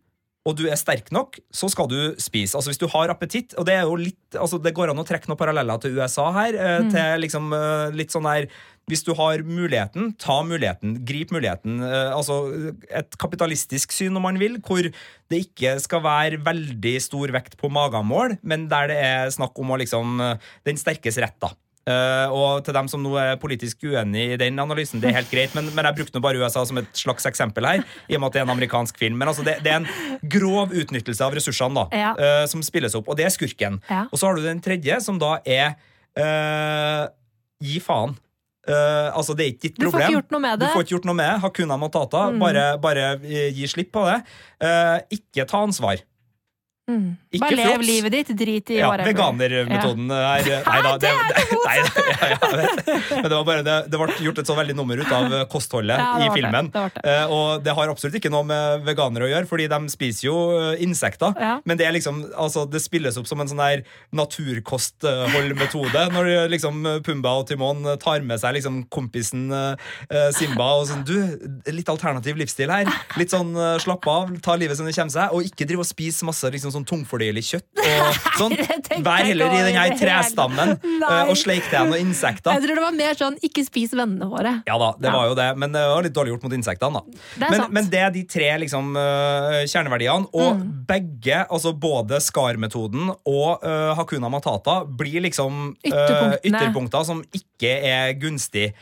og 0.47 0.55
du 0.59 0.66
er 0.70 0.78
sterk 0.78 1.11
nok, 1.14 1.40
så 1.55 1.68
skal 1.72 1.88
du 1.90 1.99
spise. 2.22 2.55
Altså 2.57 2.70
Hvis 2.70 2.80
du 2.80 2.86
har 2.92 3.11
appetitt 3.12 3.57
Og 3.59 3.66
det 3.66 3.74
er 3.74 3.84
jo 3.88 3.99
litt 3.99 4.38
altså 4.38 4.61
Det 4.62 4.74
går 4.76 4.92
an 4.92 5.03
å 5.03 5.07
trekke 5.07 5.30
noen 5.30 5.40
paralleller 5.40 5.82
til 5.82 5.99
USA 5.99 6.28
her. 6.36 6.57
Mm. 6.86 6.90
Til 6.94 7.20
liksom 7.24 7.53
eh, 7.57 7.97
litt 7.97 8.14
sånn 8.14 8.28
der 8.28 8.47
Hvis 8.90 9.03
du 9.07 9.12
har 9.18 9.42
muligheten, 9.42 10.12
ta 10.22 10.38
muligheten. 10.47 11.01
Grip 11.09 11.34
muligheten. 11.34 11.80
Eh, 11.82 12.14
altså 12.14 12.38
Et 12.86 13.18
kapitalistisk 13.18 13.94
syn, 13.97 14.16
om 14.16 14.26
man 14.28 14.38
vil, 14.42 14.61
hvor 14.62 14.86
det 14.86 15.42
ikke 15.49 15.76
skal 15.82 16.05
være 16.07 16.42
veldig 16.47 16.97
stor 17.03 17.34
vekt 17.34 17.59
på 17.59 17.70
magemål, 17.72 18.38
men 18.47 18.68
der 18.70 18.92
det 18.92 18.99
er 19.03 19.34
snakk 19.34 19.59
om 19.59 19.74
å 19.74 19.80
liksom 19.82 20.20
eh, 20.22 20.51
den 20.68 20.78
sterkes 20.78 21.18
rett, 21.22 21.34
da. 21.42 21.51
Eh, 21.87 22.32
og 22.34 22.64
til 22.66 22.74
dem 22.74 22.89
som 22.91 22.99
nå 23.05 23.12
er 23.22 23.37
politisk 23.39 23.84
uenig 23.87 24.24
i 24.34 24.39
den 24.41 24.59
analysen, 24.59 24.99
det 24.99 25.12
er 25.12 25.20
helt 25.20 25.30
greit, 25.30 25.53
men, 25.55 25.68
men 25.76 25.87
jeg 25.87 25.95
brukte 26.01 26.18
nå 26.18 26.22
bare 26.24 26.41
USA 26.43 26.64
som 26.66 26.80
et 26.80 26.89
slags 26.99 27.28
eksempel 27.30 27.62
her, 27.68 27.84
i 28.11 28.16
og 28.16 28.24
med 28.24 28.26
at 28.32 28.34
det 28.34 28.41
er 28.43 28.47
en 28.49 28.55
amerikansk 28.57 28.99
film. 28.99 29.14
Men 29.20 29.30
altså, 29.30 29.45
det, 29.47 29.61
det 29.62 29.70
er 29.70 29.84
en 29.84 30.26
grov 30.34 30.74
utnyttelse 30.74 31.22
av 31.22 31.37
ressursene 31.39 31.78
da, 31.78 31.87
Ja. 31.95 32.11
uh, 32.18 32.45
som 32.51 32.64
spilles 32.66 32.97
opp, 32.99 33.07
og 33.12 33.20
det 33.20 33.28
er 33.28 33.34
skurken. 33.34 33.78
Ja. 33.87 34.03
Og 34.11 34.18
så 34.18 34.26
har 34.26 34.34
du 34.34 34.43
den 34.43 34.59
tredje, 34.64 34.99
som 35.05 35.20
da 35.22 35.37
er 35.47 35.76
uh, 36.18 37.07
gi 37.62 37.78
faen. 37.84 38.16
Altså, 38.66 39.37
det 39.39 39.45
er 39.45 39.51
ikke 39.53 39.62
ditt 39.68 39.76
Du 39.78 39.84
får 39.87 39.93
problem. 39.93 40.09
ikke 40.11 40.16
gjort 40.16 40.32
noe 40.34 40.43
med 40.43 40.59
Du 40.59 40.64
får 40.66 40.82
ikke 40.82 40.93
gjort 40.97 41.05
noe 41.07 41.14
med 41.20 41.28
det. 41.30 41.34
Hakuna 41.45 41.76
matata. 41.78 42.22
Mm. 42.34 42.41
Bare, 42.43 42.64
bare 42.82 43.05
gi 43.55 43.68
slipp 43.70 43.93
på 43.95 44.03
det. 44.09 44.16
Ikke 45.14 45.45
ta 45.47 45.61
ansvar. 45.62 46.03
Mm. 46.87 47.16
Bare 47.43 47.57
lev 47.59 47.82
livet 47.82 48.12
ditt, 48.14 48.28
drit 48.39 48.70
i 48.70 48.76
Ja, 48.78 48.93
whatever. 48.93 49.11
veganermetoden 49.11 50.11
her 50.14 50.45
Nei 50.70 50.82
da. 50.84 50.93
Det, 51.03 51.11
det, 51.11 51.57
nei, 51.64 51.76
ja, 52.12 52.28
ja. 52.30 52.39
Men 53.11 53.26
det 53.26 53.32
var 53.34 53.47
bare 53.49 53.64
det, 53.66 53.74
det 53.91 53.99
ble 53.99 54.14
gjort 54.22 54.39
et 54.39 54.47
så 54.47 54.55
veldig 54.55 54.76
nummer 54.78 55.03
ut 55.03 55.11
av 55.16 55.34
kostholdet 55.51 55.99
Ja, 55.99 56.12
i 56.22 56.28
filmen. 56.30 56.70
Eh, 56.76 57.26
og 57.34 57.64
det 57.66 57.74
har 57.74 57.91
absolutt 57.91 58.20
ikke 58.20 58.30
noe 58.30 58.47
med 58.47 58.84
veganere 58.87 59.26
å 59.26 59.30
gjøre, 59.32 59.49
fordi 59.51 59.66
de 59.72 59.80
spiser 59.91 60.28
jo 60.28 60.37
eh, 60.61 60.84
insekter. 60.87 61.34
Ja. 61.43 61.57
Men 61.66 61.80
det 61.80 61.89
er 61.89 61.97
liksom, 61.97 62.22
altså, 62.39 62.62
det 62.70 62.78
spilles 62.84 63.18
opp 63.18 63.26
som 63.26 63.43
en 63.43 63.51
sånn 63.51 63.64
der 63.64 63.82
naturkostholdmetode. 64.14 66.07
Når 66.14 66.30
liksom 66.53 66.80
Pumba 67.07 67.34
og 67.41 67.49
Timon 67.51 67.82
tar 68.03 68.22
med 68.26 68.39
seg 68.43 68.57
liksom 68.61 68.84
kompisen 68.93 69.49
eh, 69.51 70.30
Simba 70.37 70.70
og 70.80 70.87
sånn 70.91 71.03
Du, 71.07 71.16
litt 71.74 71.91
alternativ 71.93 72.39
livsstil 72.41 72.70
her. 72.72 72.87
Litt 73.18 73.34
sånn 73.34 73.53
eh, 73.59 73.74
slapp 73.82 74.07
av, 74.11 74.32
ta 74.45 74.57
livet 74.59 74.78
som 74.78 74.87
det 74.89 74.95
kommer 74.97 75.14
seg, 75.14 75.34
og 75.34 75.47
ikke 75.51 75.66
drive 75.68 75.82
og 75.84 75.91
spise 75.91 76.26
masse 76.28 76.51
liksom, 76.53 76.76
sånn 76.77 76.87
tungfordøyelig 76.89 77.43
kjøtt. 77.49 77.66
Og 77.83 78.20
sånn. 78.41 78.55
Vær 79.07 79.24
heller 79.27 79.51
i 79.51 79.59
denne 79.59 79.66
den 79.66 79.79
her 79.81 79.97
trestammen 79.99 80.74
eh, 80.77 81.31
og 81.31 81.35
sleik 81.41 81.66
deg 81.72 81.89
noen 81.91 82.07
insekter. 82.11 82.55
Jeg 82.57 82.64
tror 82.66 82.79
det 82.81 82.85
var 82.87 82.97
mer 82.97 83.14
sånn 83.18 83.37
'ikke 83.43 83.64
spis 83.66 83.95
vennene 83.97 84.29
våre'. 84.31 84.55
Ja 84.68 84.77
da, 84.79 84.93
det 85.01 85.09
Ja. 85.11 85.14
var 85.16 85.29
jo 85.31 85.35
det, 85.39 85.49
men 85.59 85.72
det 85.72 85.83
var 85.83 86.03
litt 86.07 86.14
dårlig 86.16 86.33
gjort 86.37 86.45
mot 86.47 86.53
insektene. 86.57 87.01
da 87.01 87.03
Det 87.41 87.51
men, 87.51 87.72
men 87.72 87.91
det 87.91 88.01
er 88.01 88.11
de 88.14 88.22
tre 88.24 88.51
liksom, 88.62 88.93
øh, 88.97 89.64
kjerneverdiene, 89.66 90.29
og 90.33 90.57
Mm. 90.57 90.87
begge, 90.87 91.47
altså 91.51 91.72
både 91.79 92.20
SCAR-metoden 92.20 93.11
og 93.27 93.64
uh, 93.64 93.95
Hakuna 93.97 94.29
Matata, 94.31 94.85
blir 94.87 95.20
liksom 95.22 95.74
uh, 95.87 96.37
ytterpunkter 96.45 97.05
som 97.05 97.22
ikke 97.35 97.72
er 97.83 98.12
gunstig. 98.14 98.72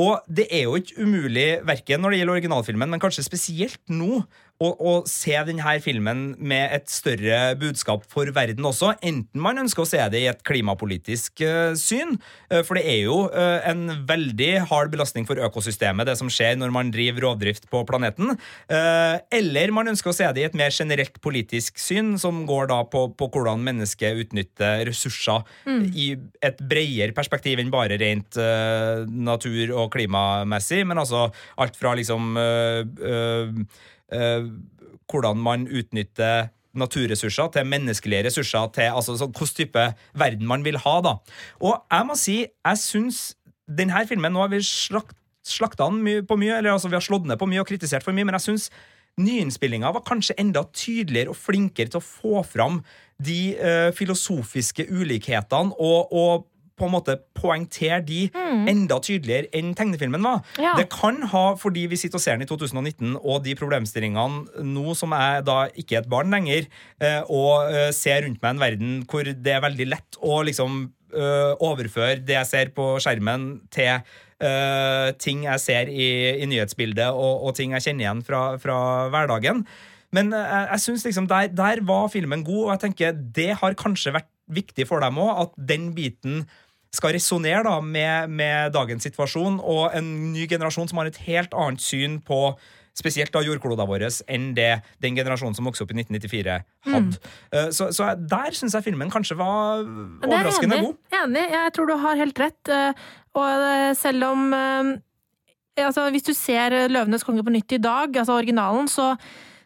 Og 0.00 0.20
det 0.32 0.46
er 0.50 0.62
jo 0.64 0.76
ikke 0.78 1.02
umulig, 1.02 1.48
verken 1.66 2.00
når 2.00 2.10
det 2.14 2.18
gjelder 2.20 2.36
originalfilmen, 2.38 2.88
men 2.94 3.00
kanskje 3.02 3.24
spesielt 3.26 3.80
nå, 3.92 4.22
å, 4.60 4.68
å 4.76 4.92
se 5.08 5.34
denne 5.48 5.74
filmen 5.80 6.34
med 6.36 6.74
et 6.76 6.90
større 6.92 7.54
budskap 7.60 8.04
for 8.10 8.28
verden 8.36 8.66
også. 8.68 8.92
Enten 9.06 9.40
man 9.40 9.60
ønsker 9.62 9.84
å 9.84 9.88
se 9.88 10.00
det 10.12 10.20
i 10.20 10.28
et 10.28 10.42
klimapolitisk 10.46 11.40
uh, 11.46 11.72
syn, 11.78 12.18
uh, 12.52 12.60
for 12.66 12.76
det 12.76 12.84
er 12.92 13.00
jo 13.06 13.22
uh, 13.32 13.60
en 13.68 14.04
veldig 14.08 14.50
hard 14.70 14.92
belastning 14.92 15.26
for 15.28 15.40
økosystemet, 15.40 16.08
det 16.08 16.18
som 16.20 16.30
skjer 16.32 16.58
når 16.60 16.74
man 16.76 16.92
driver 16.92 17.30
rovdrift 17.30 17.70
på 17.72 17.82
planeten. 17.88 18.36
eller 18.70 19.72
man 19.74 19.88
ønsker 19.90 20.10
å 20.10 20.14
se 20.14 20.26
det 20.34 20.42
i 20.42 20.46
et 20.46 20.56
mer 20.56 20.72
generelt 20.74 21.16
politisk 21.22 21.78
syn, 21.80 22.12
som 22.20 22.42
går 22.48 22.68
da 22.70 22.80
på, 22.88 23.06
på 23.16 23.28
hvordan 23.32 23.62
mennesket 23.64 24.18
utnytter 24.24 24.84
ressurser 24.88 25.44
i 25.94 26.12
et 26.44 26.60
bredere 26.60 27.14
perspektiv 27.16 27.60
enn 27.62 27.72
bare 27.72 27.98
rent 28.00 28.38
natur- 29.10 29.74
og 29.74 29.90
klimamessig, 29.94 30.82
men 30.88 31.00
altså 31.02 31.28
alt 31.60 31.78
fra 31.80 31.94
liksom 31.98 32.36
hvordan 34.10 35.38
man 35.42 35.66
utnytter 35.66 36.50
naturressurser 36.78 37.50
til 37.54 37.66
menneskelige 37.66 38.26
ressurser 38.28 38.70
til 38.74 38.94
altså, 38.94 39.16
sånn 39.18 39.32
hvilken 39.34 39.56
type 39.58 39.86
verden 40.18 40.46
man 40.46 40.64
vil 40.66 40.78
ha. 40.84 40.96
da. 41.02 41.16
Og 41.62 41.74
jeg 41.90 42.06
må 42.06 42.16
si, 42.18 42.36
jeg 42.46 42.82
syns 42.82 43.24
denne 43.70 44.04
filmen 44.06 44.34
Nå 44.34 44.42
har 44.42 44.52
vi 44.52 44.62
slakt, 44.66 45.16
slakta 45.46 45.88
den 45.90 46.26
på 46.26 46.38
mye, 46.38 46.58
eller 46.58 46.74
altså 46.74 46.90
vi 46.90 46.98
har 46.98 47.04
slått 47.04 47.26
ned 47.28 47.38
på 47.40 47.48
mye 47.50 47.62
og 47.62 47.68
kritisert 47.70 48.06
for 48.06 48.14
mye, 48.16 48.26
men 48.28 48.38
jeg 48.38 48.48
syns 48.48 48.70
nyinnspillinga 49.20 49.90
var 49.92 50.06
kanskje 50.06 50.36
enda 50.40 50.62
tydeligere 50.72 51.32
og 51.32 51.38
flinkere 51.38 51.90
til 51.92 52.00
å 52.00 52.04
få 52.04 52.44
fram 52.46 52.80
de 53.20 53.56
uh, 53.58 53.90
filosofiske 53.96 54.86
ulikhetene 54.88 55.74
og, 55.76 56.14
og 56.14 56.46
på 56.80 56.88
en 56.88 56.94
måte 56.94 57.16
poengtere 57.36 58.00
de 58.06 58.22
enda 58.70 58.98
tydeligere 59.04 59.50
enn 59.56 59.74
tegnefilmen 59.76 60.24
var. 60.24 60.40
Ja. 60.60 60.74
Det 60.78 60.88
kan 60.92 61.20
ha, 61.32 61.44
fordi 61.60 61.86
vi 61.90 61.98
sitter 62.00 62.20
og 62.20 62.24
ser 62.24 62.38
den 62.38 62.46
i 62.46 62.50
2019, 62.50 63.18
og 63.20 63.44
de 63.44 63.56
problemstillingene 63.58 64.64
nå 64.66 64.96
som 64.98 65.14
jeg 65.16 65.44
da 65.48 65.58
ikke 65.74 65.98
er 65.98 66.04
et 66.04 66.10
barn 66.12 66.32
lenger, 66.32 66.70
eh, 67.02 67.20
og 67.28 67.70
eh, 67.70 67.90
ser 67.96 68.24
rundt 68.26 68.40
meg 68.40 68.54
en 68.54 68.64
verden 68.64 68.96
hvor 69.10 69.28
det 69.28 69.54
er 69.54 69.62
veldig 69.64 69.90
lett 69.90 70.18
å 70.24 70.40
liksom 70.46 70.82
eh, 71.12 71.52
overføre 71.60 72.22
det 72.24 72.38
jeg 72.38 72.50
ser 72.54 72.74
på 72.76 72.94
skjermen, 73.02 73.52
til 73.72 74.02
ting 75.20 75.42
jeg 75.44 75.60
ser 75.60 75.90
i, 75.92 76.06
i 76.40 76.46
nyhetsbildet, 76.48 77.10
og, 77.12 77.42
og 77.44 77.50
ting 77.58 77.74
jeg 77.74 77.84
kjenner 77.84 78.06
igjen 78.06 78.22
fra, 78.24 78.38
fra 78.56 78.76
hverdagen. 79.12 79.58
Men 80.16 80.32
jeg, 80.32 80.62
jeg 80.70 80.80
synes 80.86 81.04
liksom 81.04 81.26
der, 81.28 81.50
der 81.52 81.82
var 81.84 82.08
filmen 82.08 82.40
god, 82.46 82.62
og 82.62 82.70
jeg 82.72 82.80
tenker 82.86 83.18
det 83.36 83.50
har 83.60 83.76
kanskje 83.76 84.14
vært 84.16 84.30
viktig 84.50 84.86
for 84.88 85.04
dem 85.04 85.20
òg, 85.20 85.44
at 85.44 85.60
den 85.70 85.90
biten 85.96 86.46
skal 86.94 87.14
resonnere 87.14 87.62
da 87.66 87.78
med, 87.80 88.32
med 88.34 88.74
dagens 88.74 89.06
situasjon 89.06 89.60
og 89.62 89.96
en 89.96 90.10
ny 90.34 90.46
generasjon 90.50 90.90
som 90.90 91.00
har 91.00 91.10
et 91.10 91.20
helt 91.28 91.54
annet 91.54 91.82
syn 91.84 92.18
på 92.26 92.40
spesielt 92.98 93.32
da 93.32 93.42
jordkloden 93.44 93.88
vår 93.88 94.06
enn 94.30 94.50
det 94.56 94.82
den 95.02 95.18
generasjonen 95.18 95.54
som 95.56 95.68
vokste 95.68 95.86
opp 95.86 95.92
i 95.94 96.00
1994 96.02 96.56
hadde. 96.90 97.20
Mm. 97.20 97.68
Så, 97.72 97.90
så 97.96 98.10
der 98.18 98.56
syns 98.56 98.74
jeg 98.76 98.88
filmen 98.88 99.12
kanskje 99.12 99.38
var 99.38 99.84
overraskende 99.84 100.80
god. 100.80 100.88
enig. 100.90 100.96
god. 101.12 101.20
Enig. 101.20 101.44
Jeg 101.54 101.76
tror 101.76 101.90
du 101.90 101.94
har 102.02 102.18
helt 102.20 102.42
rett. 102.42 102.72
eh, 102.74 103.06
Og 103.38 103.68
eh, 103.68 103.92
selv 103.98 104.26
om 104.32 104.50
eh, 104.56 104.90
altså, 105.86 106.10
Hvis 106.10 106.26
du 106.26 106.34
ser 106.34 106.74
'Løvenes 106.90 107.24
konge' 107.24 107.46
på 107.46 107.54
nytt 107.54 107.72
i 107.72 107.78
dag, 107.78 108.16
altså 108.16 108.36
originalen, 108.36 108.88
så, 108.88 109.14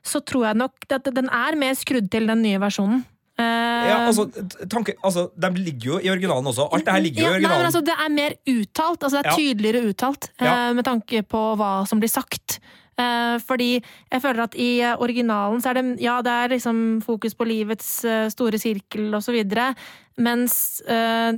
så 0.05 0.20
tror 0.20 0.47
jeg 0.47 0.61
nok 0.61 0.87
at 0.91 1.09
den 1.16 1.29
er 1.33 1.57
mer 1.57 1.75
skrudd 1.75 2.11
til 2.11 2.29
den 2.29 2.43
nye 2.45 2.61
versjonen. 2.61 3.05
Eh, 3.39 3.89
Ja, 3.89 3.97
altså, 4.07 4.28
tanke, 4.70 4.95
altså, 5.03 5.30
De 5.37 5.49
ligger 5.59 5.85
jo 5.95 5.99
i 5.99 6.09
originalen 6.12 6.47
også. 6.47 6.68
Alt 6.72 6.85
det 6.87 6.93
her 6.95 7.01
ligger 7.03 7.20
jo 7.22 7.26
i 7.26 7.35
originalen. 7.35 7.59
nei, 7.59 7.66
altså, 7.66 7.80
det 7.85 7.95
er 7.99 8.09
mer 8.14 8.37
uttalt. 8.47 9.03
Altså, 9.03 9.16
det 9.18 9.26
er 9.26 9.30
Ja. 9.30 9.37
tydeligere 9.37 9.89
uttalt 9.91 10.28
ja. 10.41 10.53
uh, 10.70 10.74
med 10.74 10.85
tanke 10.85 11.22
på 11.26 11.43
hva 11.59 11.72
som 11.89 11.99
blir 12.01 12.09
sagt. 12.12 12.61
Uh, 12.97 13.39
fordi 13.43 13.82
jeg 14.12 14.22
føler 14.22 14.45
at 14.45 14.55
i 14.55 14.80
eh, 14.80 14.95
originalen 15.03 15.59
så 15.61 15.70
er 15.72 15.80
det 15.80 16.01
Ja, 16.01 16.20
det 16.22 16.30
er 16.30 16.49
liksom 16.55 17.03
fokus 17.03 17.35
på 17.35 17.45
livets 17.45 18.05
uh, 18.07 18.28
store 18.30 18.57
sirkel 18.62 19.12
og 19.14 19.20
så 19.26 19.32
videre, 19.35 19.74
mens 20.16 20.80
eh, 20.87 21.32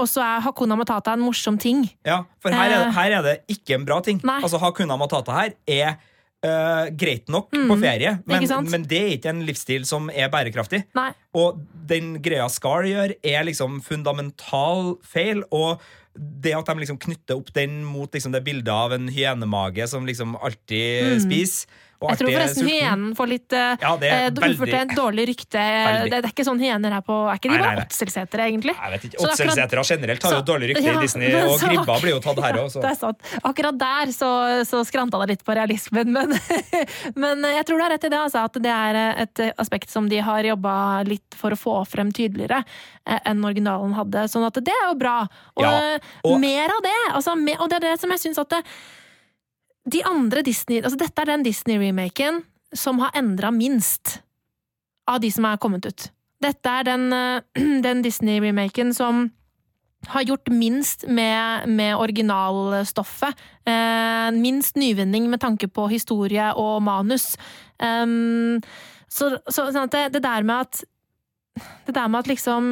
også 0.00 0.22
er 0.24 0.40
Hakuna 0.40 0.76
Matata 0.80 1.12
en 1.12 1.20
morsom 1.20 1.58
ting. 1.60 1.84
Ja, 2.06 2.22
For 2.40 2.48
her 2.50 2.70
er, 2.70 2.86
Eh. 2.86 2.92
her 2.96 3.10
er 3.18 3.22
det 3.22 3.34
ikke 3.52 3.74
en 3.76 3.84
bra 3.84 4.00
ting. 4.00 4.22
Nei. 4.24 4.40
Altså 4.40 4.56
Hakuna 4.58 4.96
Matata 4.96 5.32
her 5.36 5.50
er 5.68 5.98
eh, 6.42 6.90
greit 6.96 7.28
nok 7.28 7.50
på 7.52 7.76
ferie, 7.80 8.18
men, 8.26 8.42
Mm. 8.48 8.70
men 8.70 8.82
det 8.88 9.00
er 9.00 9.16
ikke 9.18 9.28
en 9.34 9.46
livsstil 9.46 9.84
som 9.86 10.08
er 10.10 10.28
bærekraftig. 10.32 10.84
Nei. 10.94 11.12
Og 11.34 11.60
den 11.86 12.14
greia 12.22 12.48
Scar 12.48 12.82
gjør, 12.88 13.14
er 13.22 13.44
liksom 13.44 13.80
fundamental 13.82 14.96
feil. 15.02 15.42
Og 15.52 15.80
det 16.16 16.54
at 16.56 16.66
de 16.66 16.74
liksom 16.80 16.98
knytter 16.98 17.36
opp 17.38 17.52
den 17.52 17.84
mot 17.84 18.10
liksom 18.10 18.32
det 18.32 18.42
bildet 18.44 18.68
av 18.72 18.92
en 18.92 19.08
hyenemage 19.08 19.86
som 19.88 20.06
liksom 20.06 20.36
alltid 20.42 21.20
spiser. 21.22 21.66
Og. 22.00 22.08
Jeg 22.14 22.20
tror 22.22 22.30
forresten 22.32 22.68
hyenen 22.70 23.08
får 23.16 23.28
litt 23.28 23.52
eh, 23.52 23.74
Ja, 23.82 23.90
det 24.00 24.08
er 24.08 24.22
eh, 24.30 24.54
ufortjent 24.54 24.92
dårlig 24.96 25.26
rykte. 25.28 25.60
Veldig. 25.60 26.10
Det, 26.14 26.20
er 26.24 26.32
ikke 26.32 26.46
sånn 26.48 26.60
hyener 26.62 26.94
her 26.96 27.02
på 27.04 27.16
Er 27.28 27.36
ikke 27.36 27.50
de 27.50 27.52
Nei, 27.52 27.58
nei, 27.60 27.72
bare 27.76 27.84
åtselsetere, 27.84 28.46
egentlig? 28.48 28.74
Jeg 28.78 28.92
vet 28.94 29.02
ikke, 29.10 29.18
Åtselsetere 29.26 29.84
generelt 29.90 30.24
har 30.24 30.32
jo 30.32 30.38
så- 30.40 30.46
dårlig 30.48 30.70
rykte 30.70 30.84
ja, 30.86 30.94
i 30.96 31.02
Disney, 31.04 31.34
og 31.36 31.58
så- 31.60 31.68
Gribba 31.68 31.98
blir 32.00 32.14
jo 32.14 32.20
tatt 32.24 32.40
her 32.46 32.58
òg. 32.62 32.78
Er 32.80 32.96
sant. 32.96 33.28
Akkurat 33.50 33.78
der 33.82 34.14
så, 34.16 34.30
så 34.64 34.80
skranta 34.88 35.20
det 35.20 35.28
litt 35.34 35.44
på 35.44 35.56
realismen, 35.58 36.08
men, 36.16 36.32
men 37.22 37.44
jeg 37.52 37.66
tror 37.68 37.76
du 37.76 37.84
har 37.84 37.92
rett 37.92 38.06
i 38.08 38.12
det, 38.14 38.20
altså, 38.20 38.46
at 38.48 38.56
det 38.64 38.72
er 38.72 39.00
et 39.26 39.42
aspekt 39.60 39.92
som 39.92 40.08
de 40.08 40.22
har 40.24 40.48
jobba 40.48 40.76
litt 41.04 41.36
for 41.36 41.52
å 41.52 41.58
få 41.60 41.74
frem 41.84 42.14
tydeligere 42.16 42.62
eh, 43.04 43.20
enn 43.28 43.44
originalen 43.44 43.92
hadde. 43.98 44.24
Sånn 44.32 44.46
at 44.48 44.56
det 44.56 44.72
er 44.72 44.88
jo 44.88 44.96
bra. 44.96 45.18
Og, 45.56 45.66
Ja, 45.68 45.98
og- 46.24 46.40
mer 46.40 46.72
av 46.72 46.80
det! 46.82 46.96
Altså, 47.12 47.36
og 47.36 47.68
det 47.68 47.76
er 47.82 47.86
det 47.90 48.00
som 48.00 48.10
jeg 48.16 48.24
syns 48.24 48.40
at 48.40 48.56
det, 48.56 48.64
de 49.90 50.02
andre 50.06 50.44
Disney 50.46 50.80
Altså, 50.82 50.98
dette 51.00 51.22
er 51.22 51.32
den 51.32 51.44
Disney-remaken 51.46 52.42
som 52.76 53.00
har 53.02 53.14
endra 53.18 53.50
minst 53.50 54.20
av 55.10 55.20
de 55.22 55.30
som 55.34 55.46
er 55.48 55.58
kommet 55.62 55.86
ut. 55.88 56.08
Dette 56.40 56.72
er 56.72 56.86
den, 56.86 57.12
eh, 57.12 57.42
den 57.86 58.02
Disney-remaken 58.04 58.94
som 58.96 59.28
har 60.08 60.22
gjort 60.24 60.48
minst 60.48 61.04
med, 61.08 61.68
med 61.68 61.96
originalstoffet. 61.96 63.36
Eh, 63.68 64.30
minst 64.32 64.78
nyvinning 64.80 65.28
med 65.30 65.42
tanke 65.42 65.68
på 65.68 65.88
historie 65.92 66.52
og 66.56 66.80
manus. 66.82 67.34
Um, 67.80 68.60
så 69.10 69.34
så 69.48 69.66
sånn 69.74 69.90
det, 69.92 70.10
det 70.14 70.22
der 70.24 70.44
med 70.46 70.68
at 70.68 70.82
Det 71.86 71.94
der 71.96 72.08
med 72.08 72.20
at 72.20 72.28
liksom 72.30 72.64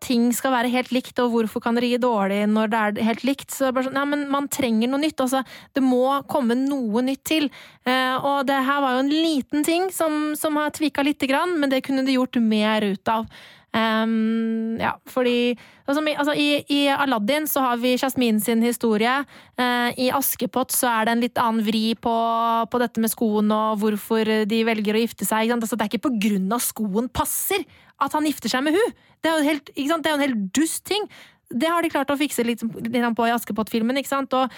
ting 0.00 0.30
skal 0.36 0.54
være 0.54 0.72
helt 0.72 0.90
likt, 0.94 1.18
og 1.22 1.34
hvorfor 1.34 1.62
kan 1.64 1.76
det 1.76 1.90
gi 1.90 2.00
dårlig 2.00 2.40
når 2.50 2.72
det 2.72 2.80
er 2.80 3.06
helt 3.10 3.24
likt? 3.28 3.50
Så 3.52 3.70
bare 3.70 3.88
sånn, 3.88 3.98
ja, 4.00 4.06
men 4.08 4.26
Man 4.30 4.48
trenger 4.48 4.90
noe 4.90 5.02
nytt. 5.02 5.20
altså 5.20 5.44
Det 5.74 5.82
må 5.84 6.22
komme 6.30 6.56
noe 6.58 7.04
nytt 7.04 7.24
til. 7.28 7.50
Eh, 7.84 8.16
og 8.16 8.46
det 8.48 8.58
her 8.66 8.82
var 8.82 8.96
jo 8.96 9.04
en 9.04 9.14
liten 9.14 9.64
ting 9.66 9.90
som, 9.94 10.34
som 10.36 10.56
har 10.60 10.74
tvika 10.76 11.04
lite 11.06 11.28
grann, 11.30 11.58
men 11.60 11.70
det 11.70 11.84
kunne 11.86 12.04
de 12.06 12.18
gjort 12.18 12.40
mer 12.40 12.86
ut 12.90 13.08
av. 13.08 13.26
Um, 13.70 14.80
ja, 14.82 14.96
fordi 15.06 15.54
altså, 15.86 16.02
altså, 16.02 16.32
i, 16.34 16.64
I 16.74 16.88
Aladdin 16.90 17.46
så 17.46 17.62
har 17.62 17.76
vi 17.78 17.94
Jasmin 17.94 18.40
sin 18.42 18.64
historie. 18.66 19.12
Uh, 19.60 19.94
I 19.94 20.08
Askepott 20.10 20.74
så 20.74 20.90
er 20.90 21.06
det 21.06 21.12
en 21.14 21.22
litt 21.22 21.38
annen 21.38 21.62
vri 21.62 21.94
på, 21.94 22.14
på 22.66 22.80
dette 22.82 23.02
med 23.02 23.12
skoen 23.12 23.52
og 23.54 23.78
hvorfor 23.84 24.26
de 24.50 24.64
velger 24.66 24.98
å 24.98 25.04
gifte 25.04 25.28
seg. 25.28 25.54
Altså, 25.54 25.78
det 25.78 25.86
er 25.86 25.92
ikke 25.92 26.08
på 26.08 26.16
grunn 26.18 26.50
av 26.56 26.64
skoen 26.66 27.06
passer 27.14 27.62
at 28.00 28.16
han 28.16 28.26
gifter 28.28 28.52
seg 28.52 28.64
med 28.66 28.76
hun! 28.78 28.96
Det 29.20 29.30
er 29.30 29.36
jo 29.36 29.48
helt? 29.50 29.70
Det 29.76 30.08
er 30.08 30.14
en 30.14 30.24
helt 30.24 30.44
dust 30.56 30.84
ting. 30.88 31.04
Det 31.50 31.68
har 31.68 31.82
de 31.82 31.90
klart 31.90 32.12
å 32.12 32.18
fikse 32.18 32.44
litt, 32.46 32.62
litt 32.62 33.08
på 33.18 33.26
i 33.26 33.32
Askepott-filmen, 33.34 33.98
ikke 33.98 34.12
sant? 34.12 34.34
Og 34.38 34.52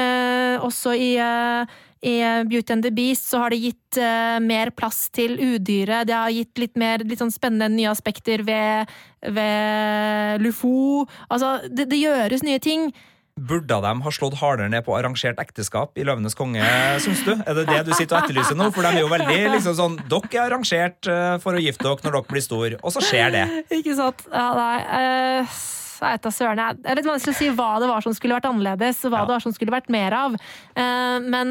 eh, 0.00 0.56
også 0.64 0.94
i, 0.96 1.10
eh, 1.20 1.76
i 2.08 2.14
Beauty 2.48 2.72
and 2.72 2.86
the 2.86 2.92
Beast 2.94 3.28
så 3.28 3.42
har 3.42 3.52
det 3.52 3.60
gitt 3.60 3.98
uh, 3.98 4.38
mer 4.40 4.70
plass 4.70 5.08
til 5.10 5.34
udyret. 5.34 6.06
Det 6.08 6.14
har 6.14 6.32
gitt 6.32 6.62
litt 6.62 6.78
mer 6.78 7.02
litt 7.02 7.20
sånn 7.20 7.34
spennende 7.34 7.68
nye 7.74 7.90
aspekter 7.90 8.44
ved, 8.46 8.90
ved 9.34 10.44
Lufo. 10.44 11.04
Altså, 11.28 11.56
det, 11.66 11.88
det 11.90 11.98
gjøres 12.00 12.46
nye 12.46 12.62
ting. 12.62 12.92
Burde 13.38 13.78
de 13.84 13.92
ha 14.04 14.12
slått 14.14 14.38
hardere 14.40 14.70
ned 14.72 14.84
på 14.86 14.96
arrangert 14.98 15.40
ekteskap 15.42 15.98
i 15.98 16.06
Løvenes 16.06 16.36
konge, 16.38 16.64
syns 17.04 17.24
du? 17.26 17.32
Er 17.38 17.60
det 17.60 17.66
det 17.70 17.80
du 17.88 17.92
sitter 17.94 18.18
og 18.18 18.26
etterlyser 18.26 18.58
nå? 18.58 18.70
For 18.74 18.84
de 18.84 18.92
er 18.98 19.04
jo 19.04 19.10
veldig 19.12 19.40
liksom 19.54 19.76
sånn 19.78 19.98
Dere 20.08 20.30
er 20.34 20.44
arrangert 20.46 21.10
eh, 21.10 21.34
for 21.42 21.56
å 21.56 21.62
gifte 21.62 21.86
dere 21.86 22.04
når 22.04 22.18
dere 22.18 22.32
blir 22.32 22.44
stor, 22.44 22.78
og 22.80 22.94
så 22.94 23.02
skjer 23.04 23.34
det. 23.34 23.44
Ikke 23.80 23.96
sant. 23.98 24.24
Ja, 24.32 24.48
nei. 24.58 24.78
Uh. 24.92 25.58
Det 25.98 26.06
er 26.06 26.94
litt 26.94 27.08
vanskelig 27.08 27.32
å 27.32 27.38
si 27.40 27.48
hva 27.50 27.72
det 27.82 27.88
var 27.90 28.04
som 28.04 28.12
skulle 28.14 28.36
vært 28.36 28.46
annerledes, 28.46 29.00
og 29.02 29.10
hva 29.10 29.24
ja. 29.24 29.26
det 29.26 29.34
var 29.34 29.42
som 29.42 29.54
skulle 29.56 29.74
vært 29.74 29.88
mer 29.90 30.14
av. 30.14 30.36
Uh, 30.78 31.18
men 31.26 31.48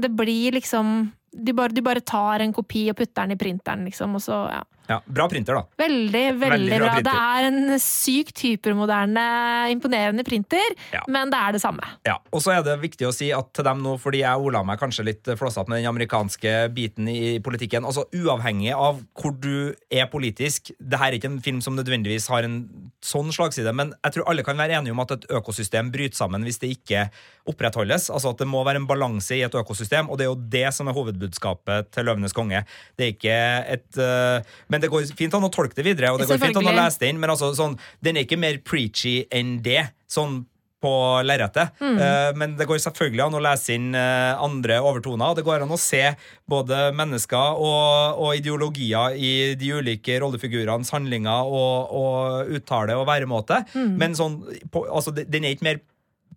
det 0.00 0.08
blir 0.16 0.56
liksom 0.56 1.10
du 1.34 1.52
bare, 1.52 1.74
de 1.74 1.82
bare, 1.82 2.00
tar 2.00 2.40
en 2.44 2.54
kopi 2.54 2.86
og 2.92 2.96
putter 2.98 3.24
den 3.24 3.34
i 3.34 3.40
printeren, 3.40 3.84
liksom, 3.88 4.14
og 4.16 4.22
så 4.22 4.38
ja. 4.52 4.62
Ja, 4.90 5.00
Bra 5.06 5.28
printer, 5.30 5.56
da. 5.56 5.64
Veldig, 5.80 6.10
veldig, 6.12 6.40
veldig 6.40 6.78
bra. 6.80 6.92
bra. 6.92 7.02
Det 7.06 7.14
er 7.14 7.48
en 7.48 7.78
sykt 7.80 8.42
hypermoderne, 8.44 9.24
imponerende 9.72 10.24
printer, 10.26 10.74
ja. 10.92 11.00
men 11.08 11.32
det 11.32 11.40
er 11.40 11.56
det 11.56 11.62
samme. 11.62 11.88
Ja, 12.06 12.18
Og 12.34 12.42
så 12.44 12.54
er 12.54 12.64
det 12.66 12.76
viktig 12.82 13.08
å 13.08 13.14
si 13.14 13.30
at 13.34 13.52
til 13.56 13.66
dem 13.66 13.82
nå, 13.84 13.96
fordi 14.02 14.22
jeg 14.24 14.44
ola 14.44 14.64
meg 14.66 14.80
kanskje 14.82 15.06
litt 15.08 15.32
flåsete 15.40 15.72
med 15.72 15.80
den 15.80 15.90
amerikanske 15.92 16.54
biten 16.74 17.08
i 17.10 17.38
politikken 17.44 17.86
altså 17.88 18.04
Uavhengig 18.14 18.74
av 18.76 19.00
hvor 19.18 19.34
du 19.40 19.74
er 19.92 20.08
politisk, 20.12 20.72
det 20.78 21.00
her 21.00 21.12
er 21.12 21.18
ikke 21.18 21.32
en 21.32 21.42
film 21.44 21.60
som 21.64 21.76
nødvendigvis 21.78 22.28
har 22.32 22.46
en 22.46 22.58
sånn 23.04 23.28
slagside, 23.34 23.72
men 23.76 23.92
jeg 23.98 24.16
tror 24.16 24.30
alle 24.30 24.44
kan 24.46 24.56
være 24.58 24.78
enige 24.78 24.94
om 24.94 25.02
at 25.04 25.12
et 25.16 25.26
økosystem 25.36 25.90
bryter 25.92 26.16
sammen 26.16 26.44
hvis 26.46 26.60
det 26.62 26.70
ikke 26.78 27.02
opprettholdes. 27.50 28.08
Altså 28.08 28.32
at 28.32 28.40
det 28.40 28.48
må 28.48 28.62
være 28.64 28.80
en 28.80 28.88
balanse 28.88 29.36
i 29.36 29.42
et 29.44 29.58
økosystem, 29.60 30.08
og 30.08 30.18
det 30.18 30.26
er 30.26 30.32
jo 30.32 30.40
det 30.56 30.64
som 30.76 30.88
er 30.88 30.96
hovedbudskapet 30.96 31.92
til 31.94 32.08
Løvenes 32.08 32.36
konge. 32.36 32.64
Det 32.96 33.06
er 33.06 33.12
ikke 33.12 33.36
et 33.76 34.00
uh, 34.00 34.56
men 34.72 34.82
det 34.82 34.90
går 34.92 35.12
fint 35.18 35.36
an 35.36 35.44
å 35.44 35.52
tolke 35.52 35.76
det 35.76 35.86
videre, 35.86 36.14
og 36.14 36.22
det 36.22 36.30
går 36.30 36.40
fint 36.40 36.62
an 36.62 36.72
å 36.72 36.76
lese 36.76 37.02
det 37.02 37.12
inn, 37.12 37.20
men 37.20 37.34
altså, 37.34 37.52
sånn, 37.56 37.76
den 38.04 38.16
er 38.16 38.26
ikke 38.26 38.40
mer 38.40 38.60
preachy 38.64 39.20
enn 39.34 39.58
det. 39.64 39.84
sånn 40.10 40.44
på 40.84 40.92
lerretet. 41.24 41.72
Mm. 41.80 41.96
Uh, 41.98 42.30
men 42.38 42.54
det 42.58 42.68
går 42.68 42.82
selvfølgelig 42.84 43.24
an 43.24 43.38
å 43.38 43.42
lese 43.46 43.74
inn 43.78 43.90
uh, 43.96 44.36
andre 44.44 44.78
overtoner. 44.84 45.32
Og 45.32 45.40
det 45.40 45.46
går 45.46 45.64
an 45.64 45.74
å 45.74 45.80
se 45.80 46.02
både 46.50 46.86
mennesker 46.96 47.58
og, 47.64 48.20
og 48.20 48.38
ideologier 48.38 49.16
i 49.16 49.32
de 49.58 49.72
ulike 49.80 50.20
rollefigurenes 50.22 50.92
handlinger 50.94 51.50
og, 51.50 51.96
og 51.96 52.54
uttale 52.60 52.98
og 53.00 53.08
væremåte. 53.10 53.64
Mm. 53.74 53.92
Men 54.00 54.16
sånn, 54.18 54.40
på, 54.70 54.86
altså, 54.86 55.14
den 55.16 55.44
er 55.44 55.56
ikke 55.56 55.70
mer 55.72 55.84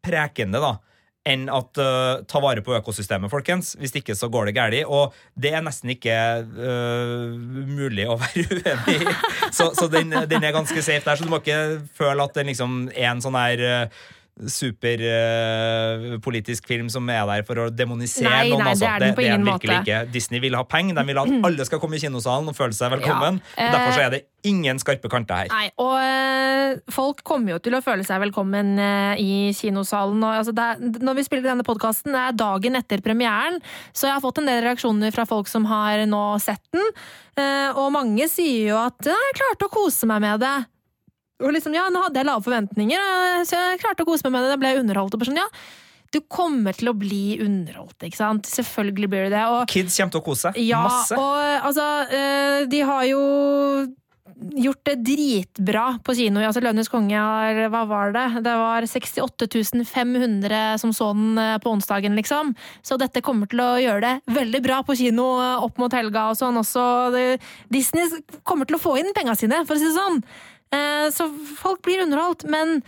prekende, 0.06 0.64
da 0.64 0.78
enn 1.28 1.48
at 1.52 1.80
uh, 1.82 2.24
ta 2.30 2.42
vare 2.44 2.64
på 2.64 2.76
økosystemet, 2.78 3.32
folkens. 3.32 3.74
Hvis 3.80 3.96
ikke 4.00 4.16
så 4.18 4.30
går 4.32 4.50
det 4.50 4.56
galt. 4.58 4.78
Og 4.88 5.16
det 5.40 5.54
er 5.56 5.66
nesten 5.66 5.92
ikke 5.94 6.16
uh, 6.44 7.34
mulig 7.68 8.08
å 8.08 8.18
være 8.22 8.46
uenig 8.58 8.98
i. 8.98 9.16
Så, 9.52 9.72
så 9.78 9.90
den, 9.92 10.14
den, 10.30 10.44
er 10.44 10.56
ganske 10.56 10.84
safe 10.84 11.04
der, 11.04 11.20
så 11.20 11.28
du 11.28 11.32
må 11.32 11.42
ikke 11.44 11.82
føle 11.98 12.24
at 12.24 12.38
den 12.38 12.52
liksom 12.52 12.86
er 12.94 13.12
en 13.12 13.24
sånn 13.24 13.38
her 13.40 13.64
uh, 13.64 14.06
superpolitisk 14.46 16.64
uh, 16.64 16.68
film 16.70 16.90
som 16.94 17.10
er 17.10 17.26
der 17.30 17.44
for 17.48 17.58
å 17.64 17.66
demonisere 17.74 18.30
nei, 18.30 18.50
noen. 18.52 18.62
Nei, 18.62 18.70
altså. 18.76 18.86
det 18.86 18.92
er 18.92 19.00
den 19.02 19.16
på 19.18 19.24
ingen 19.26 19.46
måte. 19.48 19.74
Ikke. 19.80 20.00
Disney 20.14 20.40
vil 20.44 20.56
ha 20.58 20.64
penger. 20.68 20.94
De 21.00 21.04
vil 21.10 21.18
at 21.22 21.30
alle 21.50 21.64
skal 21.68 21.80
komme 21.82 21.96
i 21.98 22.02
kinosalen 22.04 22.48
og 22.52 22.56
føle 22.58 22.76
seg 22.78 22.88
velkommen. 22.94 23.36
Ja. 23.56 23.58
Uh, 23.58 23.62
Derfor 23.74 23.98
er 24.06 24.10
det 24.14 24.22
ingen 24.48 24.78
skarpe 24.80 25.08
kanter 25.12 25.36
her. 25.42 25.48
Nei, 25.52 25.68
og 25.82 25.96
uh, 25.98 26.70
folk 26.94 27.18
kommer 27.28 27.50
jo 27.56 27.60
til 27.66 27.74
å 27.78 27.84
føle 27.84 28.04
seg 28.08 28.18
velkommen 28.28 28.68
i 29.18 29.54
kinosalen. 29.58 30.20
Og, 30.22 30.32
altså, 30.44 30.54
er, 30.54 30.74
når 31.02 31.14
vi 31.18 31.24
spiller 31.28 31.48
denne 31.50 31.66
podkasten, 31.68 32.12
er 32.16 32.32
dagen 32.38 32.74
etter 32.80 33.00
premieren, 33.06 33.58
så 33.92 34.04
jeg 34.10 34.16
har 34.16 34.24
fått 34.24 34.40
en 34.44 34.50
del 34.50 34.60
reaksjoner 34.66 35.10
fra 35.16 35.26
folk 35.30 35.48
som 35.50 35.64
har 35.70 35.94
nå 36.08 36.24
sett 36.44 36.66
den. 36.76 36.86
og 37.78 37.88
mange 37.94 38.26
sier 38.32 38.64
jo 38.72 38.78
at 38.80 38.98
'jeg 39.06 39.36
klarte 39.38 39.66
å 39.66 39.74
kose 39.74 40.06
meg 40.10 40.22
med 40.22 40.40
det'. 40.42 40.77
Og 41.44 41.52
liksom, 41.54 41.76
ja, 41.78 41.86
nå 41.94 42.02
hadde 42.08 42.18
jeg 42.18 42.28
lave 42.28 42.46
forventninger, 42.46 43.44
så 43.46 43.60
jeg 43.60 43.82
klarte 43.84 44.06
å 44.06 44.10
kose 44.10 44.26
meg 44.26 44.38
med 44.38 44.48
det. 44.48 44.56
Det 44.56 44.62
ble 44.64 44.72
underholdt. 44.80 45.18
Og 45.18 45.28
sånn, 45.28 45.38
ja, 45.38 45.46
du 46.16 46.22
kommer 46.32 46.76
til 46.78 46.92
å 46.92 46.96
bli 46.98 47.38
underholdt, 47.44 48.00
ikke 48.08 48.20
sant? 48.20 48.50
Selvfølgelig 48.50 49.12
blir 49.12 49.28
du 49.28 49.36
det. 49.36 49.46
Og, 49.52 49.68
Kids 49.70 50.00
kommer 50.00 50.16
til 50.16 50.24
å 50.24 50.26
kose 50.26 50.48
seg. 50.48 50.60
Ja, 50.66 50.82
Masse. 50.88 51.20
Og 51.20 51.70
altså, 51.70 51.86
eh, 52.16 52.66
de 52.72 52.84
har 52.88 53.06
jo 53.10 53.22
gjort 54.38 54.84
det 54.86 54.96
dritbra 55.06 55.86
på 56.06 56.14
kino. 56.18 56.42
Altså, 56.46 56.62
Lønnes 56.62 56.92
konge 56.94 57.18
har 57.18 57.62
Hva 57.74 57.84
var 57.90 58.14
det? 58.16 58.26
Det 58.46 58.54
var 58.60 58.86
68 58.86 59.86
500 59.88 60.78
som 60.82 60.94
så 60.94 61.12
den 61.14 61.38
eh, 61.42 61.58
på 61.62 61.74
onsdagen, 61.74 62.16
liksom. 62.18 62.54
Så 62.82 62.98
dette 63.02 63.22
kommer 63.26 63.50
til 63.52 63.62
å 63.62 63.72
gjøre 63.82 64.02
det 64.06 64.36
veldig 64.38 64.62
bra 64.66 64.82
på 64.88 64.98
kino 65.00 65.30
eh, 65.44 65.64
opp 65.64 65.82
mot 65.82 65.94
helga 65.94 66.30
og 66.32 66.38
sånn 66.40 66.62
også. 66.62 66.86
Disney 67.74 68.08
kommer 68.44 68.70
til 68.70 68.78
å 68.78 68.84
få 68.84 68.98
inn 69.02 69.14
penga 69.18 69.36
sine, 69.36 69.66
for 69.68 69.76
å 69.76 69.82
si 69.82 69.90
det 69.90 69.98
sånn. 69.98 70.24
Eh, 70.74 71.10
så 71.14 71.28
folk 71.60 71.82
blir 71.86 72.04
underholdt, 72.04 72.44
men 72.52 72.82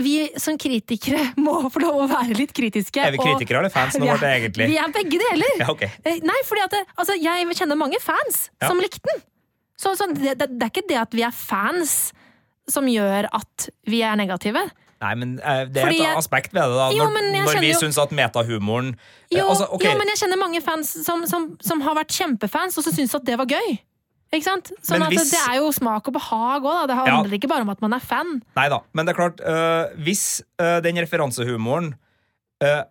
vi 0.00 0.30
som 0.40 0.58
kritikere 0.58 1.30
må 1.44 1.56
få 1.72 1.82
lov 1.84 2.04
å 2.04 2.10
være 2.10 2.36
litt 2.38 2.54
kritiske. 2.56 3.02
Er 3.04 3.14
vi 3.14 3.22
kritikere 3.22 3.62
eller 3.62 3.72
fans 3.74 3.98
nå, 4.00 4.08
vårt 4.10 4.26
egentlig? 4.28 4.70
Vi 4.72 4.78
er 4.80 4.94
begge 4.94 5.20
deler. 5.22 5.56
Ja, 5.62 5.70
okay. 5.72 5.92
Eh, 6.04 6.20
nei, 6.26 6.38
fordi 6.48 6.66
at 6.66 6.76
det, 6.76 6.84
altså, 6.96 7.16
jeg 7.20 7.58
kjenner 7.58 7.80
mange 7.80 8.00
fans 8.02 8.48
ja. 8.60 8.68
som 8.68 8.80
likte 8.82 9.04
den. 9.12 9.24
Så, 9.80 9.94
så 9.96 10.10
det, 10.12 10.36
det, 10.36 10.50
det, 10.52 10.60
er 10.66 10.72
ikke 10.72 10.88
det 10.90 11.00
at 11.00 11.16
vi 11.16 11.24
er 11.24 11.32
fans 11.32 12.12
som 12.70 12.86
gjør 12.86 13.30
at 13.34 13.70
vi 13.88 14.02
er 14.04 14.18
negative. 14.20 14.66
Nei, 15.00 15.14
men 15.16 15.38
Det 15.38 15.80
er 15.80 15.86
Fordi 15.86 16.00
et 16.04 16.18
aspekt 16.20 16.52
ved 16.52 16.60
det, 16.60 16.76
da. 16.76 16.88
Jo, 16.92 17.06
når, 17.08 17.30
når 17.32 17.60
vi 17.64 17.70
jo... 17.70 17.78
syns 17.80 17.96
at 18.02 18.10
metahumoren 18.12 18.90
jo, 19.32 19.46
altså, 19.46 19.70
okay. 19.72 19.88
jo, 19.88 19.96
men 19.96 20.10
jeg 20.12 20.20
kjenner 20.20 20.40
mange 20.42 20.60
fans 20.60 20.90
som, 21.06 21.24
som, 21.30 21.46
som 21.64 21.80
har 21.86 21.96
vært 21.96 22.12
kjempefans, 22.12 22.76
og 22.76 22.84
som 22.84 22.92
syns 22.92 23.14
at 23.16 23.24
det 23.24 23.38
var 23.40 23.48
gøy. 23.48 23.78
Ikke 24.30 24.46
sant? 24.46 24.70
Sånn 24.86 25.02
hvis, 25.10 25.26
at 25.26 25.32
Det 25.34 25.42
er 25.42 25.58
jo 25.58 25.70
smak 25.74 26.06
og 26.06 26.14
behag 26.14 26.62
òg. 26.62 26.84
Det 26.86 26.96
handler 27.00 27.32
ja. 27.34 27.38
ikke 27.40 27.50
bare 27.50 27.66
om 27.66 27.72
at 27.72 27.82
man 27.82 27.96
er 27.96 28.04
fan. 28.04 28.36
Nei 28.58 28.68
da, 28.70 28.78
men 28.94 29.06
det 29.06 29.14
er 29.14 29.18
klart 29.18 29.42
uh, 29.42 29.90
Hvis 30.06 30.24
uh, 30.62 30.78
den 30.84 31.00
referansehumoren 31.02 31.92
uh, 32.62 32.82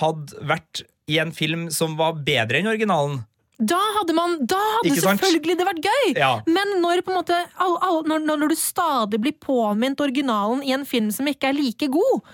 hadde 0.00 0.46
vært 0.50 0.84
i 1.10 1.18
en 1.22 1.30
film 1.34 1.68
som 1.74 1.96
var 1.98 2.18
bedre 2.26 2.60
enn 2.60 2.70
originalen 2.70 3.22
da 3.60 3.76
hadde, 3.98 4.14
man, 4.16 4.38
da 4.48 4.56
hadde 4.78 4.94
selvfølgelig 4.96 5.56
det 5.60 5.64
vært 5.68 5.80
gøy! 5.84 6.06
Ja. 6.16 6.30
Men 6.48 6.78
når, 6.80 7.02
måte, 7.12 7.36
all, 7.60 7.74
all, 7.84 7.98
når, 8.08 8.22
når, 8.24 8.54
du 8.54 8.56
stadig 8.56 9.20
blir 9.20 9.34
påminnet 9.36 10.00
originalen 10.00 10.62
i 10.64 10.72
en 10.72 10.86
film 10.88 11.10
som 11.12 11.28
ikke 11.28 11.50
er 11.50 11.58
like 11.58 11.90
god, 11.92 12.30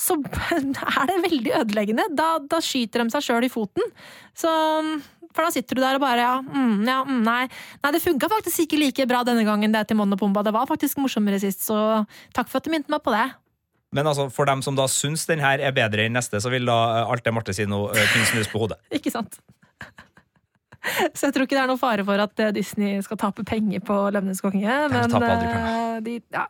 så 0.00 0.16
er 0.56 1.10
det 1.10 1.22
veldig 1.26 1.54
ødeleggende. 1.62 2.08
Da, 2.16 2.34
da 2.40 2.60
skyter 2.64 3.04
de 3.04 3.14
seg 3.14 3.26
sjøl 3.26 3.46
i 3.46 3.52
foten. 3.52 3.84
Så 4.36 4.50
for 5.30 5.46
da 5.46 5.52
sitter 5.54 5.78
du 5.78 5.82
der 5.84 5.98
og 5.98 6.02
bare 6.02 6.24
ja, 6.24 6.32
mm, 6.42 6.80
ja 6.88 6.96
mm, 7.06 7.20
nei. 7.26 7.44
nei. 7.84 7.92
det 7.94 8.02
funka 8.02 8.30
faktisk 8.32 8.64
ikke 8.64 8.80
like 8.80 9.06
bra 9.10 9.22
denne 9.26 9.44
gangen 9.46 9.74
det 9.74 9.84
til 9.88 10.00
Monopomba. 10.00 10.42
Det 10.46 10.54
var 10.56 10.66
faktisk 10.70 10.98
morsommere 10.98 11.38
sist, 11.42 11.62
så 11.68 12.02
takk 12.36 12.50
for 12.50 12.58
at 12.58 12.66
du 12.66 12.74
minte 12.74 12.90
meg 12.92 13.04
på 13.04 13.14
det. 13.14 13.28
Men 13.94 14.06
altså, 14.06 14.28
for 14.30 14.46
dem 14.46 14.62
som 14.62 14.76
da 14.78 14.86
syns 14.90 15.26
den 15.26 15.42
her 15.42 15.62
er 15.62 15.74
bedre 15.74 16.06
enn 16.06 16.14
neste, 16.14 16.38
så 16.42 16.50
vil 16.52 16.68
da 16.68 16.78
eh, 17.00 17.10
alt 17.10 17.24
det 17.26 17.34
Marte 17.34 17.54
sier 17.54 17.66
nå, 17.70 17.88
uh, 17.90 18.04
kunne 18.12 18.28
snus 18.28 18.50
på 18.50 18.62
hodet. 18.62 18.78
ikke 18.98 19.12
sant. 19.14 19.40
Så 21.12 21.26
jeg 21.26 21.34
tror 21.34 21.44
ikke 21.44 21.58
det 21.58 21.60
er 21.60 21.68
noen 21.68 21.80
fare 21.80 22.04
for 22.06 22.22
at 22.22 22.40
eh, 22.40 22.54
Disney 22.56 23.02
skal 23.04 23.18
tape 23.20 23.44
penger 23.44 23.82
på 23.84 23.96
Løvenes 24.14 24.40
konge. 24.40 24.76
Men 24.94 26.06
de, 26.06 26.14
ja, 26.32 26.46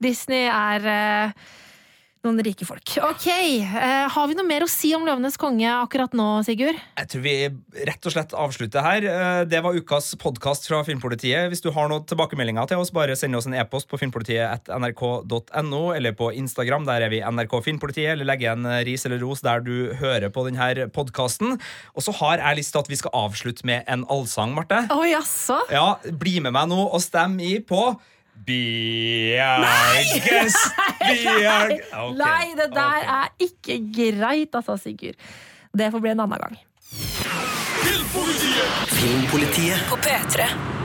Disney 0.00 0.46
er 0.48 0.86
noen 2.24 2.40
rike 2.44 2.66
folk. 2.68 2.96
Ok, 3.04 3.26
uh, 3.28 4.06
Har 4.12 4.28
vi 4.30 4.36
noe 4.38 4.46
mer 4.48 4.64
å 4.64 4.70
si 4.70 4.92
om 4.96 5.04
Løvenes 5.06 5.36
konge 5.40 5.68
akkurat 5.68 6.14
nå, 6.16 6.26
Sigurd? 6.46 6.78
Jeg 6.98 7.10
tror 7.12 7.24
vi 7.24 7.34
rett 7.88 8.08
og 8.08 8.14
slett 8.14 8.34
avslutter 8.36 8.84
her. 8.84 9.06
Uh, 9.08 9.42
det 9.48 9.60
var 9.64 9.76
ukas 9.76 10.12
podkast 10.20 10.68
fra 10.70 10.82
Filmpolitiet. 10.86 11.48
Hvis 11.52 11.64
du 11.64 11.70
har 11.74 11.90
noen 11.90 12.06
tilbakemeldinger 12.08 12.70
til 12.70 12.82
oss, 12.82 12.92
bare 12.94 13.16
send 13.18 13.36
oss 13.38 13.48
en 13.48 13.56
e-post 13.58 13.90
på 13.90 14.00
filmpolitiet.nrk.no, 14.00 15.82
eller 15.94 16.16
på 16.18 16.30
Instagram, 16.34 16.88
der 16.88 17.06
er 17.06 17.12
vi 17.12 17.22
NRK 17.24 17.58
Filmpolitiet, 17.68 18.14
eller 18.14 18.28
legge 18.28 18.50
en 18.52 18.68
ris 18.86 19.04
eller 19.08 19.22
ros 19.22 19.44
der 19.44 19.64
du 19.64 19.92
hører 20.00 20.30
på 20.32 20.46
denne 20.48 20.88
podkasten. 20.94 21.58
Og 21.94 22.06
så 22.06 22.14
har 22.20 22.40
jeg 22.40 22.62
lyst 22.62 22.74
til 22.74 22.84
at 22.84 22.90
vi 22.90 23.00
skal 23.00 23.14
avslutte 23.24 23.66
med 23.68 23.84
en 23.90 24.06
allsang, 24.10 24.54
Marte. 24.56 24.84
Oh, 24.94 25.04
jaså? 25.08 25.60
Ja, 25.72 25.94
Bli 26.24 26.38
med 26.44 26.54
meg 26.56 26.68
nå 26.70 26.80
og 26.84 27.00
stem 27.04 27.38
i 27.42 27.58
på 27.64 27.92
Bjerges 28.46 30.54
Bjerg... 31.08 31.72
Okay. 31.72 32.12
Nei, 32.18 32.46
det 32.58 32.68
der 32.74 33.00
okay. 33.00 33.16
er 33.16 33.26
ikke 33.46 33.74
greit, 33.94 34.54
altså, 34.54 34.76
Sigurd. 34.76 35.16
Det 35.74 35.90
får 35.90 36.00
bli 36.00 36.10
en 36.14 36.20
annen 36.26 36.38
gang. 36.38 36.56
Filmpolitiet. 37.84 38.66
Filmpolitiet 38.94 39.80
på 39.90 39.96
P3. 39.96 40.83